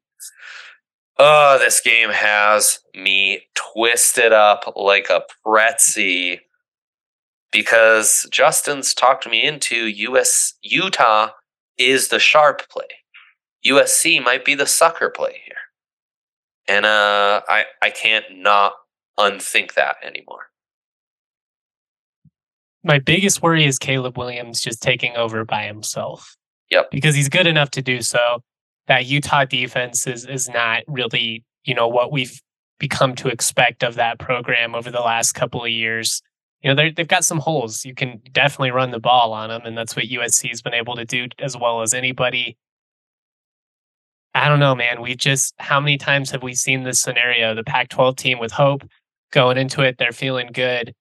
Oh, 1.19 1.59
this 1.59 1.81
game 1.81 2.11
has 2.11 2.81
me 2.95 3.43
twisted 3.55 4.33
up 4.33 4.73
like 4.77 5.11
a 5.11 5.23
pretzel 5.45 6.39
because 7.53 8.27
Justin's 8.31 8.95
talked 8.95 9.29
me 9.29 9.43
into 9.45 9.89
US 9.89 10.55
Utah 10.63 11.31
is 11.79 12.09
the 12.09 12.19
sharp 12.19 12.69
play. 12.69 12.85
USC 13.67 14.23
might 14.23 14.45
be 14.45 14.55
the 14.55 14.67
sucker 14.67 15.11
play 15.11 15.41
here. 15.45 15.57
And 16.69 16.87
uh, 16.87 17.43
I 17.49 17.65
I 17.83 17.91
can't 17.91 18.25
not 18.33 18.75
unthink 19.19 19.75
that 19.75 19.97
anymore. 20.03 20.47
My 22.83 22.99
biggest 22.99 23.43
worry 23.43 23.65
is 23.65 23.79
Caleb 23.79 24.17
Williams 24.17 24.61
just 24.63 24.83
taking 24.83 25.15
over 25.17 25.45
by 25.45 25.65
himself. 25.65 26.37
Yep. 26.71 26.91
Because 26.91 27.15
he's 27.15 27.29
good 27.29 27.47
enough 27.47 27.71
to 27.73 27.83
do 27.83 28.01
so. 28.01 28.43
That 28.87 29.07
Utah 29.07 29.45
defense 29.45 30.07
is 30.07 30.25
is 30.27 30.49
not 30.49 30.83
really, 30.87 31.45
you 31.65 31.75
know, 31.75 31.89
what 31.89 32.13
we've 32.13 32.41
become 32.79 33.15
to 33.15 33.29
expect 33.29 33.83
of 33.83 33.97
that 33.97 34.19
program 34.19 34.75
over 34.75 34.91
the 34.91 35.01
last 35.01 35.33
couple 35.33 35.63
of 35.63 35.71
years 35.71 36.23
you 36.63 36.73
know 36.73 36.91
they've 36.95 37.09
got 37.09 37.25
some 37.25 37.39
holes. 37.39 37.85
You 37.85 37.95
can 37.95 38.21
definitely 38.33 38.71
run 38.71 38.91
the 38.91 39.01
ball 39.01 39.33
on 39.33 39.49
them, 39.49 39.63
and 39.65 39.77
that's 39.77 39.97
what 39.97 40.07
USC's 40.07 40.61
been 40.63 40.75
able 40.75 40.95
to 40.97 41.05
do 41.05 41.29
as 41.39 41.57
well 41.57 41.83
as 41.83 41.95
anybody. 41.95 42.57
I 44.35 44.49
don't 44.49 44.61
know, 44.61 44.75
man. 44.75 45.01
We 45.01 45.17
just 45.17 45.55
how 45.59 45.81
many 45.81 45.97
times 45.97 46.31
have 46.31 46.43
we 46.43 46.55
seen 46.55 46.85
this 46.85 47.01
scenario? 47.01 47.55
The 47.55 47.65
Pac-12 47.65 48.17
team 48.17 48.39
with 48.39 48.53
hope 48.53 48.83
going 49.33 49.57
into 49.59 49.83
it, 49.83 49.97
they're 49.99 50.13
feeling 50.13 50.51
good. 50.53 50.95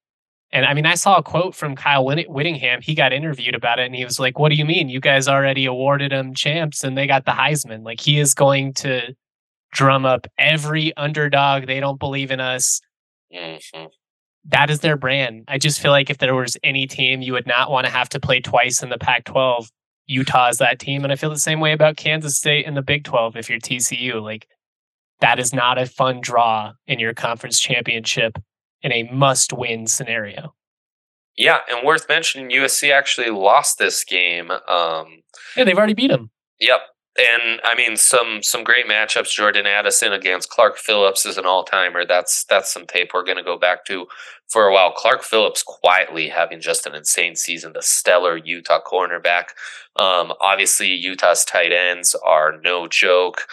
And 0.51 0.65
I 0.65 0.73
mean, 0.73 0.85
I 0.85 0.95
saw 0.95 1.17
a 1.17 1.23
quote 1.23 1.53
from 1.55 1.75
Kyle 1.75 2.05
Whittingham. 2.05 2.81
He 2.81 2.95
got 2.95 3.13
interviewed 3.13 3.53
about 3.53 3.79
it, 3.79 3.85
and 3.85 3.95
he 3.95 4.05
was 4.05 4.19
like, 4.19 4.39
"What 4.39 4.49
do 4.49 4.55
you 4.55 4.65
mean? 4.65 4.89
You 4.89 4.99
guys 5.01 5.27
already 5.27 5.65
awarded 5.65 6.11
them 6.11 6.33
champs, 6.33 6.83
and 6.83 6.97
they 6.97 7.05
got 7.05 7.25
the 7.25 7.31
Heisman? 7.31 7.83
Like 7.83 7.99
he 7.99 8.19
is 8.19 8.33
going 8.33 8.73
to 8.75 9.13
drum 9.71 10.05
up 10.05 10.25
every 10.37 10.95
underdog. 10.97 11.67
They 11.67 11.79
don't 11.81 11.99
believe 11.99 12.31
in 12.31 12.39
us." 12.39 12.81
Mm-hmm 13.33 13.87
that 14.45 14.69
is 14.69 14.79
their 14.79 14.97
brand. 14.97 15.45
I 15.47 15.57
just 15.57 15.79
feel 15.79 15.91
like 15.91 16.09
if 16.09 16.17
there 16.17 16.35
was 16.35 16.57
any 16.63 16.87
team 16.87 17.21
you 17.21 17.33
would 17.33 17.47
not 17.47 17.69
want 17.69 17.85
to 17.85 17.91
have 17.91 18.09
to 18.09 18.19
play 18.19 18.39
twice 18.39 18.81
in 18.81 18.89
the 18.89 18.97
Pac 18.97 19.25
12, 19.25 19.69
Utah 20.07 20.49
is 20.49 20.57
that 20.57 20.79
team. 20.79 21.03
And 21.03 21.11
I 21.13 21.15
feel 21.15 21.29
the 21.29 21.37
same 21.37 21.59
way 21.59 21.71
about 21.71 21.97
Kansas 21.97 22.37
State 22.37 22.65
in 22.65 22.73
the 22.73 22.81
Big 22.81 23.03
12 23.03 23.35
if 23.35 23.49
you're 23.49 23.59
TCU. 23.59 24.21
Like, 24.21 24.47
that 25.19 25.39
is 25.39 25.53
not 25.53 25.77
a 25.77 25.85
fun 25.85 26.21
draw 26.21 26.71
in 26.87 26.99
your 26.99 27.13
conference 27.13 27.59
championship 27.59 28.37
in 28.81 28.91
a 28.91 29.03
must 29.11 29.51
win 29.51 29.85
scenario. 29.87 30.53
Yeah. 31.37 31.59
And 31.69 31.85
worth 31.85 32.07
mentioning, 32.09 32.49
USC 32.49 32.91
actually 32.91 33.29
lost 33.29 33.77
this 33.77 34.03
game. 34.03 34.51
Um, 34.51 35.23
yeah, 35.55 35.65
they've 35.65 35.77
already 35.77 35.93
beat 35.93 36.07
them. 36.07 36.31
Yep 36.59 36.81
and 37.17 37.59
I 37.63 37.75
mean 37.75 37.97
some 37.97 38.41
some 38.43 38.63
great 38.63 38.87
matchups. 38.87 39.33
Jordan 39.33 39.65
Addison 39.65 40.13
against 40.13 40.49
Clark 40.49 40.77
Phillips 40.77 41.25
is 41.25 41.37
an 41.37 41.45
all 41.45 41.63
timer. 41.63 42.05
That's 42.05 42.43
that's 42.45 42.71
some 42.71 42.85
tape 42.85 43.11
we're 43.13 43.23
going 43.23 43.37
to 43.37 43.43
go 43.43 43.57
back 43.57 43.85
to 43.85 44.07
for 44.47 44.67
a 44.67 44.73
while. 44.73 44.91
Clark 44.91 45.23
Phillips 45.23 45.63
quietly 45.63 46.29
having 46.29 46.61
just 46.61 46.85
an 46.85 46.95
insane 46.95 47.35
season. 47.35 47.73
The 47.73 47.81
stellar 47.81 48.37
Utah 48.37 48.79
cornerback. 48.85 49.49
Um, 49.95 50.33
obviously, 50.41 50.89
Utah's 50.89 51.43
tight 51.45 51.71
ends 51.71 52.15
are 52.25 52.59
no 52.63 52.87
joke. 52.87 53.47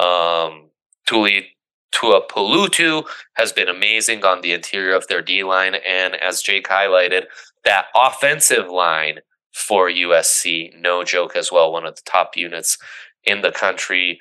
Um, 0.00 0.70
Tuli 1.06 1.56
Tuipulotu 1.94 3.04
has 3.34 3.52
been 3.52 3.68
amazing 3.68 4.24
on 4.24 4.40
the 4.40 4.52
interior 4.52 4.94
of 4.94 5.06
their 5.08 5.22
D 5.22 5.44
line, 5.44 5.74
and 5.86 6.16
as 6.16 6.42
Jake 6.42 6.66
highlighted, 6.66 7.24
that 7.64 7.86
offensive 7.94 8.68
line 8.68 9.18
for 9.52 9.90
USC, 9.90 10.70
no 10.80 11.04
joke 11.04 11.36
as 11.36 11.52
well. 11.52 11.72
One 11.72 11.86
of 11.86 11.94
the 11.94 12.02
top 12.04 12.36
units 12.36 12.78
in 13.24 13.42
the 13.42 13.52
country. 13.52 14.20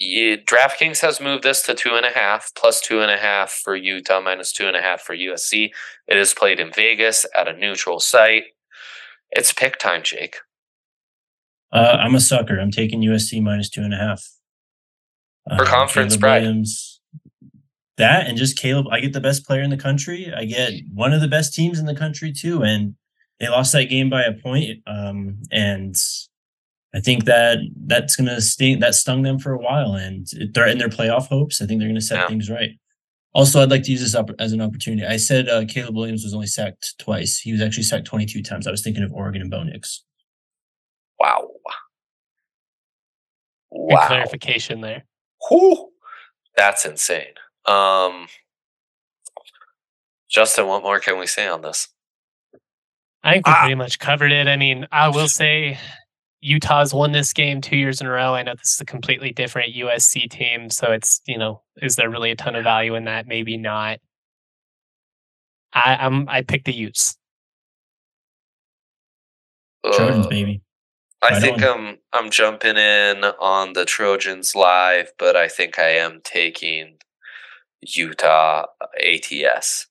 DraftKings 0.00 1.00
has 1.00 1.20
moved 1.20 1.44
this 1.44 1.62
to 1.62 1.74
two 1.74 1.94
and 1.94 2.06
a 2.06 2.10
half, 2.10 2.50
plus 2.54 2.80
two 2.80 3.00
and 3.00 3.10
a 3.10 3.18
half 3.18 3.50
for 3.50 3.76
Utah, 3.76 4.20
minus 4.20 4.52
two 4.52 4.66
and 4.66 4.76
a 4.76 4.80
half 4.80 5.02
for 5.02 5.14
USC. 5.14 5.70
It 6.08 6.16
is 6.16 6.32
played 6.32 6.58
in 6.58 6.72
Vegas 6.72 7.26
at 7.36 7.48
a 7.48 7.52
neutral 7.52 8.00
site. 8.00 8.44
It's 9.30 9.52
pick 9.52 9.78
time, 9.78 10.02
Jake. 10.02 10.36
Uh, 11.72 11.98
I'm 12.00 12.14
a 12.14 12.20
sucker. 12.20 12.58
I'm 12.58 12.70
taking 12.70 13.00
USC 13.02 13.42
minus 13.42 13.68
two 13.68 13.82
and 13.82 13.94
a 13.94 13.98
half. 13.98 14.26
For 15.56 15.64
uh, 15.64 15.66
conference 15.66 16.14
spread. 16.14 16.42
that 17.96 18.26
and 18.26 18.36
just 18.36 18.58
Caleb, 18.58 18.86
I 18.90 19.00
get 19.00 19.12
the 19.12 19.20
best 19.20 19.46
player 19.46 19.62
in 19.62 19.70
the 19.70 19.76
country. 19.76 20.32
I 20.34 20.44
get 20.44 20.72
one 20.92 21.12
of 21.12 21.20
the 21.20 21.28
best 21.28 21.54
teams 21.54 21.78
in 21.78 21.86
the 21.86 21.94
country 21.94 22.32
too. 22.32 22.62
And 22.62 22.94
they 23.38 23.48
lost 23.48 23.72
that 23.72 23.84
game 23.84 24.10
by 24.10 24.22
a 24.22 24.32
point. 24.32 24.82
Um, 24.86 25.42
and 25.50 25.96
I 26.94 27.00
think 27.00 27.24
that 27.26 27.58
that's 27.86 28.16
going 28.16 28.28
to 28.28 28.40
sting, 28.40 28.80
that 28.80 28.94
stung 28.96 29.22
them 29.22 29.38
for 29.38 29.52
a 29.52 29.58
while 29.58 29.92
and 29.94 30.26
it 30.32 30.52
threatened 30.54 30.80
their 30.80 30.88
playoff 30.88 31.28
hopes. 31.28 31.60
I 31.62 31.66
think 31.66 31.78
they're 31.80 31.88
going 31.88 31.94
to 31.94 32.00
set 32.00 32.18
Yeah. 32.18 32.28
things 32.28 32.50
right. 32.50 32.70
Also, 33.32 33.62
I'd 33.62 33.70
like 33.70 33.84
to 33.84 33.92
use 33.92 34.00
this 34.00 34.16
up 34.16 34.28
as 34.40 34.52
an 34.52 34.60
opportunity. 34.60 35.06
I 35.06 35.16
said 35.16 35.48
uh, 35.48 35.64
Caleb 35.68 35.94
Williams 35.94 36.24
was 36.24 36.34
only 36.34 36.48
sacked 36.48 36.98
twice. 36.98 37.38
He 37.38 37.52
was 37.52 37.60
actually 37.60 37.84
sacked 37.84 38.06
22 38.06 38.42
times. 38.42 38.66
I 38.66 38.72
was 38.72 38.82
thinking 38.82 39.04
of 39.04 39.12
Oregon 39.12 39.40
and 39.40 39.50
Bo 39.50 39.62
Nix. 39.62 40.02
Wow. 41.20 41.48
Good 43.70 43.78
Wow. 43.94 44.06
clarification 44.08 44.80
there. 44.80 45.04
Whew. 45.48 45.92
That's 46.56 46.84
insane. 46.84 47.34
Um, 47.66 48.26
Justin, 50.28 50.66
what 50.66 50.82
more 50.82 50.98
can 50.98 51.18
we 51.18 51.26
say 51.28 51.46
on 51.46 51.62
this? 51.62 51.86
I 53.22 53.34
think 53.34 53.46
we 53.46 53.52
Ah. 53.52 53.60
pretty 53.60 53.74
much 53.76 54.00
covered 54.00 54.32
it. 54.32 54.48
I 54.48 54.56
mean, 54.56 54.88
I 54.90 55.08
will 55.08 55.28
say 55.28 55.78
Utah's 56.42 56.94
won 56.94 57.12
this 57.12 57.32
game 57.32 57.60
two 57.60 57.76
years 57.76 58.00
in 58.00 58.06
a 58.06 58.10
row. 58.10 58.34
I 58.34 58.42
know 58.42 58.54
this 58.54 58.74
is 58.74 58.80
a 58.80 58.84
completely 58.86 59.32
different 59.32 59.74
USC 59.74 60.28
team, 60.30 60.70
so 60.70 60.90
it's 60.92 61.20
you 61.26 61.38
know, 61.38 61.62
is 61.82 61.96
there 61.96 62.10
really 62.10 62.30
a 62.30 62.36
ton 62.36 62.54
of 62.56 62.64
value 62.64 62.94
in 62.94 63.04
that? 63.04 63.26
Maybe 63.26 63.56
not. 63.56 63.98
I, 65.72 65.96
I'm 66.00 66.28
I 66.28 66.42
picked 66.42 66.64
the 66.66 66.72
Utes. 66.74 67.16
Trojans, 69.92 70.26
Uh, 70.26 70.28
baby. 70.28 70.62
I 71.22 71.30
Right 71.30 71.40
think 71.42 71.62
on. 71.62 71.68
I'm 71.68 71.98
I'm 72.12 72.30
jumping 72.30 72.76
in 72.76 73.24
on 73.24 73.74
the 73.74 73.84
Trojans 73.84 74.54
live, 74.54 75.12
but 75.18 75.36
I 75.36 75.48
think 75.48 75.78
I 75.78 75.90
am 75.90 76.20
taking 76.24 76.98
Utah 77.82 78.66
ATS. 79.02 79.88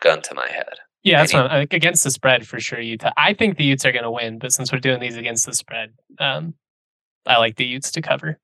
Gun 0.00 0.22
to 0.22 0.34
my 0.34 0.48
head. 0.50 0.78
Yeah, 1.08 1.20
that's 1.20 1.34
what 1.34 1.50
like, 1.50 1.72
against 1.72 2.04
the 2.04 2.10
spread 2.10 2.46
for 2.46 2.60
sure. 2.60 2.80
Utah. 2.80 3.12
I 3.16 3.34
think 3.34 3.56
the 3.56 3.64
Utes 3.64 3.84
are 3.84 3.92
going 3.92 4.04
to 4.04 4.10
win, 4.10 4.38
but 4.38 4.52
since 4.52 4.72
we're 4.72 4.78
doing 4.78 5.00
these 5.00 5.16
against 5.16 5.46
the 5.46 5.54
spread, 5.54 5.94
um, 6.18 6.54
I 7.26 7.38
like 7.38 7.56
the 7.56 7.64
Utes 7.64 7.90
to 7.92 8.02
cover. 8.02 8.38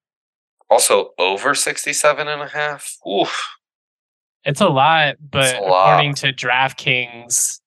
Also 0.71 1.11
over 1.19 1.55
67 1.55 2.27
and 2.27 2.43
a 2.43 2.49
half. 2.49 2.97
Oof. 3.07 3.41
It's 4.45 4.61
a 4.61 4.69
lot, 4.69 5.17
but 5.21 5.57
a 5.57 5.61
lot. 5.61 5.93
according 5.93 6.15
to 6.17 6.33
DraftKings, 6.33 7.61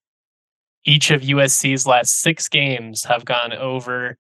each 0.86 1.12
of 1.12 1.22
USC's 1.22 1.88
last 1.88 2.22
six 2.22 2.48
games 2.48 3.04
have 3.06 3.26
gone 3.26 3.54
over. 3.54 4.18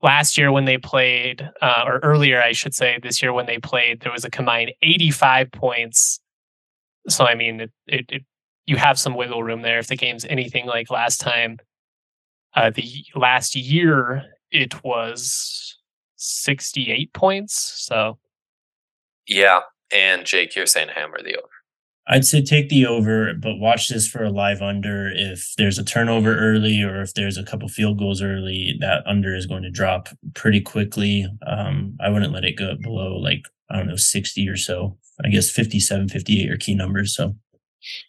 Last 0.00 0.38
year, 0.38 0.52
when 0.52 0.64
they 0.64 0.78
played, 0.78 1.48
uh, 1.60 1.82
or 1.84 1.98
earlier, 1.98 2.40
I 2.40 2.52
should 2.52 2.74
say, 2.74 2.98
this 3.02 3.20
year 3.20 3.32
when 3.32 3.46
they 3.46 3.58
played, 3.58 4.00
there 4.00 4.12
was 4.12 4.24
a 4.24 4.30
combined 4.30 4.72
85 4.80 5.50
points. 5.50 6.20
So, 7.08 7.24
I 7.24 7.34
mean, 7.34 7.60
it, 7.60 7.72
it, 7.88 8.06
it 8.10 8.22
you 8.68 8.76
have 8.76 8.98
some 8.98 9.14
wiggle 9.14 9.42
room 9.42 9.62
there 9.62 9.78
if 9.78 9.86
the 9.86 9.96
game's 9.96 10.26
anything 10.26 10.66
like 10.66 10.90
last 10.90 11.20
time. 11.22 11.58
Uh, 12.54 12.68
the 12.68 13.02
last 13.14 13.56
year, 13.56 14.22
it 14.50 14.84
was 14.84 15.78
68 16.16 17.12
points. 17.14 17.54
So, 17.54 18.18
Yeah. 19.26 19.60
And 19.90 20.26
Jake, 20.26 20.54
you're 20.54 20.66
saying 20.66 20.88
hammer 20.94 21.22
the 21.22 21.36
over. 21.36 21.48
I'd 22.06 22.26
say 22.26 22.42
take 22.42 22.68
the 22.68 22.84
over, 22.84 23.32
but 23.34 23.56
watch 23.58 23.88
this 23.88 24.06
for 24.06 24.24
a 24.24 24.30
live 24.30 24.60
under. 24.60 25.10
If 25.14 25.54
there's 25.56 25.78
a 25.78 25.84
turnover 25.84 26.38
early 26.38 26.82
or 26.82 27.00
if 27.00 27.14
there's 27.14 27.38
a 27.38 27.44
couple 27.44 27.68
field 27.68 27.98
goals 27.98 28.20
early, 28.20 28.76
that 28.80 29.02
under 29.06 29.34
is 29.34 29.46
going 29.46 29.62
to 29.62 29.70
drop 29.70 30.10
pretty 30.34 30.60
quickly. 30.60 31.26
Um, 31.46 31.96
I 32.00 32.10
wouldn't 32.10 32.32
let 32.34 32.44
it 32.44 32.56
go 32.58 32.76
below 32.82 33.16
like, 33.16 33.42
I 33.70 33.76
don't 33.76 33.88
know, 33.88 33.96
60 33.96 34.46
or 34.46 34.56
so. 34.56 34.98
I 35.24 35.28
guess 35.28 35.50
57, 35.50 36.08
58 36.08 36.50
are 36.50 36.56
key 36.58 36.74
numbers. 36.74 37.14
So 37.14 37.34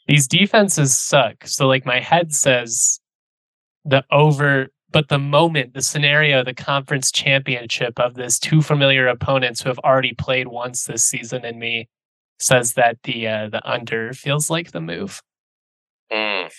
these 0.08 0.28
defenses 0.28 0.98
suck. 0.98 1.46
So 1.48 1.68
like 1.68 1.86
my 1.86 2.00
head 2.00 2.34
says 2.34 3.00
the 3.86 4.04
over, 4.12 4.70
but 4.92 5.10
the 5.10 5.20
moment, 5.20 5.74
the 5.74 5.82
scenario, 5.82 6.44
the 6.44 6.54
conference 6.54 7.12
championship 7.12 8.00
of 8.00 8.16
this 8.16 8.40
two 8.40 8.62
familiar 8.62 9.08
opponents 9.08 9.62
who 9.62 9.70
have 9.70 9.80
already 9.80 10.14
played 10.14 10.48
once 10.48 10.86
this 10.86 11.04
season 11.04 11.46
and 11.46 11.60
me 11.60 11.88
says 12.40 12.74
that 12.74 12.98
the 13.04 13.28
uh, 13.28 13.50
the 13.50 13.62
under 13.70 14.14
feels 14.14 14.50
like 14.50 14.72
the 14.72 14.82
move. 14.82 15.22
Mm. 16.12 16.50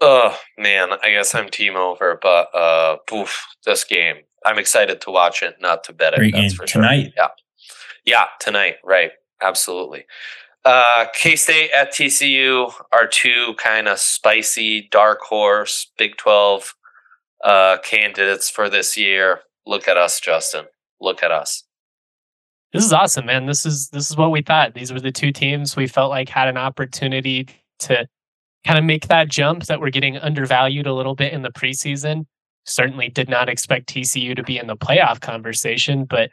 Oh 0.00 0.38
man, 0.58 0.90
I 1.02 1.10
guess 1.10 1.34
I'm 1.34 1.48
team 1.48 1.76
over, 1.76 2.18
but 2.20 2.54
uh 2.54 2.98
poof, 3.08 3.44
this 3.64 3.84
game. 3.84 4.16
I'm 4.44 4.58
excited 4.58 5.00
to 5.00 5.10
watch 5.10 5.42
it, 5.42 5.56
not 5.60 5.82
to 5.84 5.92
bet 5.92 6.12
it. 6.12 6.18
Great 6.18 6.34
that's 6.34 6.52
game. 6.52 6.56
for 6.56 6.66
sure. 6.66 6.82
Tonight? 6.82 7.12
Yeah. 7.16 7.28
Yeah, 8.04 8.26
tonight, 8.38 8.76
right. 8.84 9.10
Absolutely. 9.42 10.06
Uh 10.66 11.06
K 11.14 11.36
State 11.36 11.70
at 11.70 11.92
TCU 11.92 12.72
are 12.92 13.06
two 13.06 13.54
kind 13.56 13.86
of 13.86 14.00
spicy 14.00 14.88
dark 14.90 15.20
horse 15.20 15.92
Big 15.96 16.16
Twelve 16.16 16.74
uh 17.44 17.78
candidates 17.84 18.50
for 18.50 18.68
this 18.68 18.96
year. 18.96 19.42
Look 19.64 19.86
at 19.86 19.96
us, 19.96 20.18
Justin. 20.18 20.64
Look 21.00 21.22
at 21.22 21.30
us. 21.30 21.62
This 22.72 22.84
is 22.84 22.92
awesome, 22.92 23.26
man. 23.26 23.46
This 23.46 23.64
is 23.64 23.90
this 23.90 24.10
is 24.10 24.16
what 24.16 24.32
we 24.32 24.42
thought. 24.42 24.74
These 24.74 24.92
were 24.92 24.98
the 25.00 25.12
two 25.12 25.30
teams 25.30 25.76
we 25.76 25.86
felt 25.86 26.10
like 26.10 26.28
had 26.28 26.48
an 26.48 26.56
opportunity 26.56 27.48
to 27.78 28.04
kind 28.66 28.76
of 28.76 28.84
make 28.84 29.06
that 29.06 29.28
jump 29.28 29.66
that 29.66 29.80
we're 29.80 29.90
getting 29.90 30.18
undervalued 30.18 30.88
a 30.88 30.92
little 30.92 31.14
bit 31.14 31.32
in 31.32 31.42
the 31.42 31.50
preseason. 31.50 32.26
Certainly 32.64 33.10
did 33.10 33.28
not 33.28 33.48
expect 33.48 33.88
TCU 33.88 34.34
to 34.34 34.42
be 34.42 34.58
in 34.58 34.66
the 34.66 34.76
playoff 34.76 35.20
conversation, 35.20 36.06
but 36.06 36.30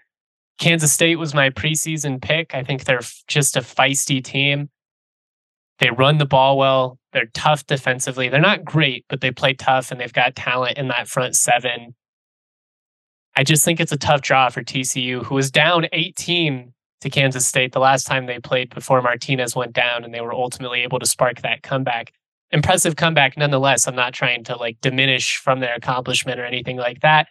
Kansas 0.60 0.92
State 0.92 1.18
was 1.18 1.34
my 1.34 1.50
preseason 1.50 2.22
pick. 2.22 2.54
I 2.54 2.64
think 2.64 2.86
they're 2.86 3.02
just 3.28 3.58
a 3.58 3.62
feisty 3.62 4.24
team. 4.24 4.70
They 5.80 5.90
run 5.90 6.18
the 6.18 6.26
ball 6.26 6.58
well. 6.58 7.00
They're 7.12 7.30
tough 7.34 7.66
defensively. 7.66 8.30
They're 8.30 8.40
not 8.40 8.64
great, 8.64 9.06
but 9.10 9.22
they 9.22 9.32
play 9.32 9.54
tough 9.54 9.92
and 9.92 10.00
they've 10.00 10.14
got 10.14 10.36
talent 10.36 10.78
in 10.78 10.88
that 10.88 11.08
front 11.08 11.36
seven. 11.36 11.96
I 13.36 13.44
just 13.44 13.66
think 13.66 13.80
it's 13.80 13.92
a 13.92 13.98
tough 13.98 14.22
draw 14.22 14.50
for 14.50 14.64
TCU, 14.64 15.24
who 15.26 15.36
was 15.36 15.50
down 15.50 15.88
18 15.92 16.74
to 17.02 17.10
Kansas 17.10 17.46
State 17.46 17.72
the 17.72 17.80
last 17.80 18.06
time 18.06 18.26
they 18.26 18.40
played 18.40 18.74
before 18.74 19.02
Martinez 19.02 19.56
went 19.56 19.74
down, 19.74 20.04
and 20.04 20.14
they 20.14 20.22
were 20.22 20.34
ultimately 20.34 20.82
able 20.82 21.00
to 21.00 21.06
spark 21.06 21.42
that 21.42 21.64
comeback. 21.64 22.14
Impressive 22.52 22.96
comeback, 22.96 23.36
nonetheless. 23.36 23.88
I'm 23.88 23.96
not 23.96 24.14
trying 24.14 24.44
to 24.46 24.56
like 24.56 24.80
diminish 24.82 25.38
from 25.38 25.60
their 25.60 25.74
accomplishment 25.74 26.40
or 26.40 26.46
anything 26.46 26.78
like 26.78 27.02
that. 27.02 27.28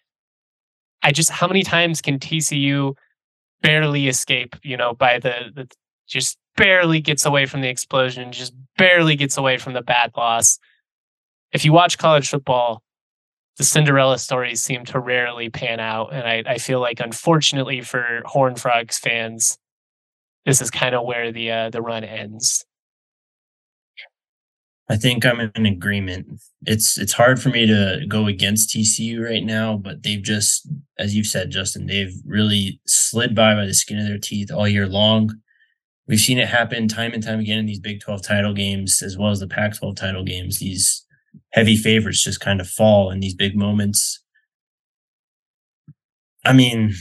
I 1.02 1.12
just, 1.12 1.30
how 1.30 1.46
many 1.46 1.62
times 1.62 2.02
can 2.02 2.18
TCU 2.18 2.94
barely 3.62 4.08
escape, 4.08 4.56
you 4.62 4.76
know, 4.76 4.92
by 4.92 5.18
the, 5.18 5.50
the 5.54 5.68
just 6.06 6.36
barely 6.56 7.00
gets 7.00 7.24
away 7.24 7.46
from 7.46 7.62
the 7.62 7.68
explosion, 7.68 8.32
just 8.32 8.54
barely 8.76 9.16
gets 9.16 9.36
away 9.36 9.56
from 9.58 9.72
the 9.72 9.82
bad 9.82 10.12
loss. 10.16 10.58
If 11.52 11.64
you 11.64 11.72
watch 11.72 11.98
college 11.98 12.28
football, 12.28 12.82
the 13.56 13.64
Cinderella 13.64 14.18
stories 14.18 14.62
seem 14.62 14.84
to 14.86 14.98
rarely 14.98 15.48
pan 15.50 15.80
out. 15.80 16.12
And 16.12 16.26
I, 16.26 16.42
I 16.46 16.58
feel 16.58 16.80
like, 16.80 17.00
unfortunately 17.00 17.80
for 17.80 18.22
Horn 18.24 18.56
Frogs 18.56 18.98
fans, 18.98 19.58
this 20.44 20.60
is 20.60 20.70
kind 20.70 20.94
of 20.94 21.04
where 21.04 21.30
the 21.30 21.50
uh, 21.50 21.70
the 21.70 21.82
run 21.82 22.04
ends. 22.04 22.64
I 24.92 24.96
think 24.96 25.24
I'm 25.24 25.40
in 25.40 25.64
agreement. 25.64 26.26
It's 26.66 26.98
it's 26.98 27.14
hard 27.14 27.40
for 27.40 27.48
me 27.48 27.64
to 27.64 28.04
go 28.06 28.26
against 28.26 28.68
TCU 28.68 29.24
right 29.24 29.42
now, 29.42 29.78
but 29.78 30.02
they've 30.02 30.22
just, 30.22 30.68
as 30.98 31.16
you've 31.16 31.26
said, 31.26 31.50
Justin, 31.50 31.86
they've 31.86 32.14
really 32.26 32.78
slid 32.86 33.34
by 33.34 33.54
by 33.54 33.64
the 33.64 33.72
skin 33.72 33.98
of 33.98 34.06
their 34.06 34.18
teeth 34.18 34.52
all 34.52 34.68
year 34.68 34.86
long. 34.86 35.34
We've 36.06 36.20
seen 36.20 36.38
it 36.38 36.48
happen 36.48 36.88
time 36.88 37.14
and 37.14 37.22
time 37.22 37.40
again 37.40 37.58
in 37.58 37.64
these 37.64 37.80
Big 37.80 38.00
12 38.00 38.20
title 38.20 38.52
games, 38.52 39.00
as 39.00 39.16
well 39.16 39.30
as 39.30 39.40
the 39.40 39.46
Pac 39.46 39.78
12 39.78 39.96
title 39.96 40.24
games. 40.24 40.58
These 40.58 41.06
heavy 41.52 41.76
favorites 41.76 42.22
just 42.22 42.40
kind 42.40 42.60
of 42.60 42.68
fall 42.68 43.10
in 43.10 43.20
these 43.20 43.34
big 43.34 43.56
moments. 43.56 44.22
I 46.44 46.52
mean, 46.52 46.92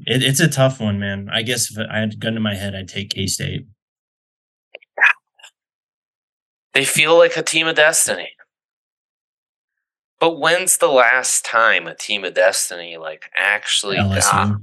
it, 0.00 0.22
it's 0.22 0.40
a 0.40 0.48
tough 0.48 0.80
one, 0.80 0.98
man. 0.98 1.30
I 1.32 1.40
guess 1.40 1.70
if 1.70 1.78
I 1.90 2.00
had 2.00 2.12
a 2.12 2.16
gun 2.16 2.34
to 2.34 2.40
my 2.40 2.56
head, 2.56 2.74
I'd 2.74 2.88
take 2.88 3.08
K 3.08 3.26
State. 3.26 3.66
They 6.78 6.84
feel 6.84 7.18
like 7.18 7.36
a 7.36 7.42
team 7.42 7.66
of 7.66 7.74
destiny. 7.74 8.30
But 10.20 10.38
when's 10.38 10.78
the 10.78 10.86
last 10.86 11.44
time 11.44 11.88
a 11.88 11.94
team 11.96 12.22
of 12.24 12.34
destiny 12.34 12.96
like 12.96 13.32
actually 13.34 13.96
got 13.96 14.16
LSU. 14.16 14.62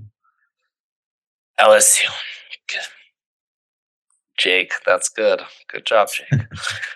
LSU? 1.60 2.06
Jake, 4.38 4.72
that's 4.86 5.10
good. 5.10 5.42
Good 5.68 5.86
job, 5.86 6.08
Jake. 6.08 6.32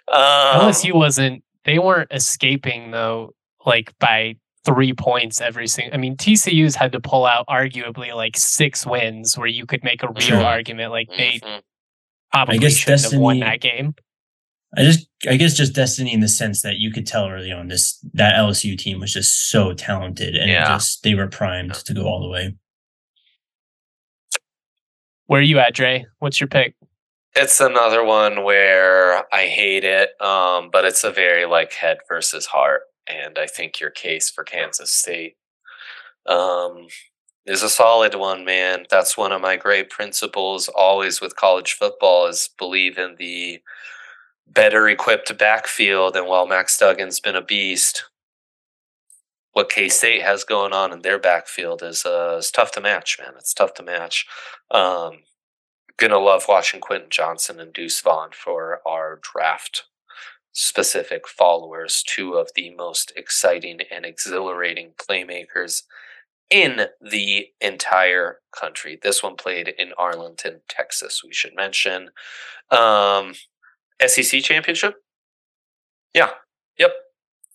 um, 0.07 0.61
LSU 0.61 0.93
wasn't, 0.93 1.43
they 1.65 1.79
weren't 1.79 2.13
escaping 2.13 2.91
though, 2.91 3.33
like 3.65 3.91
by 3.99 4.37
three 4.63 4.93
points 4.93 5.41
every 5.41 5.67
single. 5.67 5.93
I 5.93 5.97
mean, 5.97 6.15
TCU's 6.15 6.75
had 6.75 6.93
to 6.93 7.01
pull 7.01 7.25
out 7.25 7.45
arguably 7.47 8.15
like 8.15 8.37
six 8.37 8.85
wins 8.85 9.37
where 9.37 9.47
you 9.47 9.65
could 9.65 9.83
make 9.83 10.01
a 10.01 10.07
real 10.07 10.21
Sure. 10.21 10.41
argument 10.41 10.91
like 10.91 11.09
they 11.09 11.41
mhm. 11.43 11.61
probably 12.31 12.57
guess 12.57 12.71
shouldn't 12.71 13.01
have 13.01 13.19
won 13.19 13.39
that 13.39 13.59
game. 13.59 13.95
I 14.77 14.83
just, 14.83 15.07
I 15.27 15.35
guess, 15.35 15.55
just 15.55 15.73
destiny 15.73 16.13
in 16.13 16.19
the 16.19 16.27
sense 16.27 16.61
that 16.61 16.77
you 16.77 16.91
could 16.91 17.07
tell 17.07 17.27
early 17.27 17.51
on 17.51 17.67
this 17.69 17.99
that 18.13 18.35
LSU 18.35 18.77
team 18.77 18.99
was 18.99 19.11
just 19.11 19.49
so 19.49 19.73
talented 19.73 20.35
and 20.35 20.49
Yeah. 20.49 20.67
just 20.67 21.01
they 21.03 21.15
were 21.15 21.27
primed 21.27 21.73
to 21.73 21.93
go 21.93 22.03
all 22.03 22.21
the 22.21 22.29
way. 22.29 22.55
Where 25.25 25.39
are 25.39 25.43
you 25.43 25.59
at, 25.59 25.73
Dre? 25.73 26.05
What's 26.19 26.39
your 26.39 26.47
pick? 26.47 26.75
It's 27.35 27.59
another 27.59 28.03
one 28.03 28.43
where 28.43 29.23
I 29.33 29.45
hate 29.47 29.83
it, 29.83 30.19
um, 30.21 30.69
but 30.71 30.85
it's 30.85 31.03
a 31.03 31.11
very 31.11 31.45
like 31.45 31.73
head 31.73 31.99
versus 32.07 32.47
heart, 32.47 32.81
and 33.07 33.37
I 33.37 33.45
think 33.45 33.79
your 33.79 33.91
case 33.91 34.29
for 34.29 34.43
Kansas 34.43 34.89
State 34.91 35.35
um, 36.25 36.87
is 37.45 37.61
a 37.61 37.69
solid 37.69 38.15
one, 38.15 38.43
man. 38.45 38.85
That's 38.89 39.15
one 39.17 39.31
of 39.31 39.41
my 39.41 39.55
great 39.55 39.89
principles 39.91 40.67
always 40.69 41.21
with 41.21 41.35
college 41.35 41.73
football 41.73 42.25
is 42.27 42.49
believe 42.57 42.97
in 42.97 43.15
the 43.19 43.59
better 44.49 44.87
equipped 44.89 45.35
backfield. 45.37 46.15
And 46.15 46.27
while 46.27 46.47
Max 46.47 46.77
Duggan's 46.77 47.19
been 47.19 47.35
a 47.35 47.41
beast, 47.41 48.05
what 49.53 49.69
K 49.69 49.89
State 49.89 50.21
has 50.21 50.43
going 50.43 50.73
on 50.73 50.93
in 50.93 51.01
their 51.01 51.19
backfield 51.19 51.81
is 51.83 52.05
uh, 52.05 52.37
is 52.39 52.51
tough 52.51 52.71
to 52.73 52.81
match, 52.81 53.17
man. 53.19 53.33
It's 53.37 53.53
tough 53.53 53.73
to 53.75 53.83
match. 53.83 54.25
Um, 54.71 55.19
gonna 55.97 56.19
love 56.19 56.45
watching 56.47 56.79
Quentin 56.79 57.09
Johnston 57.09 57.59
and 57.59 57.73
Deuce 57.73 57.99
Vaughn 58.01 58.29
for 58.31 58.81
our 58.87 59.19
draft 59.21 59.85
specific 60.51 61.27
followers, 61.27 62.03
two 62.03 62.33
of 62.33 62.51
the 62.55 62.69
most 62.75 63.13
exciting 63.15 63.79
and 63.91 64.05
exhilarating 64.05 64.91
playmakers 64.97 65.83
in 66.49 66.87
the 66.99 67.47
entire 67.61 68.39
country. 68.51 68.99
This 69.01 69.21
one 69.21 69.35
played 69.35 69.67
in 69.67 69.93
Arlington, 69.97 70.61
Texas, 70.67 71.23
we 71.23 71.33
should 71.33 71.55
mention. 71.55 72.09
Um, 72.71 73.33
SEC 74.05 74.41
championship? 74.41 74.95
Yeah. 76.13 76.29
Yep. 76.77 76.91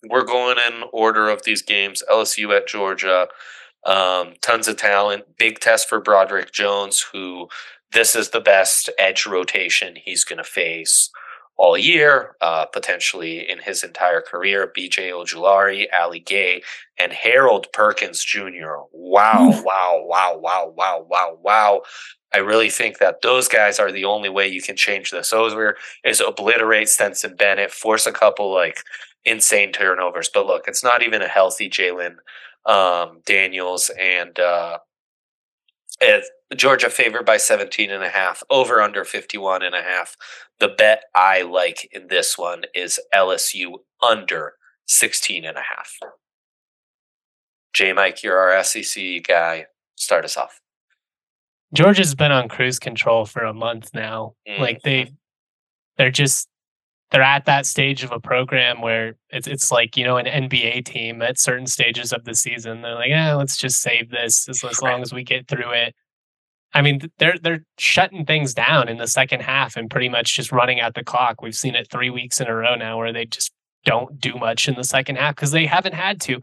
We're 0.09 0.25
going 0.25 0.57
in 0.57 0.83
order 0.93 1.29
of 1.29 1.43
these 1.43 1.61
games. 1.61 2.03
LSU 2.11 2.55
at 2.55 2.67
Georgia. 2.67 3.27
Um, 3.85 4.33
tons 4.41 4.67
of 4.67 4.77
talent. 4.77 5.37
Big 5.37 5.59
test 5.59 5.89
for 5.89 5.99
Broderick 5.99 6.51
Jones, 6.51 7.05
who 7.13 7.47
this 7.91 8.15
is 8.15 8.29
the 8.29 8.41
best 8.41 8.89
edge 8.97 9.25
rotation 9.25 9.95
he's 10.03 10.23
going 10.23 10.37
to 10.37 10.43
face 10.43 11.09
all 11.57 11.77
year, 11.77 12.35
uh, 12.41 12.65
potentially 12.65 13.49
in 13.49 13.59
his 13.59 13.83
entire 13.83 14.21
career. 14.21 14.71
BJ 14.77 15.11
Ojulari, 15.11 15.85
Ali 15.93 16.19
Gaye, 16.19 16.61
and 16.99 17.13
Harold 17.13 17.67
Perkins 17.73 18.23
Jr. 18.23 18.83
Wow, 18.91 19.61
wow, 19.63 20.03
wow, 20.05 20.37
wow, 20.37 20.73
wow, 20.75 21.05
wow, 21.09 21.37
wow. 21.41 21.81
I 22.33 22.39
really 22.39 22.69
think 22.69 22.97
that 22.97 23.21
those 23.21 23.47
guys 23.47 23.79
are 23.79 23.91
the 23.91 24.05
only 24.05 24.29
way 24.29 24.47
you 24.47 24.61
can 24.61 24.75
change 24.75 25.11
this 25.11 25.31
over 25.31 25.77
is 26.03 26.19
obliterate 26.19 26.89
Stetson 26.89 27.35
Bennett, 27.35 27.71
force 27.71 28.05
a 28.05 28.11
couple 28.11 28.53
like 28.53 28.83
insane 29.23 29.71
turnovers. 29.71 30.29
But 30.33 30.45
look, 30.45 30.67
it's 30.67 30.83
not 30.83 31.01
even 31.01 31.21
a 31.21 31.27
healthy 31.27 31.69
Jalen 31.69 32.17
um, 32.65 33.21
Daniels 33.25 33.89
and 33.99 34.37
uh, 34.39 34.79
Georgia 36.55 36.89
favored 36.89 37.25
by 37.25 37.37
17 37.37 37.89
and 37.89 38.03
a 38.03 38.09
half, 38.09 38.43
over 38.49 38.81
under 38.81 39.03
51 39.03 39.63
and 39.63 39.75
a 39.75 39.81
half. 39.81 40.15
The 40.59 40.67
bet 40.67 41.03
I 41.13 41.41
like 41.41 41.89
in 41.91 42.07
this 42.07 42.37
one 42.37 42.63
is 42.73 42.99
LSU 43.13 43.79
under 44.07 44.53
16 44.87 45.45
and 45.45 45.57
a 45.57 45.61
half. 45.61 45.97
J 47.73 47.93
Mike, 47.93 48.23
you're 48.23 48.37
our 48.37 48.63
SEC 48.63 49.23
guy. 49.27 49.65
Start 49.95 50.25
us 50.25 50.37
off. 50.37 50.61
Georgia's 51.73 52.15
been 52.15 52.31
on 52.31 52.47
cruise 52.47 52.79
control 52.79 53.25
for 53.25 53.43
a 53.43 53.53
month 53.53 53.89
now. 53.93 54.35
Mm. 54.47 54.59
Like 54.59 54.81
they 54.83 55.11
they're 55.97 56.11
just 56.11 56.47
they're 57.11 57.21
at 57.21 57.45
that 57.45 57.65
stage 57.65 58.03
of 58.03 58.11
a 58.11 58.19
program 58.19 58.81
where 58.81 59.15
it's 59.29 59.47
it's 59.47 59.71
like, 59.71 59.95
you 59.95 60.03
know, 60.03 60.17
an 60.17 60.25
NBA 60.25 60.85
team 60.85 61.21
at 61.21 61.39
certain 61.39 61.67
stages 61.67 62.11
of 62.11 62.25
the 62.25 62.33
season. 62.35 62.81
They're 62.81 62.95
like, 62.95 63.09
yeah, 63.09 63.35
let's 63.35 63.57
just 63.57 63.81
save 63.81 64.09
this 64.09 64.49
as, 64.49 64.63
as 64.63 64.81
long 64.81 65.01
as 65.01 65.13
we 65.13 65.23
get 65.23 65.47
through 65.47 65.71
it. 65.71 65.95
I 66.73 66.81
mean, 66.81 67.01
they're 67.19 67.37
they're 67.41 67.63
shutting 67.77 68.25
things 68.25 68.53
down 68.53 68.89
in 68.89 68.97
the 68.97 69.07
second 69.07 69.41
half 69.41 69.77
and 69.77 69.89
pretty 69.89 70.09
much 70.09 70.35
just 70.35 70.51
running 70.51 70.79
out 70.79 70.95
the 70.95 71.03
clock. 71.03 71.41
We've 71.41 71.55
seen 71.55 71.75
it 71.75 71.89
three 71.89 72.09
weeks 72.09 72.41
in 72.41 72.47
a 72.47 72.55
row 72.55 72.75
now 72.75 72.97
where 72.97 73.13
they 73.13 73.25
just 73.25 73.51
don't 73.85 74.19
do 74.19 74.33
much 74.35 74.67
in 74.67 74.75
the 74.75 74.83
second 74.83 75.17
half 75.17 75.35
because 75.35 75.51
they 75.51 75.67
haven't 75.67 75.93
had 75.93 76.19
to. 76.21 76.41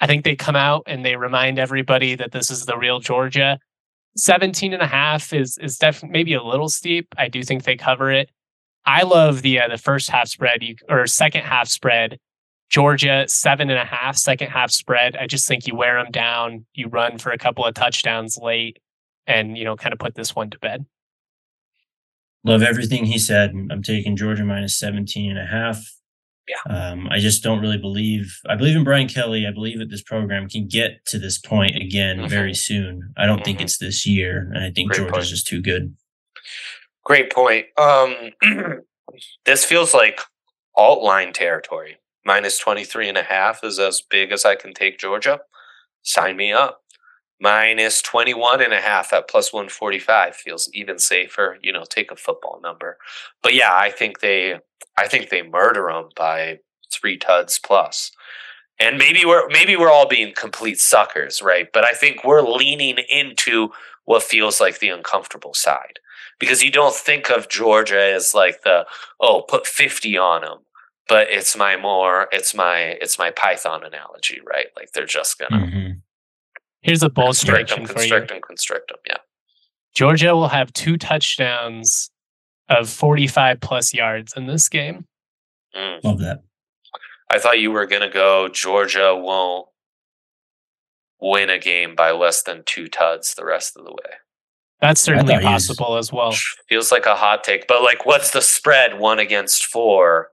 I 0.00 0.06
think 0.06 0.24
they 0.24 0.36
come 0.36 0.56
out 0.56 0.82
and 0.86 1.04
they 1.04 1.16
remind 1.16 1.58
everybody 1.58 2.14
that 2.16 2.32
this 2.32 2.50
is 2.50 2.66
the 2.66 2.76
real 2.76 3.00
Georgia 3.00 3.58
17 4.16 4.72
and 4.72 4.82
a 4.82 4.86
half 4.86 5.32
is 5.32 5.58
is 5.58 5.78
definitely 5.78 6.12
maybe 6.12 6.34
a 6.34 6.42
little 6.42 6.68
steep. 6.68 7.08
I 7.16 7.28
do 7.28 7.42
think 7.42 7.64
they 7.64 7.76
cover 7.76 8.10
it. 8.10 8.30
I 8.84 9.02
love 9.02 9.42
the 9.42 9.60
uh, 9.60 9.68
the 9.68 9.78
first 9.78 10.10
half 10.10 10.28
spread 10.28 10.62
you, 10.62 10.76
or 10.88 11.06
second 11.06 11.42
half 11.42 11.68
spread. 11.68 12.18
Georgia 12.68 13.24
seven 13.28 13.68
and 13.68 13.78
a 13.78 13.84
half 13.84 14.16
second 14.16 14.48
half 14.48 14.70
spread. 14.70 15.14
I 15.16 15.26
just 15.26 15.46
think 15.46 15.66
you 15.66 15.76
wear 15.76 16.02
them 16.02 16.10
down. 16.10 16.64
You 16.72 16.88
run 16.88 17.18
for 17.18 17.30
a 17.30 17.38
couple 17.38 17.66
of 17.66 17.74
touchdowns 17.74 18.38
late, 18.40 18.78
and 19.26 19.56
you 19.58 19.64
know 19.64 19.76
kind 19.76 19.92
of 19.92 19.98
put 19.98 20.14
this 20.14 20.34
one 20.34 20.50
to 20.50 20.58
bed. 20.58 20.86
Love 22.44 22.62
everything 22.62 23.04
he 23.04 23.18
said. 23.18 23.52
I'm 23.70 23.82
taking 23.82 24.16
Georgia 24.16 24.44
minus 24.44 24.76
17 24.78 25.30
and 25.30 25.38
a 25.38 25.46
half. 25.46 25.80
Yeah. 26.48 26.74
Um, 26.74 27.08
I 27.08 27.20
just 27.20 27.42
don't 27.42 27.60
really 27.60 27.78
believe. 27.78 28.40
I 28.48 28.56
believe 28.56 28.76
in 28.76 28.82
Brian 28.82 29.06
Kelly. 29.06 29.46
I 29.46 29.52
believe 29.52 29.78
that 29.78 29.90
this 29.90 30.02
program 30.02 30.48
can 30.48 30.66
get 30.66 31.04
to 31.06 31.18
this 31.18 31.38
point 31.38 31.76
again 31.76 32.18
mm-hmm. 32.18 32.28
very 32.28 32.54
soon. 32.54 33.12
I 33.16 33.26
don't 33.26 33.36
mm-hmm. 33.36 33.44
think 33.44 33.60
it's 33.60 33.78
this 33.78 34.06
year, 34.06 34.50
and 34.52 34.64
I 34.64 34.70
think 34.70 34.90
Great 34.90 34.98
Georgia's 34.98 35.14
point. 35.14 35.26
just 35.26 35.46
too 35.46 35.62
good. 35.62 35.94
Great 37.04 37.32
point. 37.32 37.66
Um, 37.76 38.30
this 39.44 39.64
feels 39.64 39.94
like 39.94 40.20
alt 40.76 41.02
line 41.02 41.32
territory. 41.32 41.98
Minus 42.24 42.58
23 42.58 43.08
and 43.08 43.18
a 43.18 43.22
half 43.22 43.64
is 43.64 43.78
as 43.78 44.00
big 44.00 44.30
as 44.30 44.44
I 44.44 44.54
can 44.54 44.72
take 44.72 44.98
Georgia. 44.98 45.40
Sign 46.02 46.36
me 46.36 46.52
up. 46.52 46.80
Minus 47.40 48.00
21 48.02 48.62
and 48.62 48.72
a 48.72 48.80
half 48.80 49.12
at 49.12 49.28
plus 49.28 49.52
145 49.52 50.36
feels 50.36 50.70
even 50.72 51.00
safer. 51.00 51.58
You 51.60 51.72
know, 51.72 51.84
take 51.88 52.12
a 52.12 52.16
football 52.16 52.60
number. 52.62 52.98
But 53.42 53.54
yeah, 53.54 53.74
I 53.74 53.90
think 53.90 54.20
they 54.20 54.60
I 54.96 55.08
think 55.08 55.30
they 55.30 55.42
murder 55.42 55.90
them 55.92 56.10
by 56.14 56.60
three 56.92 57.16
tuds 57.18 57.58
plus. 57.58 58.12
And 58.78 58.96
maybe 58.96 59.24
we're 59.24 59.48
maybe 59.48 59.74
we're 59.74 59.90
all 59.90 60.06
being 60.06 60.32
complete 60.36 60.78
suckers, 60.78 61.42
right? 61.42 61.66
But 61.72 61.84
I 61.84 61.92
think 61.92 62.22
we're 62.24 62.42
leaning 62.42 62.98
into 63.10 63.70
what 64.04 64.22
feels 64.22 64.60
like 64.60 64.78
the 64.78 64.88
uncomfortable 64.88 65.54
side 65.54 65.98
because 66.42 66.62
you 66.62 66.70
don't 66.70 66.94
think 66.94 67.30
of 67.30 67.48
Georgia 67.48 68.12
as 68.14 68.34
like 68.34 68.62
the 68.62 68.84
oh 69.20 69.44
put 69.48 69.66
50 69.66 70.18
on 70.18 70.42
them 70.42 70.58
but 71.08 71.28
it's 71.30 71.56
my 71.56 71.76
more 71.76 72.28
it's 72.32 72.54
my 72.54 72.96
it's 73.00 73.18
my 73.18 73.30
python 73.30 73.84
analogy 73.84 74.40
right 74.44 74.66
like 74.76 74.90
they're 74.92 75.06
just 75.06 75.38
gonna 75.38 75.64
mm-hmm. 75.64 75.90
here's 76.80 77.02
a 77.02 77.08
bold 77.08 77.38
prediction 77.38 77.86
for 77.86 77.94
constrict 77.94 78.30
you. 78.30 78.34
them 78.34 78.42
constrict 78.42 78.88
them 78.88 78.98
yeah 79.06 79.18
Georgia 79.94 80.34
will 80.34 80.48
have 80.48 80.72
two 80.72 80.96
touchdowns 80.96 82.10
of 82.68 82.88
45 82.88 83.60
plus 83.60 83.92
yards 83.92 84.32
in 84.36 84.46
this 84.46 84.68
game. 84.68 85.06
Mm. 85.76 86.02
Love 86.02 86.20
that. 86.20 86.42
I 87.30 87.38
thought 87.38 87.60
you 87.60 87.70
were 87.70 87.86
going 87.86 88.02
to 88.02 88.08
go 88.08 88.48
Georgia 88.48 89.14
won't 89.14 89.68
win 91.20 91.50
a 91.50 91.58
game 91.58 91.94
by 91.94 92.10
less 92.10 92.42
than 92.42 92.62
two 92.64 92.88
tuds 92.88 93.34
the 93.34 93.44
rest 93.44 93.76
of 93.76 93.84
the 93.84 93.92
way. 93.92 94.16
That's 94.82 95.00
certainly 95.00 95.38
possible 95.38 95.96
as 95.96 96.12
well. 96.12 96.34
Feels 96.68 96.90
like 96.90 97.06
a 97.06 97.14
hot 97.14 97.44
take, 97.44 97.68
but 97.68 97.82
like, 97.82 98.04
what's 98.04 98.32
the 98.32 98.42
spread 98.42 98.98
one 98.98 99.20
against 99.20 99.64
four? 99.64 100.30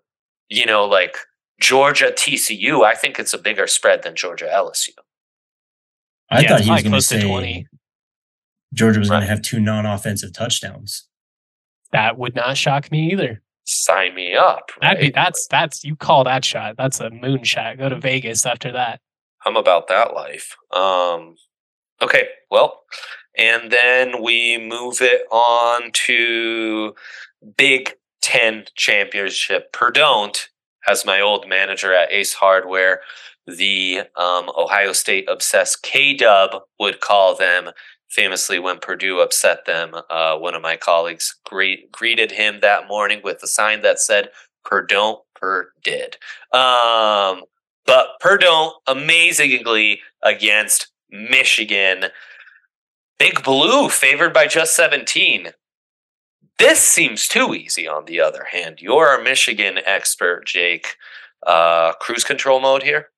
You 0.49 0.65
know, 0.65 0.85
like 0.85 1.17
Georgia 1.61 2.11
TCU. 2.11 2.83
I 2.83 2.95
think 2.95 3.19
it's 3.19 3.31
a 3.31 3.37
bigger 3.37 3.67
spread 3.67 4.01
than 4.01 4.15
Georgia 4.15 4.49
LSU. 4.51 4.89
I 6.31 6.41
yeah, 6.41 6.49
thought 6.49 6.61
he 6.61 6.71
was 6.71 6.81
going 6.81 6.93
to 6.93 7.01
say 7.01 7.21
20. 7.21 7.67
Georgia 8.73 8.99
was 8.99 9.09
right. 9.09 9.17
going 9.17 9.27
to 9.27 9.29
have 9.29 9.43
two 9.43 9.59
non-offensive 9.59 10.33
touchdowns. 10.33 11.07
That 11.91 12.17
would 12.17 12.33
not 12.35 12.57
shock 12.57 12.91
me 12.91 13.11
either. 13.11 13.43
Sign 13.65 14.15
me 14.15 14.35
up. 14.35 14.71
Right? 14.81 14.95
That'd 14.95 14.99
be, 14.99 15.09
that's 15.11 15.45
that's 15.45 15.83
you 15.83 15.95
call 15.95 16.23
that 16.23 16.43
shot. 16.43 16.75
That's 16.75 16.99
a 16.99 17.11
moon 17.11 17.43
shot. 17.43 17.77
Go 17.77 17.87
to 17.87 17.99
Vegas 17.99 18.47
after 18.47 18.71
that. 18.71 18.99
I'm 19.45 19.55
about 19.55 19.89
that 19.89 20.15
life. 20.15 20.55
Um, 20.71 21.35
okay, 22.01 22.27
well, 22.49 22.81
and 23.39 23.71
then 23.71 24.21
we 24.21 24.57
move 24.57 25.01
it 25.01 25.21
on 25.31 25.91
to 25.93 26.93
Big 27.57 27.95
Ten 28.21 28.65
Championship. 28.75 29.71
Perdon't, 29.71 30.49
as 30.87 31.05
my 31.05 31.21
old 31.21 31.47
manager 31.47 31.93
at 31.93 32.11
Ace 32.11 32.33
Hardware, 32.33 32.99
the 33.47 34.01
um, 34.17 34.51
Ohio 34.57 34.91
State 34.91 35.29
obsessed 35.29 35.83
K 35.83 36.13
Dub 36.13 36.63
would 36.79 36.99
call 36.99 37.35
them 37.35 37.71
famously 38.09 38.59
when 38.59 38.79
Purdue 38.79 39.19
upset 39.19 39.65
them, 39.65 39.95
uh, 40.09 40.35
one 40.37 40.55
of 40.55 40.61
my 40.61 40.75
colleagues 40.75 41.35
greeted 41.91 42.31
him 42.31 42.59
that 42.61 42.87
morning 42.87 43.21
with 43.23 43.41
a 43.41 43.47
sign 43.47 43.81
that 43.83 43.99
said 43.99 44.29
"Perdon't, 44.65 45.21
per 45.35 45.71
did." 45.83 46.17
Um, 46.51 47.43
but 47.85 48.09
Perdon't 48.21 48.73
amazingly 48.85 50.01
against 50.23 50.91
Michigan. 51.09 52.05
Big 53.19 53.43
Blue 53.43 53.89
favored 53.89 54.33
by 54.33 54.47
just 54.47 54.75
17. 54.75 55.51
This 56.57 56.79
seems 56.79 57.27
too 57.27 57.53
easy 57.53 57.87
on 57.87 58.05
the 58.05 58.21
other 58.21 58.47
hand. 58.51 58.79
You're 58.81 59.07
our 59.07 59.21
Michigan 59.21 59.79
expert, 59.85 60.45
Jake. 60.45 60.95
Uh, 61.45 61.93
cruise 61.93 62.23
control 62.23 62.59
mode 62.59 62.83
here? 62.83 63.09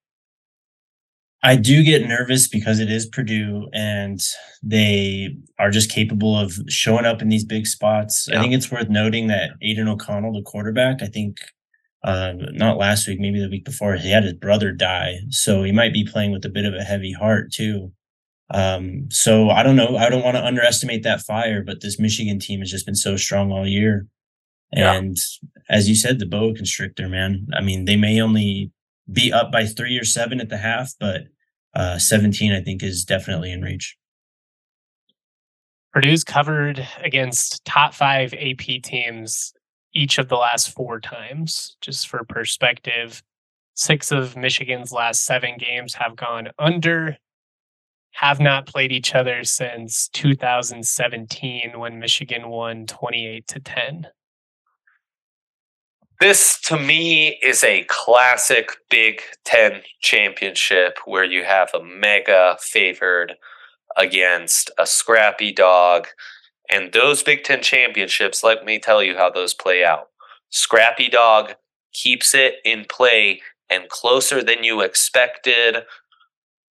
I 1.43 1.55
do 1.55 1.83
get 1.83 2.07
nervous 2.07 2.47
because 2.47 2.79
it 2.79 2.91
is 2.91 3.07
Purdue 3.07 3.67
and 3.73 4.19
they 4.61 5.35
are 5.57 5.71
just 5.71 5.89
capable 5.89 6.37
of 6.37 6.53
showing 6.67 7.05
up 7.05 7.21
in 7.21 7.29
these 7.29 7.45
big 7.45 7.65
spots. 7.65 8.27
Yeah. 8.27 8.37
I 8.37 8.41
think 8.41 8.53
it's 8.53 8.71
worth 8.71 8.89
noting 8.89 9.27
that 9.27 9.51
Aidan 9.61 9.87
O'Connell, 9.87 10.33
the 10.33 10.43
quarterback, 10.43 11.01
I 11.01 11.07
think 11.07 11.37
uh, 12.03 12.33
not 12.35 12.77
last 12.77 13.07
week, 13.07 13.19
maybe 13.19 13.39
the 13.39 13.49
week 13.49 13.65
before, 13.65 13.95
he 13.95 14.11
had 14.11 14.23
his 14.23 14.33
brother 14.33 14.71
die. 14.71 15.19
So 15.29 15.63
he 15.63 15.71
might 15.71 15.93
be 15.93 16.03
playing 16.03 16.31
with 16.31 16.45
a 16.45 16.49
bit 16.49 16.65
of 16.65 16.75
a 16.75 16.83
heavy 16.83 17.11
heart 17.11 17.51
too. 17.51 17.91
Um, 18.53 19.07
so 19.09 19.49
I 19.49 19.63
don't 19.63 19.75
know. 19.75 19.97
I 19.97 20.09
don't 20.09 20.23
want 20.23 20.35
to 20.35 20.45
underestimate 20.45 21.03
that 21.03 21.21
fire, 21.21 21.63
but 21.63 21.81
this 21.81 21.99
Michigan 21.99 22.39
team 22.39 22.59
has 22.59 22.71
just 22.71 22.85
been 22.85 22.95
so 22.95 23.15
strong 23.15 23.51
all 23.51 23.67
year. 23.67 24.07
And 24.73 25.17
yeah. 25.17 25.49
as 25.69 25.89
you 25.89 25.95
said, 25.95 26.19
the 26.19 26.25
boa 26.25 26.53
constrictor, 26.53 27.07
man. 27.07 27.47
I 27.53 27.61
mean, 27.61 27.85
they 27.85 27.95
may 27.95 28.21
only 28.21 28.71
be 29.11 29.31
up 29.33 29.51
by 29.51 29.65
three 29.65 29.97
or 29.97 30.03
seven 30.03 30.39
at 30.39 30.49
the 30.49 30.57
half, 30.57 30.93
but 30.99 31.23
uh, 31.73 31.97
17, 31.97 32.51
I 32.51 32.61
think, 32.61 32.83
is 32.83 33.03
definitely 33.03 33.51
in 33.51 33.61
reach. 33.61 33.97
Purdue's 35.93 36.23
covered 36.23 36.87
against 37.03 37.63
top 37.65 37.93
five 37.93 38.33
AP 38.33 38.81
teams 38.83 39.53
each 39.93 40.17
of 40.17 40.29
the 40.29 40.37
last 40.37 40.71
four 40.71 41.01
times. 41.01 41.75
Just 41.81 42.07
for 42.07 42.23
perspective, 42.23 43.21
six 43.73 44.11
of 44.11 44.37
Michigan's 44.37 44.93
last 44.93 45.25
seven 45.25 45.57
games 45.57 45.93
have 45.95 46.15
gone 46.15 46.49
under, 46.57 47.17
have 48.11 48.39
not 48.39 48.67
played 48.67 48.91
each 48.91 49.15
other 49.15 49.43
since 49.43 50.07
2017 50.09 51.73
when 51.77 51.99
Michigan 51.99 52.49
won 52.49 52.85
28 52.85 53.47
to 53.47 53.59
10. 53.59 54.07
This 56.19 56.59
to 56.65 56.77
me 56.77 57.39
is 57.41 57.63
a 57.63 57.83
classic 57.85 58.77
Big 58.91 59.21
Ten 59.43 59.81
championship 60.01 60.99
where 61.05 61.23
you 61.23 61.43
have 61.43 61.71
a 61.73 61.83
mega 61.83 62.57
favored 62.59 63.33
against 63.97 64.69
a 64.77 64.85
scrappy 64.85 65.51
dog. 65.51 66.07
And 66.69 66.93
those 66.93 67.23
Big 67.23 67.43
Ten 67.43 67.63
championships, 67.63 68.43
let 68.43 68.65
me 68.65 68.77
tell 68.77 69.01
you 69.01 69.17
how 69.17 69.31
those 69.31 69.55
play 69.55 69.83
out. 69.83 70.09
Scrappy 70.51 71.09
dog 71.09 71.55
keeps 71.91 72.35
it 72.35 72.55
in 72.63 72.85
play 72.87 73.41
and 73.71 73.89
closer 73.89 74.43
than 74.43 74.63
you 74.63 74.81
expected, 74.81 75.77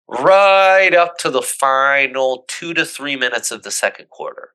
right 0.09 0.93
up 0.93 1.17
to 1.19 1.29
the 1.29 1.41
final 1.41 2.45
two 2.47 2.73
to 2.73 2.85
three 2.85 3.15
minutes 3.15 3.51
of 3.51 3.63
the 3.63 3.71
second 3.71 4.09
quarter. 4.09 4.51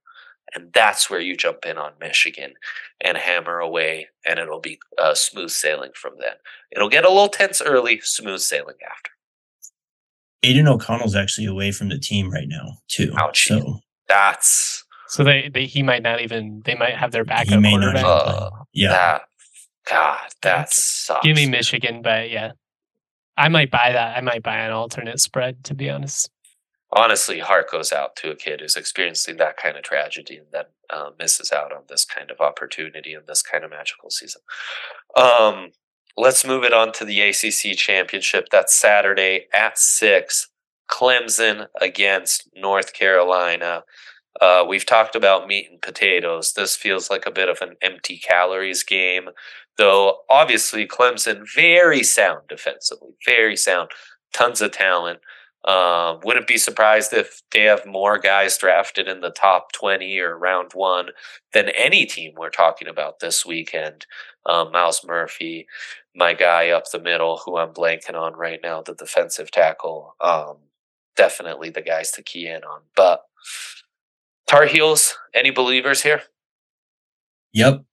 And 0.54 0.72
that's 0.72 1.10
where 1.10 1.20
you 1.20 1.36
jump 1.36 1.66
in 1.66 1.78
on 1.78 1.92
Michigan 1.98 2.54
and 3.00 3.16
hammer 3.16 3.58
away, 3.58 4.08
and 4.24 4.38
it'll 4.38 4.60
be 4.60 4.78
uh, 4.98 5.14
smooth 5.14 5.50
sailing 5.50 5.90
from 5.94 6.14
then. 6.20 6.34
It'll 6.70 6.88
get 6.88 7.04
a 7.04 7.08
little 7.08 7.28
tense 7.28 7.60
early, 7.60 8.00
smooth 8.02 8.40
sailing 8.40 8.76
after. 8.88 9.10
Aidan 10.44 10.68
O'Connell's 10.68 11.16
actually 11.16 11.46
away 11.46 11.72
from 11.72 11.88
the 11.88 11.98
team 11.98 12.30
right 12.30 12.46
now, 12.46 12.78
too. 12.86 13.12
Ouch. 13.16 13.46
So 13.46 13.80
that's 14.08 14.84
so 15.08 15.24
they, 15.24 15.50
they 15.52 15.66
he 15.66 15.82
might 15.82 16.02
not 16.02 16.20
even 16.20 16.62
they 16.64 16.74
might 16.74 16.94
have 16.94 17.10
their 17.12 17.24
backup 17.24 17.62
quarterback. 17.62 18.04
Uh, 18.04 18.50
yeah. 18.72 18.88
That, 18.90 19.22
God, 19.88 20.28
that 20.42 20.72
sucks. 20.72 21.24
Give 21.24 21.36
me 21.36 21.46
Michigan, 21.48 22.00
but 22.02 22.30
yeah, 22.30 22.52
I 23.36 23.48
might 23.48 23.70
buy 23.70 23.92
that. 23.92 24.16
I 24.16 24.20
might 24.20 24.42
buy 24.42 24.58
an 24.58 24.72
alternate 24.72 25.20
spread 25.20 25.64
to 25.64 25.74
be 25.74 25.90
honest 25.90 26.30
honestly, 26.94 27.40
heart 27.40 27.70
goes 27.70 27.92
out 27.92 28.16
to 28.16 28.30
a 28.30 28.36
kid 28.36 28.60
who's 28.60 28.76
experiencing 28.76 29.36
that 29.36 29.56
kind 29.56 29.76
of 29.76 29.82
tragedy 29.82 30.38
and 30.38 30.46
then 30.52 30.64
uh, 30.88 31.10
misses 31.18 31.52
out 31.52 31.72
on 31.72 31.82
this 31.88 32.04
kind 32.04 32.30
of 32.30 32.40
opportunity 32.40 33.12
and 33.12 33.26
this 33.26 33.42
kind 33.42 33.64
of 33.64 33.70
magical 33.70 34.10
season. 34.10 34.42
Um, 35.16 35.72
let's 36.16 36.46
move 36.46 36.64
it 36.64 36.72
on 36.72 36.92
to 36.92 37.04
the 37.04 37.20
ACC 37.20 37.76
championship. 37.76 38.46
That's 38.50 38.74
Saturday 38.74 39.46
at 39.52 39.78
six. 39.78 40.48
Clemson 40.90 41.66
against 41.80 42.48
North 42.54 42.92
Carolina. 42.92 43.84
Uh, 44.40 44.64
we've 44.68 44.84
talked 44.84 45.16
about 45.16 45.48
meat 45.48 45.68
and 45.70 45.80
potatoes. 45.80 46.52
This 46.52 46.76
feels 46.76 47.08
like 47.08 47.24
a 47.24 47.30
bit 47.30 47.48
of 47.48 47.58
an 47.62 47.76
empty 47.80 48.18
calories 48.18 48.82
game, 48.82 49.30
though 49.78 50.18
obviously 50.30 50.86
Clemson 50.86 51.44
very 51.54 52.02
sound 52.02 52.42
defensively, 52.48 53.14
very 53.24 53.56
sound, 53.56 53.90
tons 54.32 54.60
of 54.60 54.72
talent. 54.72 55.20
Um, 55.64 56.20
wouldn't 56.24 56.46
be 56.46 56.58
surprised 56.58 57.14
if 57.14 57.40
they 57.50 57.62
have 57.62 57.86
more 57.86 58.18
guys 58.18 58.58
drafted 58.58 59.08
in 59.08 59.20
the 59.20 59.30
top 59.30 59.72
20 59.72 60.18
or 60.18 60.36
round 60.36 60.72
one 60.74 61.08
than 61.54 61.70
any 61.70 62.04
team 62.04 62.34
we're 62.36 62.50
talking 62.50 62.86
about 62.86 63.20
this 63.20 63.46
weekend. 63.46 64.04
Um, 64.44 64.72
Myles 64.72 65.02
Murphy, 65.06 65.66
my 66.14 66.34
guy 66.34 66.68
up 66.68 66.90
the 66.90 67.00
middle, 67.00 67.40
who 67.44 67.56
I'm 67.56 67.72
blanking 67.72 68.14
on 68.14 68.34
right 68.34 68.60
now, 68.62 68.82
the 68.82 68.94
defensive 68.94 69.50
tackle. 69.50 70.14
Um, 70.20 70.56
definitely 71.16 71.70
the 71.70 71.80
guys 71.80 72.10
to 72.12 72.22
key 72.22 72.46
in 72.46 72.62
on. 72.64 72.82
But 72.94 73.22
Tar 74.46 74.66
Heels, 74.66 75.16
any 75.34 75.50
believers 75.50 76.02
here? 76.02 76.22
Yep. 77.54 77.84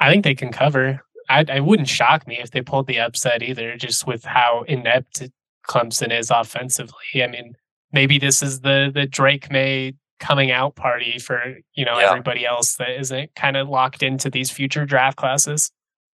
I 0.00 0.10
think 0.10 0.24
they 0.24 0.34
can 0.34 0.50
cover. 0.50 1.02
I, 1.28 1.44
I 1.48 1.60
wouldn't 1.60 1.88
shock 1.88 2.26
me 2.26 2.38
if 2.40 2.50
they 2.50 2.62
pulled 2.62 2.86
the 2.86 2.98
upset 2.98 3.42
either, 3.42 3.76
just 3.76 4.06
with 4.06 4.24
how 4.24 4.64
inept 4.66 5.22
Clemson 5.68 6.16
is 6.16 6.30
offensively. 6.30 7.22
I 7.22 7.26
mean, 7.26 7.54
maybe 7.92 8.18
this 8.18 8.42
is 8.42 8.60
the 8.60 8.90
the 8.92 9.06
Drake 9.06 9.50
Maye 9.50 9.94
coming 10.18 10.50
out 10.50 10.76
party 10.76 11.18
for 11.18 11.56
you 11.74 11.84
know 11.84 11.98
yeah. 11.98 12.10
everybody 12.10 12.44
else 12.44 12.76
that 12.76 12.98
isn't 12.98 13.34
kind 13.34 13.56
of 13.56 13.68
locked 13.68 14.02
into 14.02 14.30
these 14.30 14.50
future 14.50 14.84
draft 14.84 15.16
classes. 15.16 15.70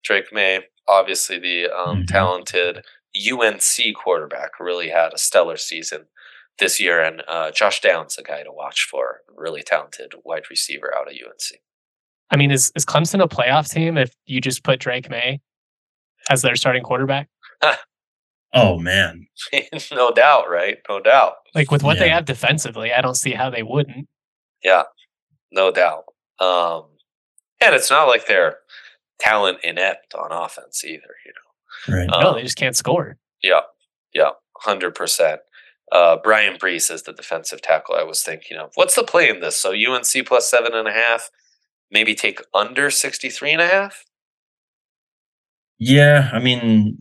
Drake 0.03 0.33
Maye, 0.33 0.61
obviously 0.89 1.39
the 1.39 1.67
um, 1.67 1.99
mm-hmm. 1.99 2.05
talented 2.07 2.85
UNC 3.17 3.95
quarterback, 3.95 4.59
really 4.59 4.89
had 4.89 5.13
a 5.13 5.19
stellar 5.19 5.57
season 5.57 6.07
this 6.59 6.81
year, 6.81 7.03
and 7.03 7.23
uh, 7.29 7.51
Josh 7.51 7.81
Downs, 7.81 8.17
a 8.19 8.23
guy 8.23 8.43
to 8.43 8.53
watch 8.53 8.87
for, 8.91 9.21
really 9.35 9.63
talented 9.63 10.15
wide 10.25 10.45
receiver 10.51 10.93
out 10.95 11.09
of 11.09 11.15
UNC. 11.15 11.61
I 12.33 12.37
mean, 12.37 12.51
is 12.51 12.73
is 12.75 12.85
Clemson 12.85 13.23
a 13.23 13.29
playoff 13.29 13.71
team 13.71 13.97
if 13.97 14.15
you 14.27 14.41
just 14.41 14.65
put 14.65 14.81
Drake 14.81 15.09
Maye 15.09 15.41
as 16.31 16.43
their 16.43 16.57
starting 16.57 16.83
quarterback? 16.83 17.29
Oh 18.55 18.79
man. 18.79 19.27
no 19.93 20.11
doubt, 20.11 20.51
right? 20.51 20.79
No 20.89 21.01
doubt. 21.01 21.35
Like 21.55 21.71
with 21.71 21.83
what 21.83 21.97
yeah. 21.97 22.03
they 22.03 22.09
have 22.11 22.25
defensively, 22.25 22.93
I 22.93 23.01
don't 23.01 23.15
see 23.15 23.33
how 23.33 23.51
they 23.51 23.63
wouldn't. 23.63 24.09
Yeah. 24.63 24.83
No 25.51 25.71
doubt. 25.71 26.05
Um 26.39 26.85
and 27.61 27.75
it's 27.75 27.91
not 27.91 28.09
like 28.09 28.27
they're 28.27 28.59
talent 29.19 29.59
inept 29.63 30.15
on 30.15 30.33
offense 30.33 30.85
either, 30.85 31.15
you 31.25 31.33
know. 31.33 31.97
Right. 31.97 32.13
Um, 32.13 32.23
no, 32.23 32.35
they 32.35 32.43
just 32.43 32.57
can't 32.57 32.77
score. 32.77 33.17
Yeah. 33.43 33.61
Yeah. 34.13 34.31
Hundred 34.59 34.95
percent. 34.95 35.41
Uh, 35.91 36.17
Bryan 36.17 36.59
Bresee 36.59 36.93
is 36.93 37.03
the 37.03 37.13
defensive 37.13 37.61
tackle 37.61 37.95
I 37.95 38.03
was 38.03 38.23
thinking 38.23 38.57
of. 38.57 38.71
What's 38.75 38.95
the 38.95 39.03
play 39.03 39.29
in 39.29 39.41
this? 39.41 39.57
So 39.57 39.73
UNC 39.73 40.27
plus 40.27 40.51
seven 40.51 40.75
and 40.75 40.89
a 40.89 40.93
half, 40.93 41.31
maybe 41.93 42.15
take 42.15 42.41
under 42.55 42.91
63 42.91 43.53
and 43.53 43.63
a 43.63 43.67
half? 43.69 44.05
Yeah, 45.79 46.31
I 46.33 46.39
mean, 46.39 46.99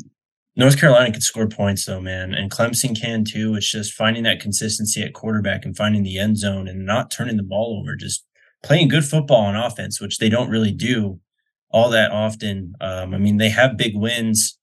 North 0.55 0.79
Carolina 0.79 1.11
can 1.11 1.21
score 1.21 1.47
points 1.47 1.85
though, 1.85 2.01
man, 2.01 2.33
and 2.33 2.51
Clemson 2.51 2.99
can 2.99 3.23
too. 3.23 3.55
It's 3.55 3.71
just 3.71 3.93
finding 3.93 4.23
that 4.23 4.39
consistency 4.39 5.01
at 5.01 5.13
quarterback 5.13 5.65
and 5.65 5.77
finding 5.77 6.03
the 6.03 6.19
end 6.19 6.37
zone 6.37 6.67
and 6.67 6.85
not 6.85 7.11
turning 7.11 7.37
the 7.37 7.43
ball 7.43 7.79
over. 7.79 7.95
Just 7.95 8.25
playing 8.63 8.89
good 8.89 9.05
football 9.05 9.41
on 9.41 9.55
offense, 9.55 10.01
which 10.01 10.17
they 10.17 10.29
don't 10.29 10.49
really 10.49 10.71
do 10.71 11.19
all 11.71 11.89
that 11.89 12.11
often. 12.11 12.73
Um, 12.81 13.13
I 13.13 13.17
mean, 13.17 13.37
they 13.37 13.49
have 13.49 13.77
big 13.77 13.95
wins, 13.95 14.57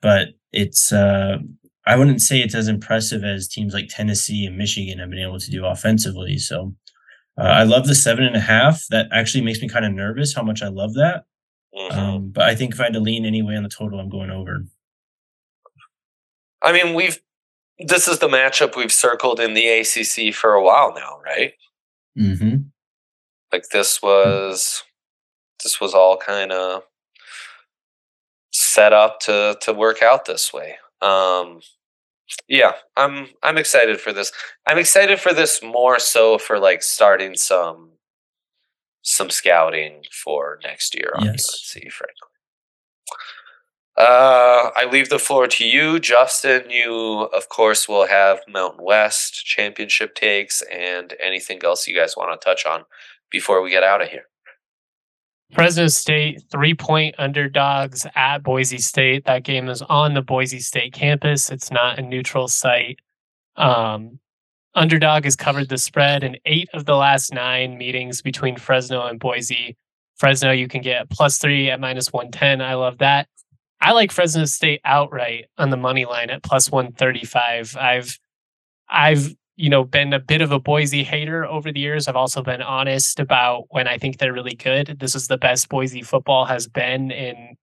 but 0.00 0.28
it's 0.52 0.92
uh, 0.92 1.38
I 1.86 1.96
wouldn't 1.96 2.20
say 2.20 2.40
it's 2.40 2.54
as 2.54 2.68
impressive 2.68 3.24
as 3.24 3.48
teams 3.48 3.74
like 3.74 3.88
Tennessee 3.88 4.44
and 4.46 4.56
Michigan 4.56 4.98
have 4.98 5.10
been 5.10 5.18
able 5.18 5.38
to 5.38 5.50
do 5.50 5.64
offensively. 5.64 6.38
So 6.38 6.74
uh, 7.38 7.42
I 7.42 7.62
love 7.64 7.86
the 7.86 7.94
seven 7.94 8.24
and 8.24 8.36
a 8.36 8.40
half. 8.40 8.86
That 8.90 9.08
actually 9.12 9.44
makes 9.44 9.60
me 9.60 9.68
kind 9.68 9.84
of 9.84 9.92
nervous 9.92 10.34
how 10.34 10.42
much 10.42 10.62
I 10.62 10.68
love 10.68 10.94
that. 10.94 11.24
Mm-hmm. 11.74 11.98
Um, 11.98 12.28
but 12.28 12.44
I 12.44 12.54
think 12.54 12.74
if 12.74 12.80
I 12.80 12.84
had 12.84 12.92
to 12.92 13.00
lean 13.00 13.24
anyway 13.24 13.56
on 13.56 13.62
the 13.62 13.68
total, 13.68 13.98
I'm 13.98 14.10
going 14.10 14.30
over. 14.30 14.66
I 16.62 16.72
mean, 16.72 16.94
we've 16.94 17.20
this 17.78 18.06
is 18.06 18.18
the 18.18 18.28
matchup 18.28 18.76
we've 18.76 18.92
circled 18.92 19.40
in 19.40 19.54
the 19.54 19.66
ACC 19.66 20.34
for 20.34 20.52
a 20.52 20.62
while 20.62 20.94
now, 20.94 21.18
right? 21.24 21.54
Mm-hmm. 22.18 22.56
Like 23.52 23.68
this 23.70 24.02
was 24.02 24.82
this 25.62 25.80
was 25.80 25.94
all 25.94 26.16
kind 26.16 26.52
of 26.52 26.82
set 28.52 28.92
up 28.92 29.20
to 29.20 29.56
to 29.62 29.72
work 29.72 30.02
out 30.02 30.26
this 30.26 30.52
way. 30.52 30.76
Um, 31.00 31.60
yeah, 32.48 32.72
I'm 32.96 33.28
I'm 33.42 33.58
excited 33.58 34.00
for 34.00 34.12
this. 34.12 34.32
I'm 34.66 34.78
excited 34.78 35.20
for 35.20 35.32
this 35.32 35.62
more 35.62 35.98
so 35.98 36.38
for 36.38 36.58
like 36.58 36.82
starting 36.82 37.36
some 37.36 37.90
some 39.02 39.30
scouting 39.30 40.04
for 40.10 40.58
next 40.62 40.94
year 40.94 41.12
on 41.16 41.24
yes. 41.24 41.74
UNC, 41.76 41.92
frankly. 41.92 42.28
Uh, 43.96 44.70
I 44.74 44.88
leave 44.90 45.10
the 45.10 45.18
floor 45.18 45.46
to 45.48 45.66
you, 45.66 45.98
Justin. 46.00 46.70
You, 46.70 47.28
of 47.34 47.48
course, 47.50 47.88
will 47.88 48.06
have 48.06 48.40
Mountain 48.48 48.84
West 48.84 49.44
championship 49.44 50.14
takes 50.14 50.62
and 50.62 51.14
anything 51.20 51.62
else 51.62 51.86
you 51.86 51.94
guys 51.94 52.16
want 52.16 52.38
to 52.40 52.42
touch 52.42 52.64
on 52.64 52.84
before 53.30 53.60
we 53.60 53.70
get 53.70 53.82
out 53.82 54.00
of 54.00 54.08
here. 54.08 54.26
Fresno 55.52 55.86
State, 55.88 56.42
three 56.50 56.74
point 56.74 57.14
underdogs 57.18 58.06
at 58.14 58.42
Boise 58.42 58.78
State. 58.78 59.26
That 59.26 59.44
game 59.44 59.68
is 59.68 59.82
on 59.82 60.14
the 60.14 60.22
Boise 60.22 60.60
State 60.60 60.94
campus. 60.94 61.50
It's 61.50 61.70
not 61.70 61.98
a 61.98 62.02
neutral 62.02 62.48
site. 62.48 63.00
Um, 63.56 64.18
underdog 64.74 65.24
has 65.24 65.36
covered 65.36 65.68
the 65.68 65.76
spread 65.76 66.24
in 66.24 66.38
eight 66.46 66.70
of 66.72 66.86
the 66.86 66.96
last 66.96 67.34
nine 67.34 67.76
meetings 67.76 68.22
between 68.22 68.56
Fresno 68.56 69.06
and 69.06 69.20
Boise. 69.20 69.76
Fresno, 70.16 70.52
you 70.52 70.68
can 70.68 70.80
get 70.80 71.10
plus 71.10 71.36
three 71.36 71.70
at 71.70 71.80
minus 71.80 72.12
110. 72.12 72.62
I 72.62 72.74
love 72.74 72.98
that. 72.98 73.28
I 73.80 73.92
like 73.92 74.10
Fresno 74.10 74.46
State 74.46 74.80
outright 74.84 75.46
on 75.58 75.70
the 75.70 75.76
money 75.76 76.06
line 76.06 76.30
at 76.30 76.42
plus 76.42 76.70
135. 76.70 77.76
I've, 77.76 78.18
I've 78.88 79.34
you 79.56 79.68
know, 79.68 79.84
been 79.84 80.12
a 80.12 80.18
bit 80.18 80.40
of 80.40 80.50
a 80.50 80.58
Boise 80.58 81.04
hater 81.04 81.44
over 81.44 81.70
the 81.70 81.80
years. 81.80 82.08
I've 82.08 82.16
also 82.16 82.42
been 82.42 82.62
honest 82.62 83.20
about 83.20 83.64
when 83.70 83.86
I 83.86 83.98
think 83.98 84.18
they're 84.18 84.32
really 84.32 84.54
good. 84.54 84.96
This 84.98 85.14
is 85.14 85.28
the 85.28 85.36
best 85.36 85.68
Boise 85.68 86.02
football 86.02 86.46
has 86.46 86.66
been 86.66 87.10
in 87.10 87.56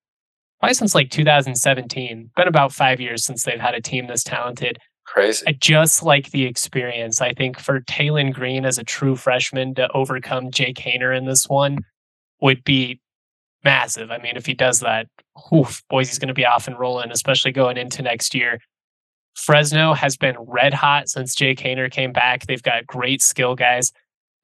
probably 0.60 0.74
since 0.74 0.94
like 0.94 1.10
2017. 1.10 2.30
Been 2.36 2.48
about 2.48 2.72
five 2.72 3.00
years 3.00 3.24
since 3.24 3.42
they've 3.42 3.60
had 3.60 3.74
a 3.74 3.80
team 3.80 4.06
this 4.06 4.22
talented. 4.22 4.78
Crazy. 5.06 5.44
I 5.48 5.52
just 5.52 6.02
like 6.04 6.30
the 6.30 6.44
experience. 6.44 7.20
I 7.20 7.32
think 7.32 7.58
for 7.58 7.80
Taylen 7.80 8.32
Green 8.32 8.64
as 8.64 8.78
a 8.78 8.84
true 8.84 9.16
freshman 9.16 9.74
to 9.74 9.90
overcome 9.92 10.52
Jake 10.52 10.76
Haener 10.76 11.16
in 11.16 11.24
this 11.24 11.48
one 11.48 11.78
would 12.40 12.62
be 12.62 13.00
massive. 13.64 14.10
I 14.10 14.18
mean, 14.18 14.36
if 14.36 14.46
he 14.46 14.54
does 14.54 14.80
that, 14.80 15.08
oof, 15.52 15.82
Boise's 15.88 16.18
going 16.18 16.28
to 16.28 16.34
be 16.34 16.46
off 16.46 16.68
and 16.68 16.78
rolling, 16.78 17.10
especially 17.10 17.52
going 17.52 17.76
into 17.76 18.02
next 18.02 18.34
year. 18.34 18.60
Fresno 19.40 19.94
has 19.94 20.18
been 20.18 20.36
red 20.38 20.74
hot 20.74 21.08
since 21.08 21.34
Jake 21.34 21.60
Haener 21.60 21.90
came 21.90 22.12
back. 22.12 22.46
They've 22.46 22.62
got 22.62 22.86
great 22.86 23.22
skill 23.22 23.54
guys. 23.54 23.90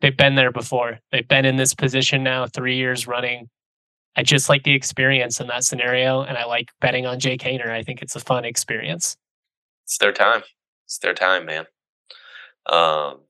They've 0.01 0.17
been 0.17 0.37
there 0.37 0.51
before. 0.51 1.01
They've 1.13 1.29
been 1.29 1.45
in 1.45 1.57
this 1.57 1.75
position 1.75 2.23
now 2.23 2.47
three 2.47 2.77
years 2.77 3.07
running. 3.07 3.51
I 4.17 4.23
just 4.23 4.49
like 4.49 4.63
the 4.63 4.73
experience 4.73 5.39
in 5.39 5.49
that 5.49 5.65
scenario, 5.65 6.23
and 6.23 6.39
I 6.39 6.47
like 6.47 6.71
betting 6.81 7.05
on 7.05 7.21
Jake 7.21 7.43
Haener. 7.43 7.69
I 7.69 7.83
think 7.83 8.01
it's 8.01 8.17
a 8.17 8.21
fun 8.21 8.47
experience. 8.47 9.19
It's 9.85 9.99
their 9.99 10.13
time. 10.13 10.43
It's 10.87 10.97
their 10.99 11.13
time, 11.13 11.45
man. 11.45 11.67
Um, 12.65 13.21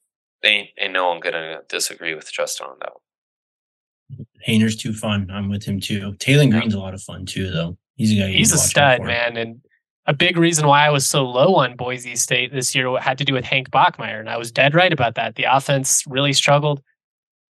ain't 0.45 0.69
ain't 0.79 0.93
no 0.93 1.09
one 1.09 1.19
gonna 1.19 1.63
disagree 1.69 2.15
with 2.15 2.33
Justin 2.33 2.69
on 2.69 2.77
that 2.79 2.93
one. 2.95 4.27
Haener's 4.47 4.77
too 4.77 4.93
fun. 4.93 5.29
I'm 5.33 5.49
with 5.49 5.65
him 5.65 5.81
too. 5.81 6.13
Taylen 6.21 6.53
Green's 6.53 6.75
a 6.75 6.79
lot 6.79 6.95
of 6.95 7.03
fun 7.03 7.27
too, 7.27 7.51
though. 7.51 7.77
He's 7.97 8.13
a 8.13 8.23
guy. 8.23 8.29
He's 8.29 8.53
a 8.53 8.59
stud, 8.59 9.03
man, 9.03 9.37
and 9.37 9.61
a 10.07 10.15
big 10.15 10.37
reason 10.37 10.67
why 10.67 10.87
I 10.87 10.91
was 10.91 11.07
so 11.07 11.25
low 11.25 11.57
on 11.57 11.77
Boise 11.77 12.17
State 12.17 12.53
this 12.53 12.75
year 12.75 12.97
had 12.99 13.19
to 13.19 13.25
do 13.25 13.35
with 13.35 13.45
Hank 13.45 13.71
Bachmeier, 13.71 14.21
and 14.21 14.31
I 14.31 14.37
was 14.37 14.53
dead 14.53 14.75
right 14.75 14.93
about 14.93 15.17
that. 15.17 15.35
The 15.35 15.45
offense 15.45 16.05
really 16.07 16.33
struggled. 16.33 16.81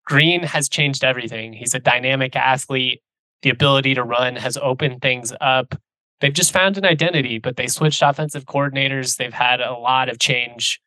Green 0.06 0.41
has 0.41 0.68
changed 0.68 1.04
everything. 1.04 1.54
He's 1.54 1.76
a 1.76 1.80
dynamic 1.80 2.36
athlete. 2.36 3.02
The 3.43 3.52
ability 3.52 3.93
to 3.93 4.04
run 4.04 4.36
has 4.36 4.58
opened 4.58 5.02
things 5.02 5.32
up. 5.39 5.76
They've 6.20 6.34
just 6.34 6.52
found 6.52 6.78
an 6.78 6.86
identity, 6.86 7.38
but 7.38 7.56
they 7.56 7.68
switched 7.68 8.02
offensive 8.02 8.45
coordinators. 8.45 9.16
They've 9.16 9.32
had 9.32 9.62
a 9.62 9.74
lot 9.74 10.10
of 10.10 10.20
change. 10.20 10.82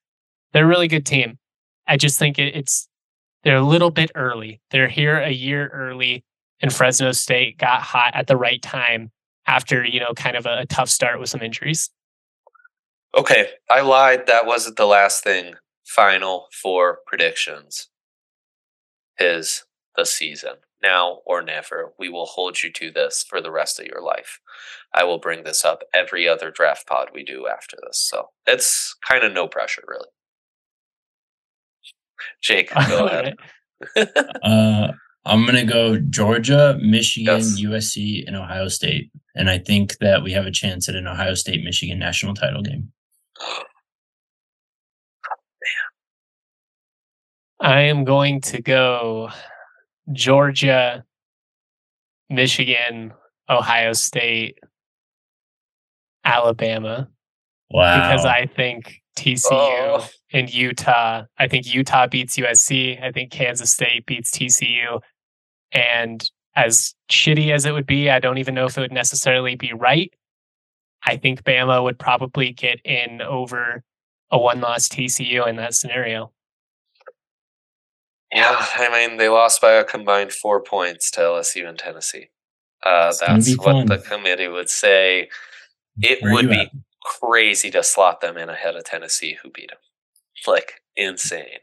They're 0.53 0.65
a 0.65 0.69
really 0.69 0.89
good 0.89 1.07
team. 1.07 1.39
I 1.87 1.97
just 1.97 2.19
think 2.19 2.39
it's 2.39 2.89
they're 3.45 3.57
a 3.57 3.63
little 3.63 3.91
bit 3.91 4.11
early. 4.15 4.61
They're 4.71 4.89
here 4.89 5.19
a 5.19 5.31
year 5.31 5.69
early, 5.69 6.25
and 6.61 6.73
Fresno 6.73 7.13
State 7.13 7.59
got 7.59 7.81
hot 7.81 8.15
at 8.15 8.27
the 8.27 8.37
right 8.37 8.61
time 8.61 9.11
after 9.47 9.85
you 9.85 10.01
know 10.01 10.13
kind 10.15 10.37
of 10.37 10.47
a, 10.47 10.61
a 10.61 10.67
tough 10.67 10.89
start 10.89 11.21
with 11.21 11.29
some 11.29 11.43
injuries. 11.43 11.91
Okay, 13.17 13.49
I 13.71 13.83
lied. 13.83 14.27
That 14.27 14.47
wasn't 14.47 14.77
the 14.77 14.87
last 14.87 15.23
thing. 15.23 15.55
Final 15.87 16.47
four 16.53 17.01
predictions 17.07 17.89
is 19.19 19.65
the 19.97 20.07
season. 20.07 20.55
Now 20.83 21.19
or 21.27 21.43
never. 21.43 21.93
We 21.99 22.09
will 22.09 22.27
hold 22.27 22.63
you 22.63 22.73
to 22.73 22.91
this 22.91 23.25
for 23.29 23.41
the 23.41 23.53
rest 23.53 23.79
of 23.79 23.87
your 23.87 24.03
life. 24.03 24.41
I 24.93 25.05
will 25.05 25.19
bring 25.19 25.45
this 25.45 25.65
up 25.65 25.83
every 25.95 26.27
other 26.29 26.51
draft 26.51 26.87
pod 26.89 27.11
we 27.15 27.25
do 27.25 27.47
after 27.47 27.77
this. 27.87 28.09
So 28.11 28.31
it's 28.47 28.97
kind 29.07 29.23
of 29.23 29.33
no 29.33 29.47
pressure, 29.47 29.85
really. 29.87 30.09
Jake, 32.43 32.73
go 32.89 33.07
ahead. 33.07 33.37
uh, 34.43 34.89
I'm 35.25 35.47
going 35.47 35.67
to 35.67 35.73
go 35.73 35.99
Georgia, 35.99 36.79
Michigan, 36.81 37.39
yes. 37.39 37.61
USC, 37.61 38.25
and 38.27 38.37
Ohio 38.37 38.69
State. 38.69 39.11
And 39.35 39.49
I 39.49 39.59
think 39.59 39.99
that 39.99 40.23
we 40.23 40.33
have 40.33 40.47
a 40.47 40.51
chance 40.51 40.89
at 40.89 40.95
an 40.95 41.07
Ohio 41.07 41.35
State 41.35 41.65
Michigan 41.65 41.99
national 41.99 42.35
title 42.35 42.63
game. 42.63 42.93
I 47.61 47.83
am 47.83 48.05
going 48.05 48.41
to 48.43 48.61
go 48.61 49.31
Georgia, 50.13 51.05
Michigan, 52.29 53.13
Ohio 53.49 53.93
State, 53.93 54.59
Alabama. 56.25 57.09
Wow. 57.71 58.11
Because 58.11 58.27
I 58.27 58.47
think 58.47 59.01
TCU 59.17 59.49
oh. 59.53 60.09
and 60.33 60.53
Utah, 60.53 61.25
I 61.39 61.49
think 61.49 61.73
Utah 61.73 62.07
beats 62.07 62.37
USC. 62.37 63.03
I 63.03 63.13
think 63.13 63.31
Kansas 63.31 63.73
State 63.73 64.07
beats 64.07 64.31
TCU. 64.31 65.01
And 65.71 66.29
as 66.55 66.95
shitty 67.11 67.53
as 67.53 67.65
it 67.65 67.73
would 67.73 67.87
be, 67.87 68.11
I 68.11 68.19
don't 68.19 68.39
even 68.39 68.55
know 68.55 68.67
if 68.67 68.77
it 68.77 68.81
would 68.81 68.93
necessarily 68.93 69.55
be 69.55 69.73
right. 69.73 70.13
I 71.05 71.17
think 71.17 71.45
Bama 71.45 71.83
would 71.83 71.99
probably 71.99 72.53
get 72.53 72.81
in 72.85 73.23
over 73.23 73.83
a 74.31 74.39
one 74.39 74.61
loss 74.61 74.89
TCU 74.89 75.47
in 75.47 75.57
that 75.57 75.75
scenario. 75.75 76.33
Yeah, 78.33 78.57
I 78.77 78.89
mean, 78.91 79.19
they 79.19 79.29
lost 79.29 79.61
by 79.61 79.73
a 79.73 79.85
combined 79.85 80.33
four 80.33 80.63
points 80.63 81.11
to 81.13 81.21
LSU 81.21 81.69
and 81.69 81.79
Tennessee. 81.79 82.29
Uh, 82.85 83.13
that's 83.21 83.57
what 83.59 83.87
the 83.87 83.99
committee 83.99 84.49
would 84.49 84.71
say. 84.71 85.29
It 86.01 86.23
Where 86.23 86.33
would 86.33 86.49
be 86.49 86.61
at? 86.61 86.71
crazy 87.05 87.71
to 87.71 87.83
slot 87.83 88.21
them 88.21 88.39
in 88.39 88.49
ahead 88.49 88.75
of 88.75 88.85
Tennessee, 88.85 89.37
who 89.43 89.51
beat 89.51 89.69
them. 89.69 89.79
Like, 90.47 90.81
insane. 90.97 91.61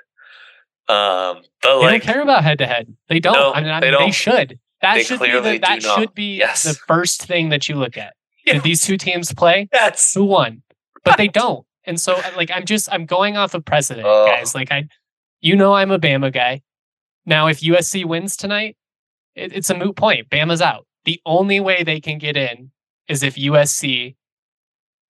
Um, 0.87 1.41
but 1.61 1.79
they 1.79 1.85
like, 1.85 2.03
don't 2.03 2.13
care 2.13 2.21
about 2.21 2.43
head 2.43 2.59
to 2.59 2.67
head. 2.67 2.95
They 3.09 3.19
don't. 3.19 3.33
No, 3.33 3.51
I 3.53 3.61
mean, 3.61 3.79
they, 3.81 3.91
don't. 3.91 4.05
they 4.05 4.11
should. 4.11 4.59
That 4.81 4.95
they 4.95 5.03
should 5.03 5.19
be 5.19 5.31
the, 5.31 5.57
that 5.59 5.83
should 5.83 6.13
be 6.13 6.37
yes. 6.37 6.63
the 6.63 6.73
first 6.73 7.23
thing 7.23 7.49
that 7.49 7.67
you 7.67 7.75
look 7.75 7.97
at. 7.97 8.13
Yeah. 8.45 8.53
Did 8.53 8.63
these 8.63 8.81
two 8.81 8.97
teams 8.97 9.33
play? 9.33 9.67
Yes. 9.73 10.13
Who 10.13 10.25
won? 10.25 10.63
But 11.03 11.17
they 11.17 11.27
don't. 11.27 11.65
And 11.85 11.99
so, 11.99 12.13
uh, 12.13 12.31
like, 12.35 12.51
I'm 12.51 12.65
just 12.65 12.91
I'm 12.91 13.05
going 13.05 13.35
off 13.35 13.53
of 13.53 13.65
precedent, 13.65 14.05
uh, 14.05 14.25
guys. 14.25 14.55
Like, 14.55 14.71
I, 14.71 14.87
you 15.41 15.55
know, 15.55 15.73
I'm 15.73 15.91
a 15.91 15.99
Bama 15.99 16.31
guy. 16.31 16.61
Now, 17.25 17.47
if 17.47 17.61
USC 17.61 18.05
wins 18.05 18.37
tonight, 18.37 18.77
it, 19.35 19.53
it's 19.53 19.69
a 19.69 19.75
moot 19.75 19.95
point. 19.95 20.29
Bama's 20.29 20.61
out. 20.61 20.85
The 21.05 21.19
only 21.25 21.59
way 21.59 21.83
they 21.83 21.99
can 21.99 22.17
get 22.17 22.37
in 22.37 22.71
is 23.07 23.23
if 23.23 23.35
USC 23.35 24.15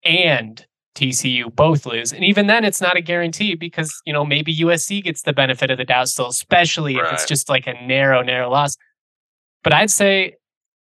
and 0.03 0.65
TCU 0.95 1.53
both 1.53 1.85
lose. 1.85 2.11
And 2.11 2.23
even 2.23 2.47
then, 2.47 2.63
it's 2.63 2.81
not 2.81 2.97
a 2.97 3.01
guarantee 3.01 3.55
because, 3.55 3.93
you 4.05 4.13
know, 4.13 4.25
maybe 4.25 4.55
USC 4.55 5.03
gets 5.03 5.21
the 5.21 5.33
benefit 5.33 5.71
of 5.71 5.77
the 5.77 5.85
doubt 5.85 6.09
still, 6.09 6.27
especially 6.27 6.95
right. 6.95 7.05
if 7.05 7.13
it's 7.13 7.25
just 7.25 7.49
like 7.49 7.67
a 7.67 7.73
narrow, 7.85 8.21
narrow 8.21 8.49
loss. 8.49 8.75
But 9.63 9.73
I'd 9.73 9.91
say, 9.91 10.35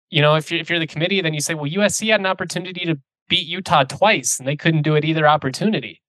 you 0.09 0.21
know, 0.21 0.35
if 0.35 0.51
you're, 0.51 0.59
if 0.59 0.69
you're 0.69 0.79
the 0.79 0.87
committee, 0.87 1.21
then 1.21 1.33
you 1.33 1.41
say, 1.41 1.53
well, 1.53 1.69
USC 1.69 2.09
had 2.09 2.19
an 2.19 2.25
opportunity 2.25 2.85
to 2.85 2.99
beat 3.27 3.47
Utah 3.47 3.83
twice 3.83 4.39
and 4.39 4.47
they 4.47 4.55
couldn't 4.55 4.81
do 4.81 4.95
it 4.95 5.05
either 5.05 5.27
opportunity. 5.27 6.01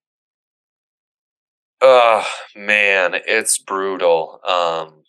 Oh, 1.82 2.26
man, 2.54 3.14
it's 3.26 3.58
brutal. 3.58 4.40
Um, 4.46 5.04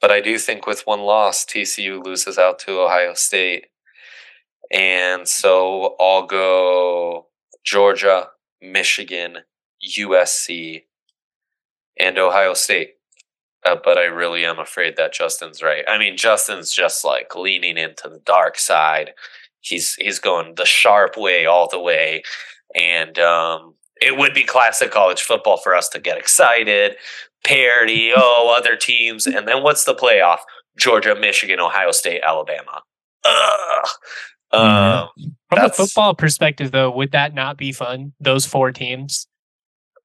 but 0.00 0.10
I 0.10 0.20
do 0.20 0.38
think 0.38 0.66
with 0.66 0.86
one 0.86 1.00
loss, 1.00 1.44
TCU 1.44 2.02
loses 2.02 2.38
out 2.38 2.58
to 2.60 2.80
Ohio 2.80 3.14
State. 3.14 3.66
And 4.70 5.28
so 5.28 5.94
I'll 6.00 6.26
go 6.26 7.28
Georgia, 7.64 8.28
Michigan, 8.60 9.38
USC, 9.98 10.84
and 11.98 12.18
Ohio 12.18 12.54
State. 12.54 12.93
Uh, 13.64 13.76
but 13.82 13.96
I 13.96 14.04
really 14.04 14.44
am 14.44 14.58
afraid 14.58 14.96
that 14.96 15.14
Justin's 15.14 15.62
right. 15.62 15.84
I 15.88 15.98
mean, 15.98 16.16
Justin's 16.16 16.70
just 16.70 17.04
like 17.04 17.34
leaning 17.34 17.78
into 17.78 18.08
the 18.08 18.20
dark 18.24 18.58
side. 18.58 19.12
He's 19.60 19.94
he's 19.94 20.18
going 20.18 20.56
the 20.56 20.66
sharp 20.66 21.16
way 21.16 21.46
all 21.46 21.68
the 21.68 21.80
way, 21.80 22.22
and 22.74 23.18
um, 23.18 23.74
it 24.00 24.18
would 24.18 24.34
be 24.34 24.44
classic 24.44 24.90
college 24.90 25.22
football 25.22 25.56
for 25.56 25.74
us 25.74 25.88
to 25.90 25.98
get 25.98 26.18
excited, 26.18 26.96
parody, 27.44 28.12
oh, 28.16 28.54
other 28.56 28.76
teams, 28.76 29.26
and 29.26 29.48
then 29.48 29.62
what's 29.62 29.84
the 29.84 29.94
playoff? 29.94 30.40
Georgia, 30.76 31.14
Michigan, 31.14 31.60
Ohio 31.60 31.92
State, 31.92 32.20
Alabama. 32.22 32.82
Ugh. 33.24 33.88
Um, 34.52 35.08
From 35.48 35.64
a 35.64 35.68
football 35.70 36.14
perspective, 36.14 36.70
though, 36.72 36.90
would 36.90 37.12
that 37.12 37.34
not 37.34 37.56
be 37.56 37.72
fun? 37.72 38.12
Those 38.20 38.44
four 38.44 38.72
teams. 38.72 39.26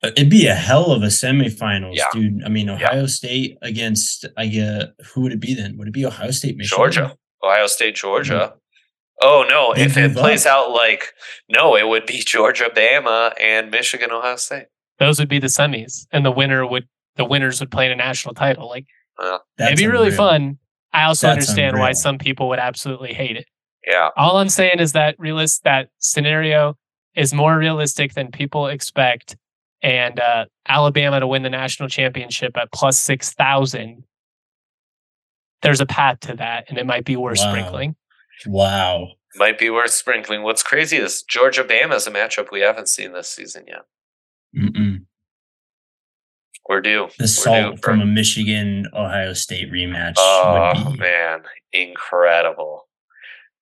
Uh, 0.02 0.12
it'd 0.16 0.30
be 0.30 0.48
a 0.48 0.56
hell 0.56 0.92
of 0.92 1.04
a 1.04 1.08
semifinals, 1.08 1.96
yeah. 1.96 2.06
dude. 2.14 2.44
I 2.44 2.50
mean, 2.50 2.70
Ohio 2.70 3.02
yeah. 3.02 3.06
State 3.06 3.58
against 3.62 4.26
I 4.38 4.48
get 4.48 4.94
who 5.08 5.22
would 5.22 5.34
it 5.34 5.40
be 5.40 5.54
then? 5.54 5.78
Would 5.78 5.90
it 5.90 5.94
be 5.94 6.06
Ohio 6.06 6.32
State, 6.32 6.58
Michigan? 6.58 6.78
Georgia, 6.78 7.18
Ohio 7.44 7.68
State, 7.68 7.96
Georgia. 7.96 8.34
Mm-hmm. 8.34 8.56
Oh 9.22 9.46
no! 9.50 9.74
They 9.76 9.84
if 9.84 9.98
it 9.98 10.16
plays 10.16 10.46
up. 10.46 10.68
out 10.68 10.72
like 10.72 11.14
no, 11.50 11.76
it 11.76 11.88
would 11.88 12.06
be 12.06 12.20
Georgia, 12.20 12.70
Bama, 12.74 13.34
and 13.40 13.70
Michigan, 13.70 14.12
Ohio 14.12 14.38
State. 14.38 14.68
Those 15.00 15.20
would 15.20 15.30
be 15.30 15.40
the 15.40 15.48
semis, 15.48 16.08
and 16.12 16.26
the 16.26 16.32
winner 16.32 16.66
would 16.66 16.88
the 17.18 17.26
winners 17.26 17.60
would 17.60 17.72
play 17.72 17.86
in 17.86 17.92
a 17.92 17.96
national 17.98 18.34
title. 18.34 18.70
Like 18.70 18.86
well, 19.18 19.44
that'd 19.58 19.78
be 19.78 19.88
really 19.88 20.08
unreal. 20.08 20.18
fun. 20.18 20.58
I 20.94 21.04
also 21.04 21.28
That's 21.28 21.50
understand 21.50 21.78
why 21.78 21.92
some 21.92 22.18
people 22.18 22.48
would 22.50 22.60
absolutely 22.60 23.14
hate 23.14 23.36
it. 23.36 23.46
Yeah. 23.86 24.10
All 24.18 24.38
I'm 24.38 24.50
saying 24.50 24.80
is 24.80 24.94
that 24.94 25.16
realist 25.20 25.64
that 25.64 25.90
scenario 26.00 26.78
is 27.16 27.34
more 27.34 27.58
realistic 27.58 28.14
than 28.14 28.32
people 28.32 28.68
expect. 28.68 29.36
And 29.82 30.20
uh, 30.20 30.46
Alabama 30.68 31.20
to 31.22 31.28
win 31.28 31.44
the 31.44 31.50
national 31.50 31.88
championship 31.90 32.58
at 32.58 32.72
plus 32.72 33.00
six 33.00 33.32
thousand. 33.34 34.04
There's 35.62 35.82
a 35.82 35.86
path 35.86 36.20
to 36.22 36.36
that, 36.36 36.66
and 36.70 36.78
it 36.78 36.86
might 36.86 37.06
be 37.06 37.16
worth 37.16 37.40
Wow. 37.40 37.52
sprinkling. 37.52 37.96
Wow. 38.46 39.08
Might 39.36 39.60
be 39.60 39.70
worth 39.70 39.92
sprinkling. 39.92 40.44
What's 40.44 40.64
crazy 40.64 40.98
is 40.98 41.22
Georgia 41.24 41.64
Bama 41.64 41.96
is 41.96 42.08
a 42.08 42.12
matchup 42.12 42.52
we 42.52 42.62
haven't 42.62 42.90
seen 42.90 43.14
this 43.14 43.30
season 43.30 43.66
yet. 43.68 43.82
Mm-mm. 44.58 45.06
We're 46.68 46.82
due. 46.82 47.10
The 47.18 47.28
salt 47.28 47.72
due 47.76 47.78
for- 47.78 47.82
from 47.92 48.02
a 48.02 48.06
Michigan 48.06 48.86
Ohio 48.94 49.34
State 49.34 49.72
rematch 49.72 50.16
Oh 50.18 50.74
would 50.86 50.94
be 50.94 51.00
man, 51.00 51.44
incredible. 51.74 52.88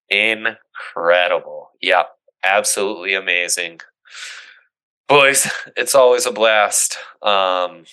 Incredible. 0.10 1.72
Yep. 1.82 2.08
Absolutely 2.44 3.14
amazing. 3.14 3.80
Boys, 5.08 5.50
it's 5.78 5.96
always 5.96 6.26
a 6.26 6.32
blast. 6.32 6.98
Um 7.22 7.86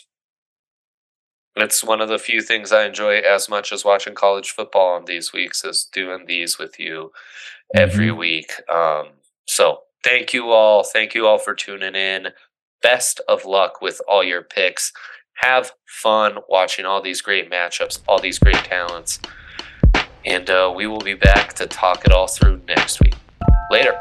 it's 1.56 1.84
one 1.84 2.00
of 2.00 2.08
the 2.08 2.18
few 2.18 2.42
things 2.42 2.72
I 2.72 2.84
enjoy 2.84 3.18
as 3.18 3.48
much 3.48 3.72
as 3.72 3.84
watching 3.84 4.14
college 4.14 4.50
football 4.50 4.96
on 4.96 5.04
these 5.04 5.32
weeks 5.32 5.64
is 5.64 5.88
doing 5.92 6.26
these 6.26 6.58
with 6.58 6.80
you 6.80 7.12
every 7.74 8.10
week. 8.10 8.52
Um 8.68 9.10
so 9.46 9.80
thank 10.02 10.34
you 10.34 10.50
all. 10.50 10.82
Thank 10.82 11.14
you 11.14 11.26
all 11.26 11.38
for 11.38 11.54
tuning 11.54 11.94
in. 11.94 12.28
Best 12.82 13.20
of 13.28 13.44
luck 13.44 13.80
with 13.80 14.00
all 14.08 14.24
your 14.24 14.42
picks. 14.42 14.92
Have 15.34 15.72
fun 15.86 16.38
watching 16.48 16.84
all 16.84 17.00
these 17.00 17.20
great 17.20 17.50
matchups, 17.50 18.00
all 18.08 18.20
these 18.20 18.38
great 18.38 18.56
talents. 18.56 19.20
And 20.24 20.48
uh, 20.48 20.72
we 20.74 20.86
will 20.86 21.00
be 21.00 21.14
back 21.14 21.52
to 21.54 21.66
talk 21.66 22.04
it 22.04 22.12
all 22.12 22.26
through 22.26 22.62
next 22.66 23.00
week. 23.00 23.14
Later. 23.70 24.00